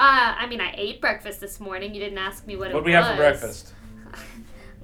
Uh, 0.01 0.33
I 0.39 0.47
mean, 0.47 0.59
I 0.61 0.73
ate 0.75 0.99
breakfast 0.99 1.39
this 1.39 1.59
morning. 1.59 1.93
You 1.93 2.01
didn't 2.01 2.17
ask 2.17 2.47
me 2.47 2.55
what 2.55 2.71
it 2.71 2.73
What 2.73 2.83
was. 2.83 2.87
did 2.87 2.89
we 2.89 2.93
have 2.93 3.11
for 3.11 3.17
breakfast? 3.17 3.73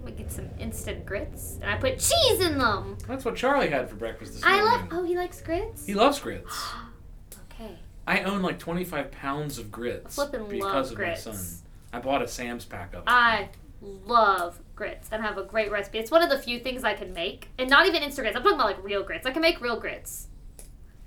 We 0.05 0.11
get 0.13 0.32
some 0.32 0.47
instant 0.57 1.05
grits, 1.05 1.55
and 1.61 1.70
I 1.70 1.76
put 1.76 1.99
cheese 1.99 2.39
in 2.39 2.57
them. 2.57 2.97
That's 3.09 3.26
what 3.26 3.36
Charlie 3.36 3.70
had 3.70 3.89
for 3.89 3.95
breakfast 3.97 4.36
this 4.36 4.41
morning. 4.45 4.61
I 4.61 4.63
morning. 4.70 4.89
love. 4.89 4.99
Oh, 4.99 5.03
he 5.05 5.18
likes 5.18 5.41
grits. 5.41 5.86
He 5.86 5.93
loves 5.95 6.20
grits. 6.20 6.55
Okay. 7.51 7.76
I 8.05 8.22
own 8.22 8.41
like 8.43 8.59
25 8.59 9.11
pounds 9.11 9.57
of 9.57 9.72
grits 9.72 10.13
Flippin' 10.15 10.47
because 10.47 10.61
love 10.61 10.91
of 10.91 10.95
grits. 10.95 11.26
my 11.26 11.32
son. 11.34 11.45
I 11.91 11.99
bought 11.99 12.22
a 12.22 12.28
Sam's 12.28 12.63
pack 12.63 12.93
of 12.93 12.99
it. 13.01 13.05
I 13.07 13.49
love 13.82 14.59
grits 14.76 15.09
and 15.11 15.24
have 15.24 15.38
a 15.39 15.43
great 15.43 15.72
recipe. 15.72 15.97
It's 15.97 16.11
one 16.11 16.22
of 16.22 16.30
the 16.30 16.38
few 16.38 16.59
things 16.59 16.84
I 16.84 16.93
can 16.93 17.11
make, 17.13 17.49
and 17.57 17.68
not 17.70 17.86
even 17.88 18.03
instant 18.03 18.26
grits. 18.26 18.38
I'm 18.38 18.43
talking 18.43 18.55
about 18.59 18.68
like 18.68 18.84
real 18.84 19.03
grits. 19.03 19.26
I 19.26 19.32
can 19.32 19.41
make 19.41 19.59
real 19.59 19.80
grits. 19.80 20.28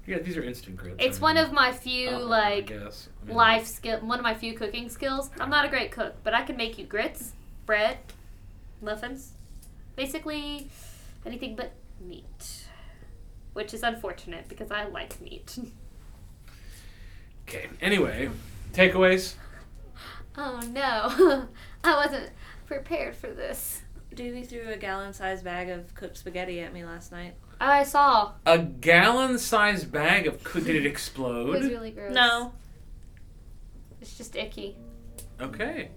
Yeah, 0.06 0.18
these 0.18 0.36
are 0.36 0.42
instant 0.42 0.76
grits. 0.76 0.96
It's 0.98 1.18
I 1.18 1.22
one 1.22 1.36
of 1.36 1.52
my 1.52 1.72
few 1.72 2.10
uh, 2.10 2.18
like 2.20 2.70
I. 2.70 3.08
I 3.22 3.26
mean, 3.26 3.36
life 3.36 3.66
skill. 3.66 4.00
One 4.00 4.18
of 4.18 4.24
my 4.24 4.34
few 4.34 4.54
cooking 4.54 4.88
skills. 4.88 5.30
I'm 5.38 5.50
not 5.50 5.64
a 5.64 5.68
great 5.68 5.90
cook, 5.90 6.14
but 6.24 6.34
I 6.34 6.42
can 6.42 6.56
make 6.56 6.78
you 6.78 6.84
grits, 6.84 7.32
bread, 7.66 7.98
muffins, 8.80 9.32
basically 9.96 10.68
anything 11.24 11.54
but 11.54 11.72
meat. 12.00 12.66
Which 13.52 13.74
is 13.74 13.82
unfortunate 13.82 14.48
because 14.48 14.70
I 14.70 14.86
like 14.86 15.20
meat. 15.20 15.58
Okay. 17.48 17.68
Anyway, 17.80 18.30
takeaways. 18.72 19.34
oh 20.36 20.60
no, 20.72 21.48
I 21.84 21.96
wasn't 21.96 22.30
prepared 22.66 23.16
for 23.16 23.26
this. 23.26 23.79
Doobie 24.14 24.46
threw 24.46 24.68
a 24.68 24.76
gallon-sized 24.76 25.44
bag 25.44 25.68
of 25.68 25.94
cooked 25.94 26.18
spaghetti 26.18 26.60
at 26.60 26.72
me 26.72 26.84
last 26.84 27.12
night. 27.12 27.34
I 27.60 27.84
saw. 27.84 28.32
A 28.46 28.58
gallon-sized 28.58 29.92
bag 29.92 30.26
of. 30.26 30.42
coo- 30.42 30.60
Did 30.60 30.70
it 30.76 30.78
It 30.78 30.82
was 30.82 30.92
explode? 30.92 31.62
really 31.64 31.90
gross. 31.90 32.12
No, 32.14 32.52
It's 34.00 34.16
just 34.16 34.34
icky. 34.36 34.76
Okay. 35.40 35.90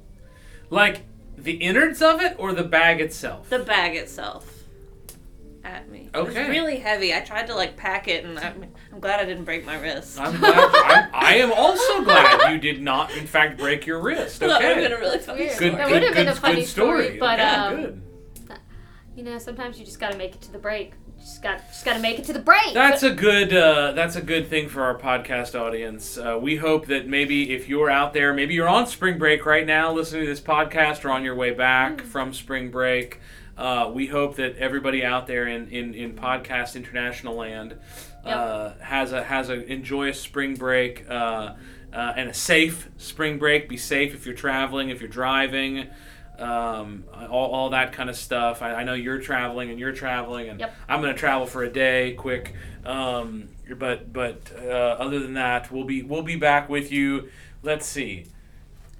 Like 0.69 1.03
the 1.37 1.53
innards 1.53 2.01
of 2.01 2.21
it 2.21 2.35
or 2.37 2.53
the 2.53 2.63
bag 2.63 3.01
itself? 3.01 3.49
the 3.49 3.59
bag 3.59 3.95
itself 3.95 4.62
at 5.63 5.89
me. 5.89 6.09
It 6.13 6.17
Okay. 6.17 6.39
was 6.41 6.49
really 6.49 6.77
heavy. 6.77 7.13
I 7.13 7.21
tried 7.21 7.47
to 7.47 7.55
like 7.55 7.77
pack 7.77 8.07
it, 8.07 8.25
and 8.25 8.37
I'm, 8.39 8.65
I'm 8.91 8.99
glad 8.99 9.19
I 9.19 9.25
didn't 9.25 9.45
break 9.45 9.65
my 9.65 9.79
wrist. 9.79 10.19
I'm 10.19 10.37
glad. 10.39 10.53
I'm, 10.55 11.09
I 11.13 11.35
am 11.35 11.51
also 11.53 12.03
glad 12.03 12.51
you 12.51 12.59
did 12.59 12.81
not, 12.81 13.15
in 13.15 13.25
fact, 13.27 13.57
break 13.57 13.85
your 13.85 14.01
wrist. 14.01 14.41
Okay. 14.43 14.51
that 14.51 14.59
would 14.61 14.83
have 14.83 14.89
been 14.89 14.91
a 14.97 14.99
really 14.99 15.19
funny 15.19 15.39
Weird. 15.39 15.51
story. 15.53 15.69
Good. 15.71 15.79
That 15.79 15.89
would 15.91 16.03
have 16.03 16.13
been 16.15 16.27
a 16.27 16.35
funny 16.35 16.55
good 16.55 16.67
story. 16.67 17.03
story, 17.05 17.17
but, 17.19 17.39
okay, 17.39 17.49
um, 17.49 17.75
good. 17.81 18.01
You 19.15 19.23
know, 19.23 19.37
sometimes 19.37 19.77
you 19.79 19.85
just 19.85 19.99
gotta 19.99 20.17
make 20.17 20.33
it 20.35 20.41
to 20.41 20.51
the 20.51 20.57
break. 20.57 20.93
just 21.19 21.41
got 21.43 21.59
just 21.67 21.85
got 21.85 21.93
to 21.93 21.99
make 21.99 22.17
it 22.17 22.25
to 22.25 22.33
the 22.33 22.39
break. 22.39 22.73
That's 22.73 23.03
a 23.03 23.11
good. 23.11 23.53
Uh, 23.53 23.91
that's 23.93 24.15
a 24.15 24.21
good 24.21 24.47
thing 24.49 24.67
for 24.69 24.81
our 24.83 24.97
podcast 24.97 25.53
audience. 25.57 26.17
Uh, 26.17 26.37
we 26.41 26.55
hope 26.55 26.87
that 26.87 27.07
maybe 27.07 27.53
if 27.53 27.69
you're 27.69 27.91
out 27.91 28.13
there, 28.13 28.33
maybe 28.33 28.55
you're 28.55 28.67
on 28.67 28.87
spring 28.87 29.19
break 29.19 29.45
right 29.45 29.65
now, 29.67 29.93
listening 29.93 30.21
to 30.23 30.27
this 30.27 30.41
podcast, 30.41 31.05
or 31.05 31.11
on 31.11 31.23
your 31.23 31.35
way 31.35 31.51
back 31.51 31.97
Mm. 31.97 32.01
from 32.01 32.33
spring 32.33 32.71
break. 32.71 33.19
Uh, 33.57 33.91
we 33.93 34.07
hope 34.07 34.35
that 34.37 34.57
everybody 34.57 35.03
out 35.05 35.27
there 35.27 35.47
in, 35.47 35.67
in, 35.69 35.93
in 35.93 36.13
podcast 36.13 36.75
international 36.75 37.35
land 37.35 37.77
uh, 38.25 38.73
has 38.81 39.11
a 39.11 39.23
has 39.23 39.49
a 39.49 39.63
enjoyous 39.71 40.19
spring 40.19 40.55
break 40.55 41.05
uh, 41.09 41.53
uh, 41.93 42.13
and 42.17 42.29
a 42.29 42.33
safe 42.33 42.89
spring 42.97 43.37
break. 43.37 43.69
Be 43.69 43.77
safe 43.77 44.15
if 44.15 44.25
you're 44.25 44.35
traveling, 44.35 44.89
if 44.89 45.01
you're 45.01 45.09
driving, 45.09 45.87
um, 46.39 47.03
all, 47.29 47.51
all 47.51 47.69
that 47.69 47.93
kind 47.93 48.09
of 48.09 48.15
stuff. 48.15 48.61
I, 48.63 48.73
I 48.73 48.83
know 48.83 48.95
you're 48.95 49.19
traveling 49.19 49.69
and 49.69 49.79
you're 49.79 49.93
traveling, 49.93 50.49
and 50.49 50.59
Yep. 50.59 50.75
I'm 50.89 51.01
going 51.01 51.13
to 51.13 51.19
travel 51.19 51.45
for 51.45 51.63
a 51.63 51.69
day, 51.69 52.13
quick. 52.13 52.55
Um, 52.85 53.49
but 53.77 54.11
but 54.11 54.51
uh, 54.57 54.67
other 54.99 55.19
than 55.19 55.35
that, 55.35 55.71
we'll 55.71 55.85
be 55.85 56.01
we'll 56.01 56.23
be 56.23 56.35
back 56.37 56.69
with 56.69 56.91
you. 56.91 57.29
Let's 57.61 57.85
see. 57.85 58.25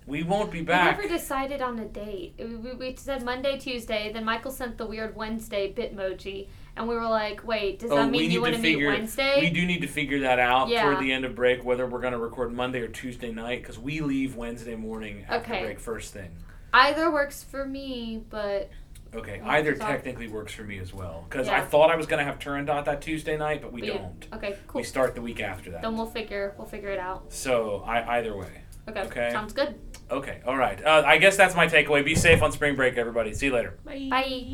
We 0.06 0.24
won't 0.24 0.52
be 0.52 0.62
back. 0.62 0.98
we 0.98 1.04
never 1.06 1.18
decided 1.18 1.62
on 1.62 1.80
a 1.80 1.86
date. 1.86 2.36
We, 2.38 2.74
we, 2.74 2.96
said 2.96 3.24
Monday, 3.24 3.58
Tuesday. 3.58 4.12
Then 4.14 4.26
Michael 4.26 4.52
sent 4.52 4.78
the 4.78 4.86
weird 4.86 5.16
Wednesday 5.16 5.74
Bitmoji, 5.74 6.48
and 6.76 6.88
we 6.88 6.96
were 6.96 7.08
like, 7.08 7.46
"Wait, 7.48 7.80
does 7.80 7.92
Oh, 7.92 7.96
that 7.96 8.12
mean 8.12 8.30
you 8.32 8.42
want 8.42 8.56
to 8.56 8.62
to 8.62 8.64
meet. 8.64 8.86
Wednesday?" 8.86 9.40
We 9.40 9.50
do 9.50 9.66
need 9.66 9.82
to 9.82 9.88
figure 9.88 10.20
that 10.22 10.40
out 10.40 10.68
Yeah. 10.70 10.84
toward 10.84 11.00
the 11.00 11.12
end 11.12 11.26
of 11.26 11.36
break, 11.36 11.64
whether 11.64 11.88
we're 11.88 12.02
going 12.02 12.14
to 12.14 12.20
record 12.20 12.54
Monday 12.54 12.82
or 12.82 12.88
Tuesday 12.88 13.32
night, 13.32 13.62
because 13.62 13.80
we 13.80 14.02
leave 14.02 14.36
Wednesday 14.36 14.76
morning 14.76 15.26
after 15.30 15.54
Okay. 15.54 15.64
break 15.64 15.80
first 15.80 16.14
thing. 16.14 16.32
Either 16.74 17.12
works 17.12 17.44
for 17.44 17.66
me, 17.66 18.24
but 18.30 18.70
Okay, 19.16 19.38
Yeah, 19.38 19.52
either 19.52 19.76
technically 19.76 20.28
works 20.28 20.54
for 20.54 20.64
me 20.64 20.80
as 20.80 20.92
well, 20.92 21.26
because 21.30 21.48
I 21.48 21.62
thought 21.62 21.92
I 21.92 21.96
was 21.96 22.08
going 22.08 22.18
to 22.18 22.26
have 22.26 22.40
Turandot 22.40 22.86
that 22.86 23.00
Tuesday 23.02 23.38
night, 23.38 23.62
but 23.62 23.72
we 23.72 23.82
but 23.82 23.88
yeah. 23.90 23.98
don't. 24.00 24.28
Okay, 24.34 24.56
cool. 24.68 24.80
We 24.80 24.84
start 24.84 25.14
the 25.14 25.22
week 25.22 25.40
after 25.40 25.70
that. 25.72 25.84
then 25.84 25.96
we'll 25.96 26.08
figure 26.08 26.56
we'll 26.58 26.66
figure 26.68 26.90
it 26.90 26.98
out. 27.00 27.32
So 27.32 27.84
I 27.86 28.18
either 28.18 28.36
way. 28.36 28.62
Okay. 28.90 29.02
Okay. 29.02 29.30
Sounds 29.32 29.54
good. 29.54 29.76
Okay, 30.14 30.42
all 30.46 30.56
right. 30.56 30.84
Uh, 30.86 31.04
I 31.06 31.18
guess 31.18 31.36
that's 31.36 31.56
my 31.56 31.66
takeaway. 31.66 32.06
Be 32.06 32.14
safe 32.14 32.44
on 32.44 32.52
spring 32.52 32.76
break, 32.76 32.98
everybody. 32.98 33.34
See 33.34 33.48
you 33.48 33.54
later. 33.54 33.80
Bye. 33.84 34.46